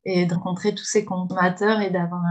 et, 0.05 0.27
de 0.27 0.35
rencontrer 0.35 0.75
tous 0.75 0.85
ces 0.85 1.05
consommateurs 1.05 1.81
et 1.81 1.91
d'avoir 1.91 2.23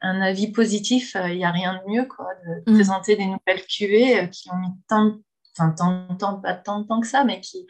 un, 0.00 0.20
avis 0.20 0.50
positif. 0.50 1.16
Il 1.28 1.36
n'y 1.36 1.44
a 1.44 1.50
rien 1.50 1.74
de 1.74 1.90
mieux 1.90 2.04
quoi, 2.04 2.28
de 2.46 2.70
mm. 2.70 2.74
présenter 2.74 3.16
des 3.16 3.26
nouvelles 3.26 3.64
cuvées 3.68 4.20
euh, 4.20 4.26
qui 4.26 4.50
ont 4.50 4.56
mis 4.56 4.72
tant, 4.88 5.16
enfin, 5.56 5.70
tant, 6.18 6.40
pas 6.40 6.54
tant 6.54 6.80
de 6.80 6.86
temps 6.86 7.00
que 7.00 7.06
ça, 7.06 7.24
mais 7.24 7.40
qui, 7.40 7.66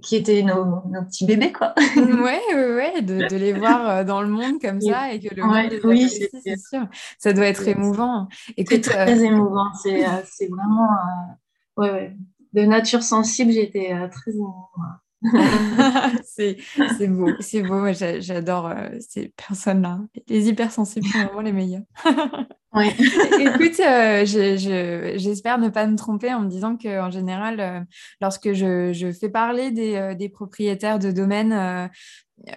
qui 0.00 0.16
étaient 0.16 0.42
nos, 0.42 0.82
petits 1.06 1.26
bébés, 1.26 1.52
quoi. 1.52 1.74
ouais, 1.96 2.40
ouais, 2.54 2.74
ouais 2.74 3.02
de, 3.02 3.28
de, 3.28 3.36
les 3.36 3.52
voir 3.52 3.88
euh, 3.88 4.04
dans 4.04 4.22
le 4.22 4.28
monde 4.28 4.60
comme 4.60 4.80
ça 4.80 5.12
et 5.12 5.20
que 5.20 5.34
le 5.34 5.44
monde 5.44 5.70
les 5.70 5.80
oui, 5.84 6.08
c'est 6.08 6.56
sûr. 6.56 6.86
Ça 7.18 7.32
doit 7.32 7.46
être 7.46 7.66
émouvant. 7.66 8.28
C'est 8.56 8.80
très 8.80 9.20
euh, 9.20 9.24
émouvant. 9.24 9.72
C'est 9.82 10.06
euh, 10.06 10.48
vraiment, 10.50 10.88
ouais, 11.76 11.90
ouais. 11.90 12.16
De 12.52 12.62
nature 12.62 13.02
sensible, 13.02 13.52
j'étais 13.52 13.94
très 14.10 14.32
émouvant. 14.32 14.68
c'est 16.24 16.56
beau, 17.08 17.30
c'est 17.40 17.62
beau. 17.62 17.92
J'adore 17.92 18.74
ces 19.00 19.32
personnes-là. 19.36 20.00
Les 20.28 20.48
hypersensibles 20.48 21.06
sont 21.06 21.18
vraiment 21.18 21.40
les 21.40 21.52
meilleurs. 21.52 21.82
Oui. 22.74 22.86
Écoute, 23.40 23.80
euh, 23.80 24.24
j'espère 24.24 25.58
ne 25.58 25.68
pas 25.68 25.86
me 25.86 25.96
tromper 25.96 26.32
en 26.32 26.40
me 26.40 26.48
disant 26.48 26.76
qu'en 26.78 27.10
général, 27.10 27.60
euh, 27.60 27.80
lorsque 28.22 28.52
je, 28.54 29.12
fais 29.18 29.28
parler 29.28 29.70
des, 29.70 29.96
euh, 29.96 30.14
des 30.14 30.30
propriétaires 30.30 30.98
de 30.98 31.10
domaines 31.10 31.90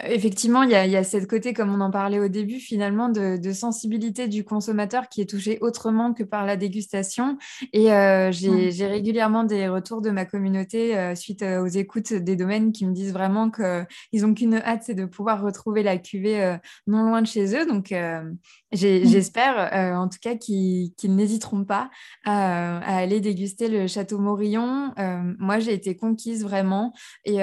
effectivement, 0.04 0.62
il 0.62 0.70
y, 0.70 0.74
a, 0.74 1.04
ce 1.04 1.24
côté, 1.24 1.52
comme 1.52 1.72
on 1.72 1.80
en 1.80 1.90
parlait 1.90 2.18
au 2.18 2.28
début, 2.28 2.58
finalement, 2.58 3.08
de, 3.08 3.52
sensibilité 3.52 4.28
du 4.28 4.44
consommateur 4.44 5.08
qui 5.08 5.20
est 5.20 5.30
touché 5.30 5.58
autrement 5.60 6.12
que 6.12 6.24
par 6.24 6.44
la 6.44 6.56
dégustation. 6.56 7.38
Et 7.72 7.92
euh, 7.92 8.30
mm. 8.30 8.32
j'ai 8.32 8.86
régulièrement 8.86 9.44
des 9.44 9.68
retours 9.68 10.02
de 10.02 10.10
ma 10.10 10.24
communauté 10.24 10.96
euh, 10.96 11.14
suite 11.14 11.42
euh, 11.42 11.62
aux 11.62 11.68
écoutes 11.68 12.12
des 12.12 12.36
domaines 12.36 12.72
qui 12.72 12.86
me 12.86 12.92
disent 12.92 13.12
vraiment 13.12 13.50
qu'ils 13.50 14.22
n'ont 14.22 14.34
qu'une 14.34 14.54
hâte, 14.54 14.82
c'est 14.84 14.94
de 14.94 15.04
pouvoir 15.04 15.42
retrouver 15.42 15.82
la 15.82 15.96
cuvée 15.96 16.56
non 16.86 17.02
loin 17.04 17.22
de 17.22 17.26
chez 17.26 17.56
eux. 17.56 17.66
Donc, 17.66 17.92
mm. 17.92 18.36
j'espère 18.72 19.70
en 19.96 20.08
tout 20.08 20.18
cas 20.20 20.34
qu'ils 20.34 20.92
n'hésiteront 21.04 21.64
pas 21.64 21.90
à, 22.24 22.78
aller 22.78 23.20
déguster 23.20 23.68
le 23.68 23.86
Château 23.86 24.18
Morillon. 24.18 24.92
moi, 25.38 25.60
j'ai 25.60 25.72
été 25.72 25.96
conquise 25.96 26.42
vraiment. 26.42 26.92
Et, 27.24 27.38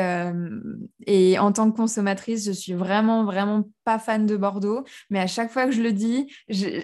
et 1.08 1.40
en 1.40 1.52
tant 1.52 1.72
que 1.72 1.78
consommatrice, 1.78 2.33
je 2.38 2.52
suis 2.52 2.74
vraiment, 2.74 3.26
vraiment 3.26 3.70
pas 3.84 4.00
fan 4.00 4.26
de 4.26 4.38
Bordeaux, 4.38 4.84
mais 5.10 5.20
à 5.20 5.28
chaque 5.28 5.52
fois 5.52 5.66
que 5.66 5.72
je 5.72 5.82
le 5.82 5.94
dis, 5.94 6.28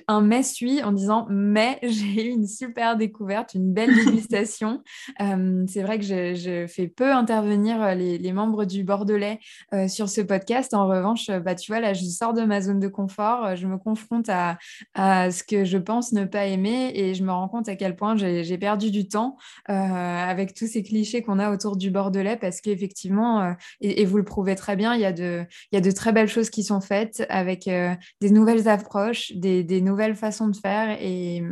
un 0.07 0.21
mais 0.21 0.43
suit 0.43 0.83
en 0.83 0.91
disant 0.91 1.27
mais 1.29 1.79
j'ai 1.83 2.27
eu 2.27 2.29
une 2.29 2.47
super 2.47 2.97
découverte, 2.97 3.53
une 3.53 3.73
belle 3.73 3.93
dégustation. 3.93 4.83
Euh, 5.21 5.65
c'est 5.67 5.81
vrai 5.81 5.99
que 5.99 6.05
je, 6.05 6.65
fais 6.67 6.87
peu 6.87 7.11
intervenir 7.11 7.81
euh, 7.81 7.93
les, 7.93 8.31
membres 8.31 8.65
du 8.65 8.83
Bordelais 8.83 9.39
euh, 9.73 9.87
sur 9.87 10.07
ce 10.07 10.21
podcast. 10.21 10.73
En 10.73 10.87
revanche, 10.87 11.29
bah, 11.29 11.55
tu 11.55 11.71
vois, 11.71 11.81
là, 11.81 11.93
je 11.93 12.03
sors 12.05 12.33
de 12.33 12.43
ma 12.43 12.61
zone 12.61 12.79
de 12.79 12.87
confort, 12.87 13.55
je 13.55 13.67
me 13.67 13.77
confronte 13.77 14.29
à, 14.29 14.57
ce 14.95 15.43
que 15.43 15.65
je 15.65 15.77
pense 15.77 16.11
ne 16.11 16.25
pas 16.25 16.45
aimer 16.45 16.91
et 16.93 17.13
je 17.13 17.23
me 17.23 17.31
rends 17.31 17.47
compte 17.47 17.67
à 17.69 17.75
quel 17.75 17.95
point 17.95 18.15
j'ai 18.15 18.57
perdu 18.57 18.91
du 18.91 19.07
temps 19.07 19.37
avec 19.65 20.53
tous 20.53 20.67
ces 20.67 20.83
clichés 20.83 21.21
qu'on 21.21 21.39
a 21.39 21.51
autour 21.51 21.75
du 21.75 21.91
Bordelais 21.91 22.37
parce 22.37 22.61
qu'effectivement, 22.61 23.55
et, 23.81 24.01
et, 24.01 24.05
vous 24.05 24.17
le 24.17 24.23
prouvez 24.23 24.55
très 24.55 24.75
bien, 24.75 24.95
il 24.95 25.01
y, 25.01 25.05
a 25.05 25.13
de, 25.13 25.43
il 25.71 25.75
y 25.75 25.77
a 25.77 25.81
de 25.81 25.91
très 25.91 26.11
belles 26.11 26.27
choses 26.27 26.49
qui 26.49 26.63
sont 26.63 26.81
fait 26.89 27.25
avec 27.29 27.67
euh, 27.67 27.95
des 28.19 28.31
nouvelles 28.31 28.67
approches, 28.67 29.31
des, 29.33 29.81
nouvelles 29.81 30.15
façons 30.15 30.47
de 30.47 30.55
faire 30.55 30.97
et, 30.99 31.43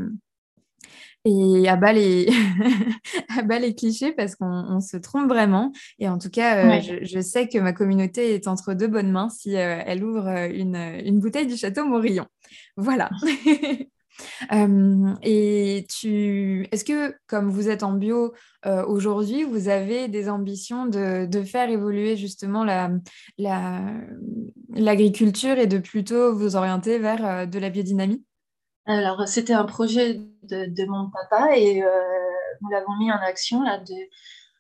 et 1.26 1.70
à 1.70 1.76
bas 1.76 1.94
les, 1.94 2.28
les 3.62 3.76
clichés 3.76 4.12
parce 4.12 4.36
qu'on 4.36 4.82
se 4.82 4.98
trompe 4.98 5.30
vraiment. 5.30 5.72
Et 6.00 6.10
en 6.10 6.18
tout 6.18 6.30
cas, 6.30 6.78
euh, 6.78 7.00
je, 7.04 7.20
sais 7.22 7.48
que 7.48 7.60
ma 7.60 7.74
communauté 7.74 8.34
est 8.34 8.48
entre 8.48 8.74
deux 8.74 8.88
bonnes 8.88 9.12
mains 9.12 9.30
si 9.30 9.56
euh, 9.56 9.82
elle 9.86 10.04
ouvre 10.04 10.28
une, 10.52 10.76
une, 10.76 11.20
bouteille 11.20 11.48
du 11.48 11.56
Château 11.56 11.86
Morillon. 11.86 12.26
Voilà. 12.76 13.10
et 14.52 15.86
tu, 15.90 16.68
est-ce 16.72 16.84
que, 16.84 17.16
comme 17.28 17.50
vous 17.50 17.70
êtes 17.70 17.84
en 17.84 17.94
bio 17.94 18.34
aujourd'hui, 18.88 19.44
vous 19.44 19.70
avez 19.70 20.08
des 20.08 20.30
ambitions 20.30 20.86
de, 20.86 21.44
faire 21.44 21.70
évoluer 21.70 22.16
justement 22.16 22.64
la, 22.64 22.90
l'agriculture 24.70 25.58
et 25.58 25.68
de 25.68 25.78
plutôt 25.78 26.36
vous 26.36 26.56
orienter 26.56 27.00
vers 27.00 27.48
de 27.48 27.60
la 27.60 27.70
biodynamie? 27.70 28.24
Alors, 28.86 29.28
c'était 29.28 29.54
un 29.54 29.66
projet 29.66 30.22
de, 30.44 30.86
mon 30.86 31.10
papa 31.10 31.56
et 31.56 31.82
nous 32.62 32.70
l'avons 32.70 32.96
mis 32.98 33.12
en 33.12 33.20
action. 33.20 33.62
Là, 33.62 33.80
de, 33.80 33.96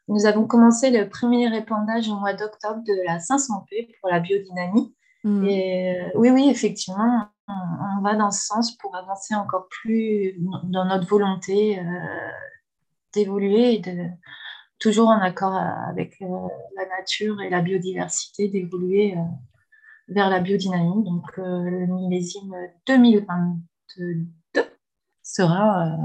nous 0.08 0.26
avons 0.26 0.45
commencé 0.45 0.89
le 0.89 1.10
premier 1.10 1.47
répandage 1.47 2.10
au 2.10 2.16
mois 2.16 2.34
d'octobre 2.34 2.82
de 2.86 3.05
la 3.05 3.18
500P 3.18 3.89
pour 3.99 4.10
la 4.10 4.20
biodynamie. 4.20 4.95
Mmh. 5.24 5.45
Et 5.45 5.97
oui, 6.16 6.30
oui, 6.30 6.49
effectivement, 6.49 7.28
on, 7.47 8.01
va 8.01 8.15
dans 8.15 8.31
ce 8.31 8.45
sens 8.45 8.75
pour 8.77 8.95
avancer 8.95 9.35
encore 9.35 9.67
plus 9.69 10.35
dans 10.63 10.85
notre 10.85 11.07
volonté 11.07 11.79
euh, 11.79 11.83
d'évoluer 13.13 13.75
et 13.75 13.79
de 13.79 14.09
toujours 14.79 15.09
en 15.09 15.19
accord 15.19 15.55
avec 15.55 16.21
euh, 16.21 16.47
la 16.75 16.85
nature 16.87 17.41
et 17.41 17.49
la 17.49 17.61
biodiversité, 17.61 18.49
d'évoluer 18.49 19.15
euh, 19.17 19.21
vers 20.09 20.29
la 20.29 20.39
biodynamie. 20.39 21.03
Donc 21.03 21.25
le 21.37 21.87
millésime 21.87 22.53
2022 22.85 24.27
sera 25.23 25.97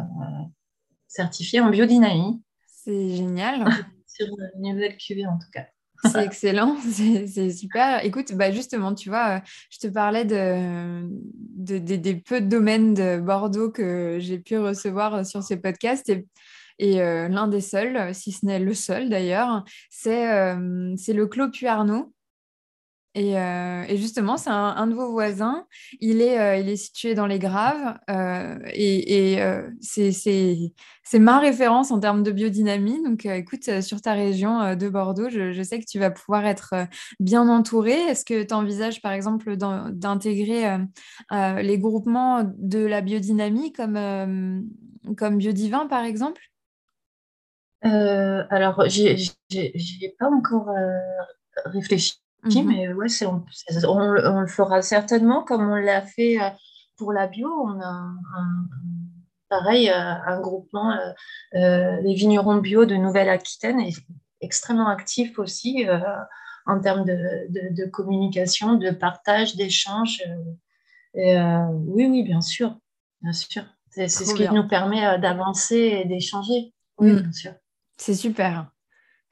certifié 1.07 1.61
en 1.61 1.71
biodynamie. 1.71 2.43
C'est 2.67 3.11
génial. 3.11 3.69
Sur 4.07 4.27
une 4.57 4.75
nouvelle 4.75 4.97
cuvée 4.97 5.27
en 5.27 5.39
tout 5.39 5.51
cas. 5.53 5.67
C'est 6.05 6.25
excellent, 6.25 6.77
c'est 6.91 7.51
super. 7.51 8.05
Écoute, 8.05 8.33
bah 8.35 8.51
justement, 8.51 8.95
tu 8.95 9.09
vois, 9.09 9.41
je 9.71 9.79
te 9.79 9.87
parlais 9.87 10.25
de, 10.25 11.07
des 11.79 12.15
peu 12.15 12.41
de 12.41 12.47
domaines 12.47 12.95
de 12.95 13.21
Bordeaux 13.21 13.71
que 13.71 14.19
j'ai 14.21 14.39
pu 14.39 14.59
recevoir 14.59 15.25
sur 15.25 15.43
ces 15.43 15.57
podcasts. 15.57 16.13
Et, 16.79 17.01
euh, 17.01 17.29
l'un 17.29 17.47
des 17.47 17.61
seuls, 17.61 18.15
si 18.15 18.33
ce 18.33 18.45
n'est 18.45 18.59
le 18.59 18.75
seul 18.75 19.09
d'ailleurs, 19.09 19.65
c'est 19.91 20.33
euh, 20.33 20.57
le 21.09 21.27
Clos 21.27 21.51
Puarneau 21.51 22.13
euh, 23.17 23.85
et, 23.89 23.97
justement, 23.97 24.37
c'est 24.37 24.51
un, 24.51 24.87
de 24.87 24.95
vos 24.95 25.11
voisins. 25.11 25.67
Il 26.01 26.23
est, 26.23 26.41
euh, 26.41 26.57
il 26.57 26.69
est 26.69 26.77
situé 26.77 27.15
dans 27.15 27.27
les 27.27 27.39
Graves. 27.39 27.99
Euh, 28.11 28.59
et, 28.73 29.39
c'est 31.05 31.19
ma 31.19 31.39
référence 31.41 31.91
en 31.91 32.01
termes 32.01 32.23
de 32.23 32.31
biodynamie. 32.31 33.03
Donc, 33.03 33.27
écoute, 33.27 33.81
sur 33.81 34.01
ta 34.01 34.13
région 34.13 34.75
de 34.77 34.89
Bordeaux, 34.89 35.29
je, 35.29 35.63
sais 35.63 35.79
que 35.79 35.85
tu 35.85 35.99
vas 35.99 36.11
pouvoir 36.11 36.47
être 36.47 36.75
bien 37.21 37.49
entouré. 37.49 37.93
Est-ce 37.93 38.25
que 38.25 38.43
tu 38.43 38.55
envisages, 38.55 39.03
par 39.03 39.13
exemple, 39.13 39.57
d'intégrer 39.57 40.79
les 41.31 41.79
groupements 41.79 42.51
de 42.57 42.79
la 42.79 43.03
biodynamie 43.03 43.73
comme, 43.73 44.67
comme 45.19 45.37
Biodivin, 45.37 45.87
par 45.87 46.05
exemple? 46.05 46.41
Alors, 47.83 48.85
j'ai 48.89 50.15
pas 50.19 50.31
encore 50.31 50.71
réfléchi 51.67 52.23
Mhm. 52.45 52.67
mais 52.67 52.93
ouais, 52.93 53.07
on, 53.25 53.45
on, 53.89 54.41
le 54.41 54.47
fera 54.49 54.83
certainement 54.83 55.45
comme 55.45 55.71
on 55.71 55.77
l'a 55.77 56.03
fait 56.03 56.41
euh, 56.41 56.49
pour 56.97 57.13
la 57.13 57.29
bio. 57.29 57.49
On 57.49 57.81
a 57.81 58.11
pareil, 59.49 59.91
euh, 59.91 59.95
un 59.95 60.41
groupement, 60.41 60.93
euh, 61.55 62.01
les 62.01 62.15
vignerons 62.15 62.57
bio 62.57 62.85
de 62.85 62.97
Nouvelle-Aquitaine 62.97 63.81
est 63.81 63.95
extrêmement 64.41 64.89
actif 64.89 65.39
aussi 65.39 65.87
en 66.67 66.81
termes 66.81 67.05
de, 67.05 67.87
communication, 67.91 68.75
de 68.75 68.91
partage, 68.91 69.55
d'échange. 69.55 70.23
oui, 71.15 72.07
oui, 72.07 72.23
bien 72.25 72.41
sûr, 72.41 72.77
bien 73.21 73.33
sûr. 73.33 73.63
C'est 73.91 74.09
ce 74.09 74.35
qui 74.35 74.49
nous 74.49 74.67
permet 74.67 75.19
d'avancer 75.21 75.77
et 75.77 76.05
d'échanger. 76.07 76.73
Oui, 76.99 77.13
mm. 77.13 77.21
bien 77.21 77.33
sûr. 77.33 77.53
C'est 77.99 78.15
super. 78.15 78.73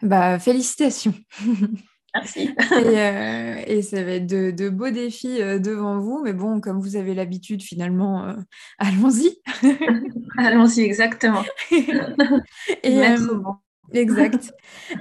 Bah, 0.02 0.38
félicitations. 0.38 1.14
Merci. 2.14 2.50
Et, 3.66 3.82
ça 3.82 4.02
va 4.02 4.12
être 4.12 4.26
de, 4.26 4.68
beaux 4.68 4.90
défis 4.90 5.38
devant 5.38 5.98
vous. 5.98 6.20
Mais 6.22 6.32
bon, 6.32 6.60
comme 6.60 6.80
vous 6.80 6.96
avez 6.96 7.14
l'habitude, 7.14 7.62
finalement, 7.62 8.34
allons-y. 8.78 9.40
allons-y, 10.38 10.80
exactement. 10.80 11.44
et, 11.70 12.94
Mettre 12.94 13.34
bon. 13.34 13.54
Exact. 13.92 14.52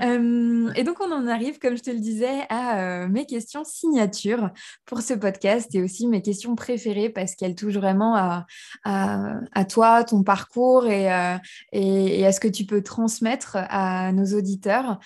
Euh, 0.01 0.71
et 0.75 0.83
donc, 0.83 0.97
on 0.99 1.11
en 1.11 1.27
arrive, 1.27 1.59
comme 1.59 1.77
je 1.77 1.83
te 1.83 1.91
le 1.91 1.99
disais, 1.99 2.45
à 2.49 2.79
euh, 2.79 3.07
mes 3.07 3.25
questions 3.25 3.63
signatures 3.63 4.49
pour 4.85 5.01
ce 5.01 5.13
podcast 5.13 5.73
et 5.75 5.81
aussi 5.81 6.07
mes 6.07 6.21
questions 6.21 6.55
préférées 6.55 7.09
parce 7.09 7.35
qu'elles 7.35 7.55
touchent 7.55 7.75
vraiment 7.75 8.15
à, 8.15 8.45
à, 8.83 9.65
toi, 9.65 10.03
ton 10.03 10.23
parcours 10.23 10.87
et, 10.87 11.11
euh, 11.11 11.37
et, 11.71 12.19
et, 12.19 12.25
à 12.25 12.31
ce 12.31 12.39
que 12.39 12.47
tu 12.47 12.65
peux 12.65 12.81
transmettre 12.81 13.57
à 13.57 14.11
nos 14.11 14.37
auditeurs. 14.37 14.99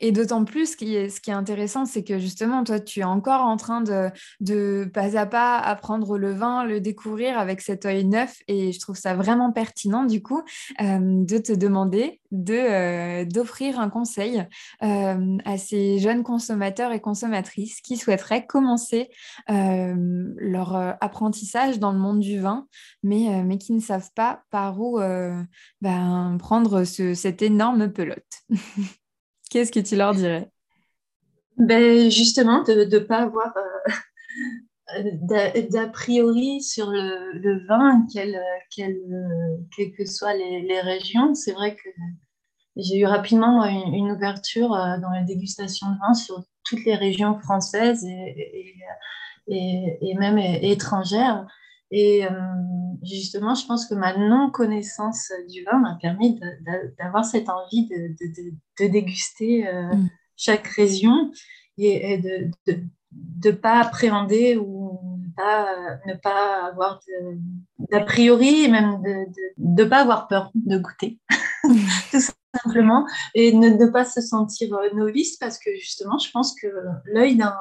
Et 0.00 0.12
d'autant 0.12 0.44
plus, 0.44 0.72
ce 0.72 0.76
qui 0.76 0.94
est, 0.94 1.08
ce 1.08 1.20
qui 1.20 1.30
est 1.30 1.34
intéressant, 1.34 1.86
c'est 1.86 2.04
que 2.04 2.18
justement, 2.18 2.64
toi, 2.64 2.80
tu 2.80 3.00
es 3.00 3.04
encore 3.04 3.42
en 3.42 3.56
train 3.56 3.80
de, 3.80 4.10
de, 4.40 4.90
pas 4.92 5.16
à 5.16 5.26
pas 5.26 5.58
apprendre 5.58 6.18
le 6.18 6.32
vin, 6.32 6.64
le 6.64 6.80
découvrir 6.80 7.38
avec 7.38 7.60
cet 7.62 7.86
œil 7.86 8.04
neuf. 8.04 8.36
Et 8.48 8.72
je 8.72 8.80
trouve 8.80 8.96
ça 8.96 9.14
vraiment 9.14 9.52
pertinent, 9.52 10.04
du 10.04 10.22
coup, 10.22 10.42
euh, 10.80 10.98
de 11.00 11.38
te 11.38 11.52
demander 11.52 12.20
de, 12.30 12.54
euh, 12.54 13.24
d'offrir 13.24 13.80
un 13.80 13.88
conseil 13.88 14.46
euh, 14.82 15.38
à 15.44 15.58
ces 15.58 15.98
jeunes 15.98 16.22
consommateurs 16.22 16.92
et 16.92 17.00
consommatrices 17.00 17.80
qui 17.80 17.96
souhaiteraient 17.96 18.46
commencer 18.46 19.08
leur 19.48 20.76
apprentissage 21.00 21.78
dans 21.78 21.92
le 21.92 21.98
monde 21.98 22.20
du 22.20 22.40
vin, 22.40 22.66
mais, 23.02 23.42
mais 23.44 23.58
qui 23.58 23.72
ne 23.72 23.80
savent 23.80 24.10
pas 24.14 24.42
par 24.50 24.80
où 24.80 24.98
ben, 25.80 26.36
prendre 26.38 26.84
ce, 26.84 27.14
cette 27.14 27.42
énorme 27.42 27.92
pelote. 27.92 28.42
Qu'est-ce 29.50 29.72
que 29.72 29.80
tu 29.80 29.96
leur 29.96 30.14
dirais? 30.14 30.50
Ben, 31.56 32.10
Justement, 32.10 32.62
de 32.62 32.84
ne 32.84 32.98
pas 32.98 33.22
avoir 33.22 33.52
euh, 33.56 35.02
d'a 35.70 35.86
priori 35.88 36.62
sur 36.62 36.90
le, 36.90 37.66
vin, 37.66 38.04
quelles 38.12 38.40
que 39.96 40.04
soient 40.04 40.34
les, 40.34 40.80
régions. 40.80 41.34
C'est 41.34 41.52
vrai 41.52 41.74
que 41.74 41.88
j'ai 42.76 42.98
eu 42.98 43.06
rapidement 43.06 43.64
une, 43.64 44.10
ouverture 44.10 44.74
euh, 44.74 44.98
dans 44.98 45.10
la 45.10 45.22
dégustation 45.22 45.90
de 45.90 45.98
vin 45.98 46.14
sur 46.14 46.44
toutes 46.64 46.84
les 46.84 46.96
régions 46.96 47.38
françaises 47.38 48.04
et, 48.04 48.74
et, 49.48 50.14
même 50.14 50.38
étrangères. 50.38 51.46
Et 51.90 52.24
euh, 52.24 52.30
justement, 53.02 53.54
je 53.54 53.66
pense 53.66 53.86
que 53.86 53.94
ma 53.94 54.16
non-connaissance 54.16 55.32
du 55.48 55.64
vin 55.64 55.78
m'a 55.78 55.96
permis 56.00 56.40
d'avoir 56.98 57.24
cette 57.24 57.48
envie 57.48 57.88
de, 57.88 58.88
déguster 58.88 59.68
euh, 59.68 59.94
mm. 59.94 60.08
chaque 60.36 60.66
région 60.66 61.30
et, 61.78 62.18
de 62.18 62.50
ne 63.44 63.50
pas 63.52 63.80
appréhender 63.80 64.56
ou 64.56 64.98
pas, 65.36 65.68
ne 66.06 66.14
pas 66.14 66.66
avoir 66.66 67.00
d'a 67.90 68.00
priori 68.00 68.64
et 68.64 68.68
même 68.68 69.02
de 69.02 69.26
ne 69.58 69.84
pas 69.84 70.00
avoir 70.00 70.26
peur 70.26 70.50
de 70.54 70.78
goûter, 70.78 71.18
tout 72.10 72.20
simplement, 72.62 73.06
et 73.34 73.52
ne, 73.52 73.68
ne, 73.68 73.86
pas 73.86 74.04
se 74.04 74.20
sentir 74.20 74.74
euh, 74.74 74.88
novice 74.94 75.36
parce 75.36 75.58
que 75.58 75.70
justement, 75.76 76.18
je 76.18 76.30
pense 76.30 76.54
que 76.60 76.66
l'œil 77.04 77.36
d'un 77.36 77.54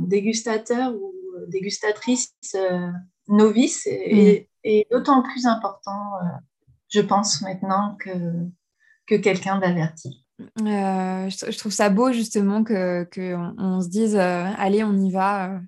dégustateur 0.00 0.94
ou 0.94 1.12
dégustatrice 1.48 2.32
novice 3.28 3.86
est, 3.86 4.48
mm. 4.64 4.82
d'autant 4.90 5.22
plus 5.22 5.46
important, 5.46 6.16
euh, 6.22 6.26
je 6.88 7.00
pense, 7.00 7.42
maintenant 7.42 7.96
que, 8.00 8.10
que 9.06 9.14
quelqu'un 9.14 9.58
d'averti. 9.58 10.24
Euh, 10.40 11.28
je, 11.28 11.58
trouve 11.58 11.72
ça 11.72 11.90
beau 11.90 12.12
justement 12.12 12.62
qu'on 12.62 13.04
que 13.10 13.34
on, 13.58 13.80
se 13.80 13.88
dise 13.88 14.14
euh, 14.14 14.44
allez 14.56 14.84
on 14.84 14.96
y 14.96 15.10
va 15.10 15.60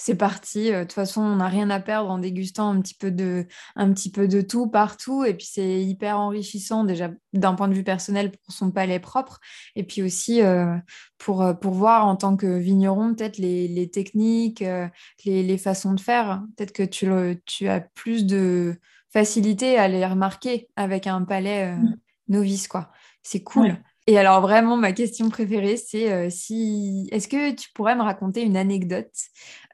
c'est 0.00 0.14
parti. 0.14 0.72
De 0.72 0.80
toute 0.80 0.94
façon, 0.94 1.20
on 1.20 1.36
n'a 1.36 1.48
rien 1.48 1.68
à 1.68 1.78
perdre 1.78 2.10
en 2.10 2.16
dégustant 2.16 2.70
un 2.70 2.80
petit 2.80 2.94
peu 2.94 3.10
de, 3.10 3.46
un 3.76 3.92
petit 3.92 4.10
peu 4.10 4.28
de 4.28 4.40
tout 4.40 4.66
partout. 4.66 5.26
Et 5.26 5.34
puis, 5.34 5.46
c'est 5.46 5.82
hyper 5.82 6.18
enrichissant 6.18 6.84
déjà 6.84 7.10
d'un 7.34 7.54
point 7.54 7.68
de 7.68 7.74
vue 7.74 7.84
personnel 7.84 8.30
pour 8.30 8.54
son 8.54 8.70
palais 8.70 8.98
propre. 8.98 9.40
Et 9.76 9.84
puis 9.84 10.02
aussi 10.02 10.40
euh, 10.40 10.74
pour, 11.18 11.42
euh, 11.42 11.52
pour 11.52 11.74
voir 11.74 12.06
en 12.06 12.16
tant 12.16 12.34
que 12.38 12.46
vigneron 12.46 13.14
peut-être 13.14 13.36
les, 13.36 13.68
les 13.68 13.90
techniques, 13.90 14.62
euh, 14.62 14.88
les, 15.26 15.42
les, 15.42 15.58
façons 15.58 15.92
de 15.92 16.00
faire. 16.00 16.44
Peut-être 16.56 16.72
que 16.72 16.82
tu, 16.82 17.10
tu 17.44 17.68
as 17.68 17.80
plus 17.80 18.24
de 18.24 18.80
facilité 19.12 19.76
à 19.76 19.86
les 19.86 20.06
remarquer 20.06 20.70
avec 20.76 21.08
un 21.08 21.24
palais 21.24 21.76
mmh. 21.76 21.96
novice. 22.28 22.68
quoi. 22.68 22.90
C'est 23.22 23.42
cool. 23.42 23.76
Et 24.06 24.18
alors 24.18 24.40
vraiment, 24.40 24.76
ma 24.76 24.92
question 24.92 25.28
préférée, 25.28 25.76
c'est 25.76 26.10
euh, 26.10 26.30
si 26.30 27.08
est-ce 27.12 27.28
que 27.28 27.52
tu 27.52 27.68
pourrais 27.74 27.94
me 27.94 28.02
raconter 28.02 28.42
une 28.42 28.56
anecdote, 28.56 29.12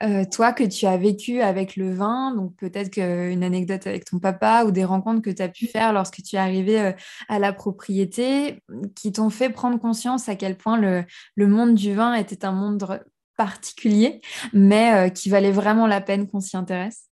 euh, 0.03 0.25
toi, 0.31 0.53
que 0.53 0.65
tu 0.65 0.87
as 0.87 0.97
vécu 0.97 1.41
avec 1.41 1.77
le 1.77 1.95
vin, 1.95 2.35
donc 2.35 2.55
peut-être 2.57 2.91
qu'une 2.91 3.45
anecdote 3.45 3.87
avec 3.87 4.05
ton 4.05 4.19
papa 4.19 4.65
ou 4.67 4.73
des 4.73 4.85
rencontres 4.85 5.23
que 5.23 5.31
tu 5.31 5.43
as 5.43 5.49
pu 5.49 5.67
faire 5.67 5.93
lorsque 5.93 6.23
tu 6.23 6.37
es 6.37 6.39
arrivé 6.39 6.81
euh, 6.81 6.93
à 7.29 7.39
la 7.39 7.53
propriété, 7.53 8.63
qui 8.95 9.13
t'ont 9.13 9.31
fait 9.31 9.51
prendre 9.51 9.79
conscience 9.79 10.29
à 10.29 10.37
quel 10.37 10.57
point 10.57 10.77
le, 10.77 11.05
le 11.37 11.47
monde 11.47 11.75
du 11.75 11.95
vin 11.95 12.15
était 12.15 12.45
un 12.45 12.53
monde 12.53 13.01
particulier, 13.37 14.21
mais 14.53 15.13
qui 15.13 15.29
valait 15.29 15.53
vraiment 15.53 15.87
la 15.87 16.01
peine 16.01 16.27
qu'on 16.27 16.41
s'y 16.41 16.57
intéresse? 16.57 17.11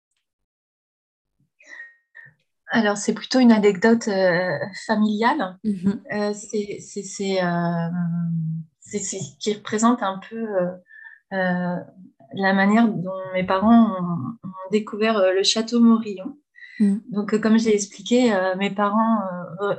Alors, 2.68 2.97
c'est 2.97 3.14
plutôt 3.14 3.39
une 3.39 3.51
anecdote 3.51 4.07
euh, 4.07 4.57
familiale. 4.88 5.57
Mhm. 5.64 6.01
Euh, 6.14 6.34
c'est 6.34 6.80
ce 8.99 9.38
qui 9.39 9.53
représente 9.53 10.01
un 10.01 10.20
peu 10.30 10.47
euh, 11.34 11.78
la 12.36 12.53
manière 12.53 12.88
dont 12.88 13.11
mes 13.34 13.43
parents 13.43 13.95
ont, 13.99 14.49
découvert 14.72 15.34
le 15.34 15.43
château 15.43 15.80
Morillon. 15.82 16.36
Mhm. 16.80 17.01
Donc, 17.11 17.39
comme 17.39 17.59
j'ai 17.59 17.76
expliqué, 17.76 18.36
mes 18.57 18.72
parents 18.72 19.20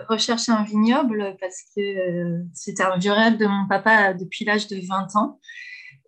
recherchaient 0.08 0.52
un 0.52 0.62
vignoble 0.62 1.36
parce 1.40 1.62
que 1.74 2.44
c'était 2.52 2.84
un 2.84 2.96
vieux 2.96 3.12
rêve 3.12 3.36
de 3.38 3.46
mon 3.46 3.66
papa 3.66 4.14
depuis 4.14 4.44
l'âge 4.44 4.68
de 4.68 4.76
20 4.86 5.16
ans. 5.16 5.40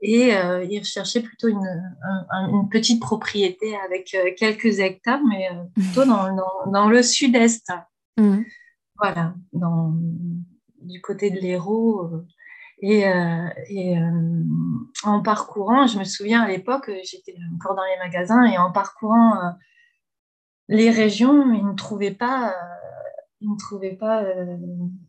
Et 0.08 0.36
euh, 0.36 0.64
il 0.70 0.78
recherchait 0.78 1.20
plutôt 1.20 1.48
une, 1.48 2.68
petite 2.70 3.02
propriété 3.02 3.76
avec 3.84 4.14
euh, 4.14 4.30
quelques 4.38 4.78
hectares, 4.78 5.18
mais 5.28 5.48
euh, 5.50 5.64
plutôt 5.74 6.04
dans, 6.04 6.28
dans, 6.70 6.88
le 6.88 7.02
sud-est. 7.02 7.72
Mmh. 8.16 8.42
Voilà, 8.98 9.34
dans, 9.52 9.94
du 10.80 11.00
côté 11.00 11.30
de 11.30 11.40
l'Hérault. 11.40 12.08
Et, 12.82 13.04
et 13.70 13.96
en 15.02 15.22
parcourant, 15.22 15.86
je 15.88 15.98
me 15.98 16.04
souviens 16.04 16.42
à 16.42 16.48
l'époque, 16.48 16.88
j'étais 17.02 17.34
encore 17.56 17.74
dans 17.74 17.82
les 17.82 17.98
magasins, 17.98 18.44
et 18.44 18.58
en 18.58 18.70
parcourant 18.70 19.54
les 20.68 20.90
régions, 20.90 21.52
ils 21.52 21.66
ne 21.66 21.74
trouvaient 21.74 22.14
pas 22.14 22.54
ils 23.40 23.50
ne 23.50 23.58
trouvaient 23.58 23.96
pas 23.96 24.24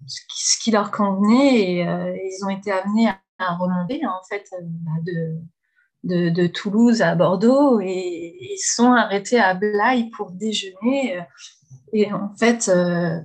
ce, 0.05 0.21
qui, 0.21 0.47
ce, 0.47 0.59
qui, 0.63 0.71
leur 0.71 0.91
convenait 0.91 1.75
et 1.75 1.81
ils 1.81 2.45
ont 2.45 2.49
été 2.49 2.71
amenés 2.71 3.09
à, 3.09 3.19
à 3.39 3.55
remonter 3.55 4.05
en 4.05 4.21
fait 4.29 4.45
euh, 4.53 4.61
bah, 4.61 4.91
de, 6.03 6.29
de, 6.29 6.47
Toulouse 6.47 7.01
à 7.01 7.15
Bordeaux 7.15 7.79
et 7.81 8.38
ils 8.39 8.57
sont 8.59 8.91
arrêtés 8.93 9.39
à 9.39 9.53
Blaye 9.53 10.09
pour 10.11 10.31
déjeuner. 10.31 11.19
Et 11.93 12.11
en 12.11 12.33
fait, 12.35 12.69
euh, 12.69 13.19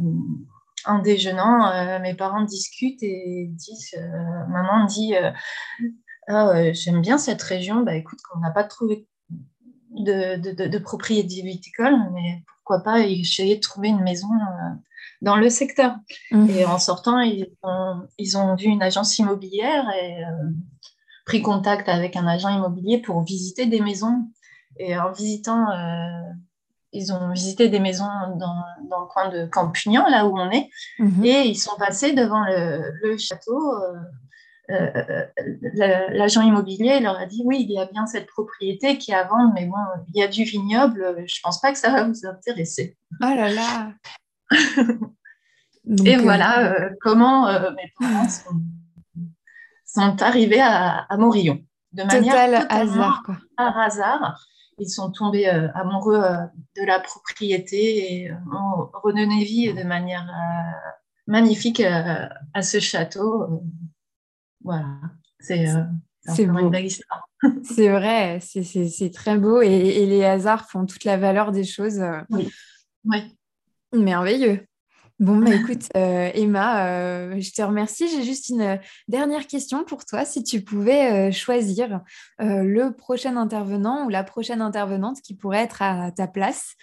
en 0.85 0.99
déjeunant, 0.99 1.71
euh, 1.71 1.99
mes 2.01 2.15
parents 2.15 2.43
discutent 2.43 3.03
et 3.03 3.49
disent, 3.51 3.95
maman 4.49 4.85
dit, 4.87 5.15
ah, 6.29 6.73
j'aime 6.73 7.01
bien 7.01 7.19
cette 7.19 7.43
région, 7.43 7.83
bah 7.83 7.95
écoute, 7.95 8.19
on 8.35 8.41
n'a 8.41 8.51
pas 8.51 8.65
trouvé 8.65 9.07
de, 9.91 10.37
de, 10.37 10.67
de, 10.67 10.79
propriété 10.79 11.43
viticole, 11.43 11.95
mais 12.15 12.43
pourquoi 12.47 12.83
pas 12.83 13.01
essayer 13.01 13.57
de 13.57 13.61
trouver 13.61 13.89
une 13.89 14.03
maison 14.03 14.29
dans 15.23 15.37
le 15.37 15.49
secteur. 15.49 15.95
Mmh. 16.31 16.51
Et 16.51 16.67
en 16.67 16.79
sortant, 16.79 17.21
ils 17.21 17.49
ont, 17.63 18.03
ils 18.19 18.37
ont, 18.37 18.55
vu 18.57 18.67
une 18.67 18.83
agence 18.83 19.19
immobilière 19.19 19.89
et 19.91 20.25
euh, 20.25 20.51
pris 21.25 21.41
contact 21.41 21.89
avec 21.89 22.17
un 22.17 22.27
agent 22.27 22.51
immobilier 22.51 22.99
pour 22.99 23.23
visiter 23.23 23.67
des 23.67 23.81
maisons. 23.81 24.29
Et 24.79 24.99
en 24.99 25.13
visitant, 25.13 25.71
euh, 25.71 26.33
ils 26.93 27.13
ont 27.13 27.31
visité 27.31 27.69
des 27.69 27.81
maisons 27.81 28.05
dans, 28.37 28.65
dans, 28.91 29.01
le 29.01 29.07
coin 29.07 29.29
de 29.29 29.47
Campugnan, 29.47 30.07
là 30.11 30.27
où 30.27 30.37
on 30.37 30.51
est, 30.51 30.69
mmh. 30.99 31.25
et 31.25 31.47
ils 31.47 31.57
sont 31.57 31.77
passés 31.79 32.13
devant 32.13 32.45
le, 32.45 32.93
le 33.03 33.17
château. 33.17 33.59
Euh, 34.71 35.27
l'agent 35.75 36.41
immobilier 36.41 37.01
leur 37.01 37.19
a 37.19 37.27
dit 37.27 37.43
oui, 37.45 37.59
il 37.61 37.71
y 37.71 37.79
a 37.79 37.85
bien 37.85 38.07
cette 38.07 38.27
propriété 38.27 38.97
qui 38.97 39.11
est 39.11 39.15
à 39.15 39.25
vendre, 39.25 39.53
mais 39.55 39.67
bon, 39.67 39.77
il 40.15 40.21
y 40.21 40.23
a 40.23 40.29
du 40.29 40.45
vignoble, 40.45 41.17
je 41.27 41.39
ne 41.39 41.43
pense 41.43 41.61
pas 41.61 41.73
que 41.73 41.79
ça 41.79 41.91
va 41.91 42.05
vous 42.05 42.27
intéresser. 42.27 42.97
Oh 43.21 43.27
là 43.27 43.51
là 43.51 43.93
et 46.05 46.17
euh, 46.17 46.23
voilà 46.23 46.73
euh, 46.73 46.91
comment 47.01 47.49
euh, 47.49 47.71
mes 47.73 47.93
parents 47.99 48.29
sont, 49.85 50.23
arrivés 50.23 50.61
à, 50.61 51.07
Morillon. 51.19 51.65
De 51.93 52.05
manière 52.05 52.67
hasard, 52.71 53.23
quoi. 53.25 53.37
par 53.57 53.79
hasard. 53.79 54.47
Ils 54.79 54.89
sont 54.89 55.11
tombés 55.11 55.47
amoureux 55.47 56.23
de 56.77 56.87
la 56.87 56.99
propriété 56.99 58.23
et 58.25 58.33
ont 58.33 58.89
redonné 58.95 59.45
vie 59.45 59.75
de 59.75 59.83
manière 59.83 60.27
magnifique 61.27 61.83
à 61.83 62.63
ce 62.63 62.81
château 62.81 63.63
voilà, 64.65 64.97
c'est 65.41 65.67
c'est 66.25 66.45
une 66.45 66.71
belle 66.71 66.87
histoire. 66.87 67.29
c'est 67.65 67.89
vrai, 67.89 68.39
c'est 68.41 69.13
très 69.13 69.37
beau 69.37 69.61
et, 69.61 69.67
et, 69.67 70.07
les 70.07 70.25
hasards 70.25 70.71
font 70.71 70.87
toute 70.87 71.05
la 71.05 71.17
valeur 71.17 71.51
des 71.51 71.65
choses. 71.65 72.01
Oui. 72.31 72.49
oui. 73.05 73.37
Merveilleux. 73.93 74.67
Bon, 75.23 75.37
bah, 75.37 75.55
écoute, 75.55 75.89
euh, 75.97 76.31
Emma, 76.35 76.89
euh, 76.89 77.37
je 77.39 77.53
te 77.53 77.63
remercie. 77.63 78.09
J'ai 78.09 78.25
juste 78.25 78.49
une 78.49 78.81
dernière 79.07 79.47
question 79.47 79.85
pour 79.85 80.05
toi. 80.05 80.25
Si 80.25 80.43
tu 80.43 80.63
pouvais 80.63 81.29
euh, 81.29 81.31
choisir 81.31 82.01
le 82.41 82.91
prochain 82.91 83.37
intervenant 83.37 84.05
ou 84.05 84.09
la 84.09 84.25
prochaine 84.25 84.61
intervenante 84.61 85.21
qui 85.23 85.37
pourrait 85.37 85.63
être 85.63 85.81
à 85.81 86.11
ta 86.11 86.27
place 86.27 86.75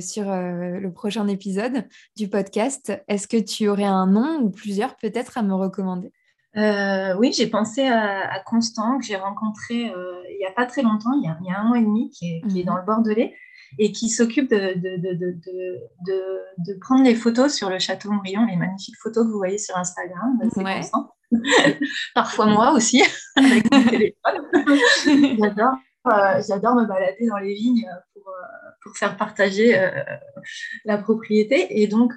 sur 0.00 0.24
le 0.24 0.88
prochain 0.90 1.28
épisode 1.28 1.84
du 2.16 2.28
podcast, 2.28 2.92
est-ce 3.08 3.28
que 3.28 3.36
tu 3.36 3.68
aurais 3.68 3.84
un 3.84 4.06
nom 4.06 4.40
ou 4.40 4.50
plusieurs 4.50 4.96
peut-être 4.96 5.36
à 5.36 5.42
me 5.42 5.54
recommander? 5.54 6.12
Oui, 7.18 7.34
j'ai 7.36 7.48
pensé 7.48 7.86
à, 7.86 8.40
Constant, 8.46 8.96
que 8.98 9.04
j'ai 9.04 9.16
rencontré 9.16 9.74
il 9.74 10.36
n'y 10.38 10.46
a 10.46 10.52
pas 10.52 10.64
très 10.64 10.80
longtemps, 10.80 11.12
il 11.12 11.26
y 11.26 11.52
a, 11.52 11.60
un 11.60 11.64
mois 11.64 11.78
et 11.78 11.82
demi, 11.82 12.08
qui 12.10 12.36
est, 12.36 12.48
qui 12.48 12.60
est 12.60 12.62
mmh 12.62 12.66
dans 12.66 12.76
le 12.76 12.84
Bordelais 12.84 13.34
et 13.78 13.92
qui 13.92 14.08
s'occupe 14.08 14.50
de, 14.50 14.74
de, 16.06 16.78
prendre 16.80 17.04
les 17.04 17.14
photos 17.14 17.54
sur 17.54 17.70
le 17.70 17.78
château 17.78 18.10
Morillon, 18.10 18.46
les 18.46 18.56
magnifiques 18.56 18.96
photos 19.02 19.24
que 19.24 19.30
vous 19.30 19.38
voyez 19.38 19.58
sur 19.58 19.76
Instagram. 19.76 20.38
Parfois 22.14 22.46
moi 22.46 22.72
aussi, 22.72 23.02
avec 23.36 23.70
mon 23.72 23.82
téléphone. 23.84 25.36
J'adore. 25.40 25.74
Euh, 26.06 26.40
j'adore 26.46 26.76
me 26.76 26.86
balader 26.86 27.26
dans 27.26 27.38
les 27.38 27.54
vignes 27.54 27.88
pour, 28.14 28.28
euh, 28.28 28.70
pour 28.82 28.96
faire 28.96 29.16
partager 29.16 29.76
euh, 29.76 29.90
la 30.84 30.98
propriété. 30.98 31.82
Et 31.82 31.88
donc, 31.88 32.12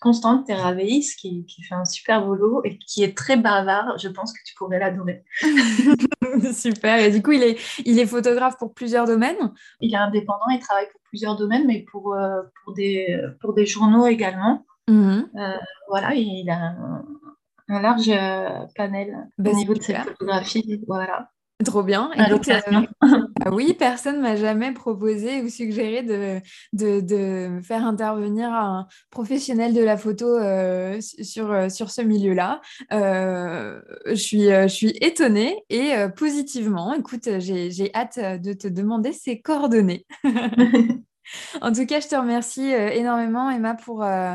Constante 0.00 0.46
Terraveis, 0.46 1.04
qui, 1.18 1.44
qui 1.46 1.62
fait 1.62 1.74
un 1.74 1.84
super 1.84 2.24
boulot 2.24 2.62
et 2.64 2.78
qui 2.78 3.02
est 3.02 3.16
très 3.16 3.36
bavard. 3.36 3.98
Je 3.98 4.08
pense 4.08 4.32
que 4.32 4.38
tu 4.44 4.54
pourrais 4.54 4.78
l'adorer. 4.78 5.24
super. 6.52 6.98
Et 6.98 7.10
du 7.10 7.22
coup, 7.22 7.32
il 7.32 7.42
est, 7.42 7.58
il 7.84 7.98
est 7.98 8.06
photographe 8.06 8.56
pour 8.58 8.74
plusieurs 8.74 9.06
domaines? 9.06 9.52
Il 9.80 9.92
est 9.92 9.98
indépendant, 9.98 10.48
il 10.50 10.60
travaille 10.60 10.88
pour 10.90 11.00
plusieurs 11.02 11.36
domaines, 11.36 11.66
mais 11.66 11.84
pour, 11.90 12.14
euh, 12.14 12.42
pour, 12.64 12.74
des, 12.74 13.20
pour 13.40 13.54
des 13.54 13.66
journaux 13.66 14.06
également. 14.06 14.64
Mhm. 14.88 15.28
Euh, 15.36 15.56
voilà, 15.88 16.14
il 16.14 16.48
a 16.50 16.74
un, 17.68 17.82
large 17.82 18.08
euh, 18.08 18.66
panel 18.76 19.28
bah, 19.36 19.50
au 19.50 19.54
niveau 19.54 19.74
de 19.74 19.82
sa 19.82 20.02
photographie. 20.02 20.82
Voilà. 20.86 21.30
Trop 21.64 21.82
bien. 21.82 22.10
Euh, 22.16 22.38
ah 23.44 23.50
oui, 23.50 23.74
personne 23.76 24.20
m'a 24.20 24.36
jamais 24.36 24.72
proposé 24.72 25.42
ou 25.42 25.48
suggéré 25.48 26.04
de, 26.04 26.40
de, 26.72 27.60
faire 27.62 27.84
intervenir 27.84 28.52
un 28.52 28.86
professionnel 29.10 29.74
de 29.74 29.82
la 29.82 29.96
photo 29.96 30.26
euh, 30.26 31.00
sur, 31.00 31.50
euh, 31.50 31.68
sur 31.68 31.90
ce 31.90 32.00
milieu-là. 32.00 32.60
je, 32.92 34.14
suis, 34.14 34.44
je 34.44 34.68
suis 34.68 34.96
étonnée 35.00 35.64
et 35.68 35.94
positivement. 36.16 36.94
Écoute, 36.94 37.28
j'ai 37.38 37.90
hâte 37.92 38.20
de 38.40 38.52
te 38.52 38.68
demander 38.68 39.12
ses 39.12 39.40
coordonnées. 39.40 40.06
En 41.62 41.72
tout 41.72 41.86
cas, 41.86 42.00
je 42.00 42.08
te 42.08 42.16
remercie 42.16 42.74
euh, 42.74 42.90
énormément, 42.90 43.50
Emma, 43.50 43.74
pour, 43.74 44.02
euh, 44.02 44.34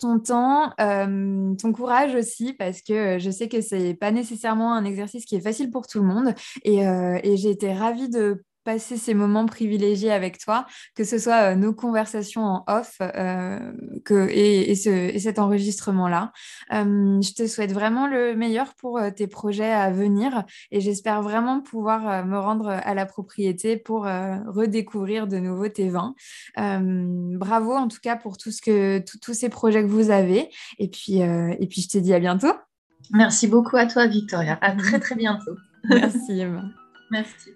ton 0.00 0.18
temps, 0.18 0.72
euh, 0.80 1.54
ton 1.54 1.72
courage 1.72 2.14
aussi, 2.14 2.52
parce 2.52 2.82
que 2.82 3.18
je 3.18 3.30
sais 3.30 3.48
que 3.48 3.60
c'est 3.60 3.94
pas 3.94 4.10
nécessairement 4.10 4.74
un 4.74 4.84
exercice 4.84 5.24
qui 5.24 5.36
est 5.36 5.40
facile 5.40 5.70
pour 5.70 5.86
tout 5.86 6.00
le 6.00 6.06
monde. 6.06 6.34
Et 6.64 7.36
j'ai 7.36 7.50
été 7.50 7.72
ravie 7.72 8.08
de 8.08 8.42
passer 8.66 8.96
ces 8.96 9.14
moments 9.14 9.46
privilégiés 9.46 10.10
avec 10.10 10.38
toi, 10.38 10.66
que 10.96 11.04
ce 11.04 11.18
soit 11.18 11.52
euh, 11.52 11.54
nos 11.54 11.72
conversations 11.72 12.42
en 12.42 12.64
off 12.66 12.98
euh, 13.00 13.72
que, 14.04 14.28
et, 14.28 14.74
cet 14.74 15.38
enregistrement-là. 15.38 16.32
Euh, 16.72 17.22
je 17.22 17.32
te 17.32 17.46
souhaite 17.46 17.72
vraiment 17.72 18.08
le 18.08 18.34
meilleur 18.34 18.74
pour 18.74 19.00
tes 19.14 19.28
projets 19.28 19.72
à 19.72 19.90
venir 19.90 20.44
et 20.72 20.80
j'espère 20.80 21.22
vraiment 21.22 21.60
pouvoir 21.60 22.26
me 22.26 22.38
rendre 22.38 22.68
à 22.68 22.94
la 22.94 23.06
propriété 23.06 23.76
pour 23.76 24.02
redécouvrir 24.04 25.26
de 25.26 25.38
nouveau 25.38 25.68
tes 25.68 25.88
vins. 25.88 26.14
bravo 26.56 27.72
en 27.72 27.88
tout 27.88 28.00
cas 28.02 28.16
pour 28.16 28.36
tout 28.36 28.50
ce 28.50 28.60
que, 28.60 29.02
tous 29.22 29.34
ces 29.34 29.48
projets 29.48 29.82
que 29.82 29.88
vous 29.88 30.10
avez 30.10 30.50
et 30.78 30.88
puis, 30.88 31.20
et 31.20 31.66
puis 31.68 31.82
je 31.82 31.88
te 31.88 31.98
dis 31.98 32.12
à 32.12 32.18
bientôt. 32.18 32.52
Merci 33.12 33.46
beaucoup 33.46 33.76
à 33.76 33.86
toi 33.86 34.06
Victoria. 34.06 34.58
À 34.60 34.72
très 34.72 34.98
très 35.06 35.14
bientôt. 35.14 35.56
Merci 35.84 36.40
Emma. 36.40 36.64
Merci. 37.10 37.55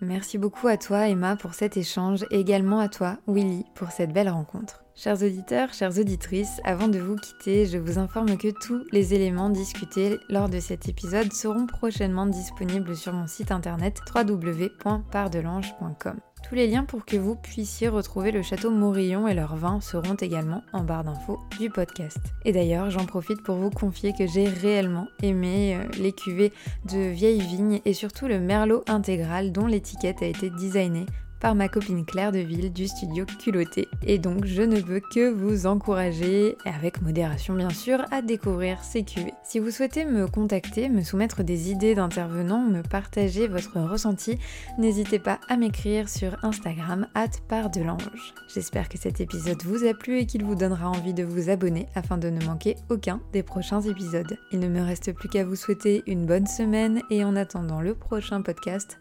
Merci 0.00 0.38
beaucoup 0.38 0.68
à 0.68 0.76
toi 0.76 1.08
Emma 1.08 1.34
pour 1.36 1.54
cet 1.54 1.76
échange 1.76 2.24
et 2.30 2.40
également 2.40 2.78
à 2.80 2.88
toi 2.88 3.18
Willy 3.26 3.64
pour 3.74 3.90
cette 3.90 4.12
belle 4.12 4.28
rencontre. 4.28 4.84
Chers 4.94 5.22
auditeurs, 5.22 5.72
chères 5.74 5.98
auditrices, 5.98 6.60
avant 6.64 6.88
de 6.88 6.98
vous 6.98 7.16
quitter, 7.16 7.66
je 7.66 7.76
vous 7.76 7.98
informe 7.98 8.38
que 8.38 8.48
tous 8.48 8.82
les 8.92 9.12
éléments 9.12 9.50
discutés 9.50 10.18
lors 10.30 10.48
de 10.48 10.58
cet 10.58 10.88
épisode 10.88 11.34
seront 11.34 11.66
prochainement 11.66 12.24
disponibles 12.26 12.96
sur 12.96 13.12
mon 13.12 13.26
site 13.26 13.52
internet 13.52 14.00
www.pardelange.com. 14.14 16.16
Tous 16.48 16.54
les 16.54 16.68
liens 16.68 16.84
pour 16.84 17.04
que 17.04 17.16
vous 17.16 17.34
puissiez 17.34 17.88
retrouver 17.88 18.30
le 18.30 18.40
château 18.40 18.70
Morillon 18.70 19.26
et 19.26 19.34
leurs 19.34 19.56
vins 19.56 19.80
seront 19.80 20.14
également 20.14 20.62
en 20.72 20.84
barre 20.84 21.02
d'infos 21.02 21.40
du 21.58 21.70
podcast. 21.70 22.18
Et 22.44 22.52
d'ailleurs, 22.52 22.88
j'en 22.88 23.04
profite 23.04 23.42
pour 23.42 23.56
vous 23.56 23.70
confier 23.70 24.12
que 24.16 24.28
j'ai 24.28 24.48
réellement 24.48 25.08
aimé 25.24 25.74
euh, 25.74 25.88
les 25.98 26.12
cuvées 26.12 26.52
de 26.84 26.98
vieilles 26.98 27.40
vignes 27.40 27.80
et 27.84 27.94
surtout 27.94 28.28
le 28.28 28.38
merlot 28.38 28.84
intégral 28.86 29.50
dont 29.50 29.66
l'étiquette 29.66 30.22
a 30.22 30.26
été 30.26 30.48
designée 30.50 31.06
par 31.40 31.54
ma 31.54 31.68
copine 31.68 32.04
Claire 32.04 32.32
de 32.32 32.38
Ville 32.38 32.72
du 32.72 32.88
studio 32.88 33.24
Culotté. 33.38 33.88
Et 34.02 34.18
donc 34.18 34.44
je 34.44 34.62
ne 34.62 34.78
veux 34.80 35.00
que 35.00 35.30
vous 35.30 35.66
encourager, 35.66 36.56
avec 36.64 37.02
modération 37.02 37.54
bien 37.54 37.70
sûr, 37.70 38.04
à 38.10 38.22
découvrir 38.22 38.82
ces 38.82 39.02
cuvées. 39.02 39.34
Si 39.44 39.58
vous 39.58 39.70
souhaitez 39.70 40.04
me 40.04 40.26
contacter, 40.26 40.88
me 40.88 41.02
soumettre 41.02 41.42
des 41.42 41.70
idées 41.70 41.94
d'intervenants, 41.94 42.62
me 42.62 42.82
partager 42.82 43.48
votre 43.48 43.78
ressenti, 43.80 44.38
n'hésitez 44.78 45.18
pas 45.18 45.38
à 45.48 45.56
m'écrire 45.56 46.08
sur 46.08 46.36
Instagram 46.44 47.06
at 47.14 47.30
pardelange. 47.48 48.34
J'espère 48.52 48.88
que 48.88 48.98
cet 48.98 49.20
épisode 49.20 49.62
vous 49.62 49.86
a 49.86 49.94
plu 49.94 50.18
et 50.18 50.26
qu'il 50.26 50.44
vous 50.44 50.54
donnera 50.54 50.88
envie 50.88 51.14
de 51.14 51.24
vous 51.24 51.50
abonner 51.50 51.86
afin 51.94 52.18
de 52.18 52.30
ne 52.30 52.44
manquer 52.44 52.76
aucun 52.90 53.20
des 53.32 53.42
prochains 53.42 53.82
épisodes. 53.82 54.38
Il 54.52 54.60
ne 54.60 54.68
me 54.68 54.82
reste 54.82 55.12
plus 55.12 55.28
qu'à 55.28 55.44
vous 55.44 55.56
souhaiter 55.56 56.02
une 56.06 56.26
bonne 56.26 56.46
semaine 56.46 57.02
et 57.10 57.24
en 57.24 57.36
attendant 57.36 57.80
le 57.80 57.94
prochain 57.94 58.42
podcast, 58.42 58.98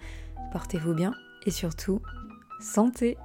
portez-vous 0.51 0.93
bien 0.93 1.13
et 1.45 1.51
surtout 1.51 2.01
santé 2.59 3.17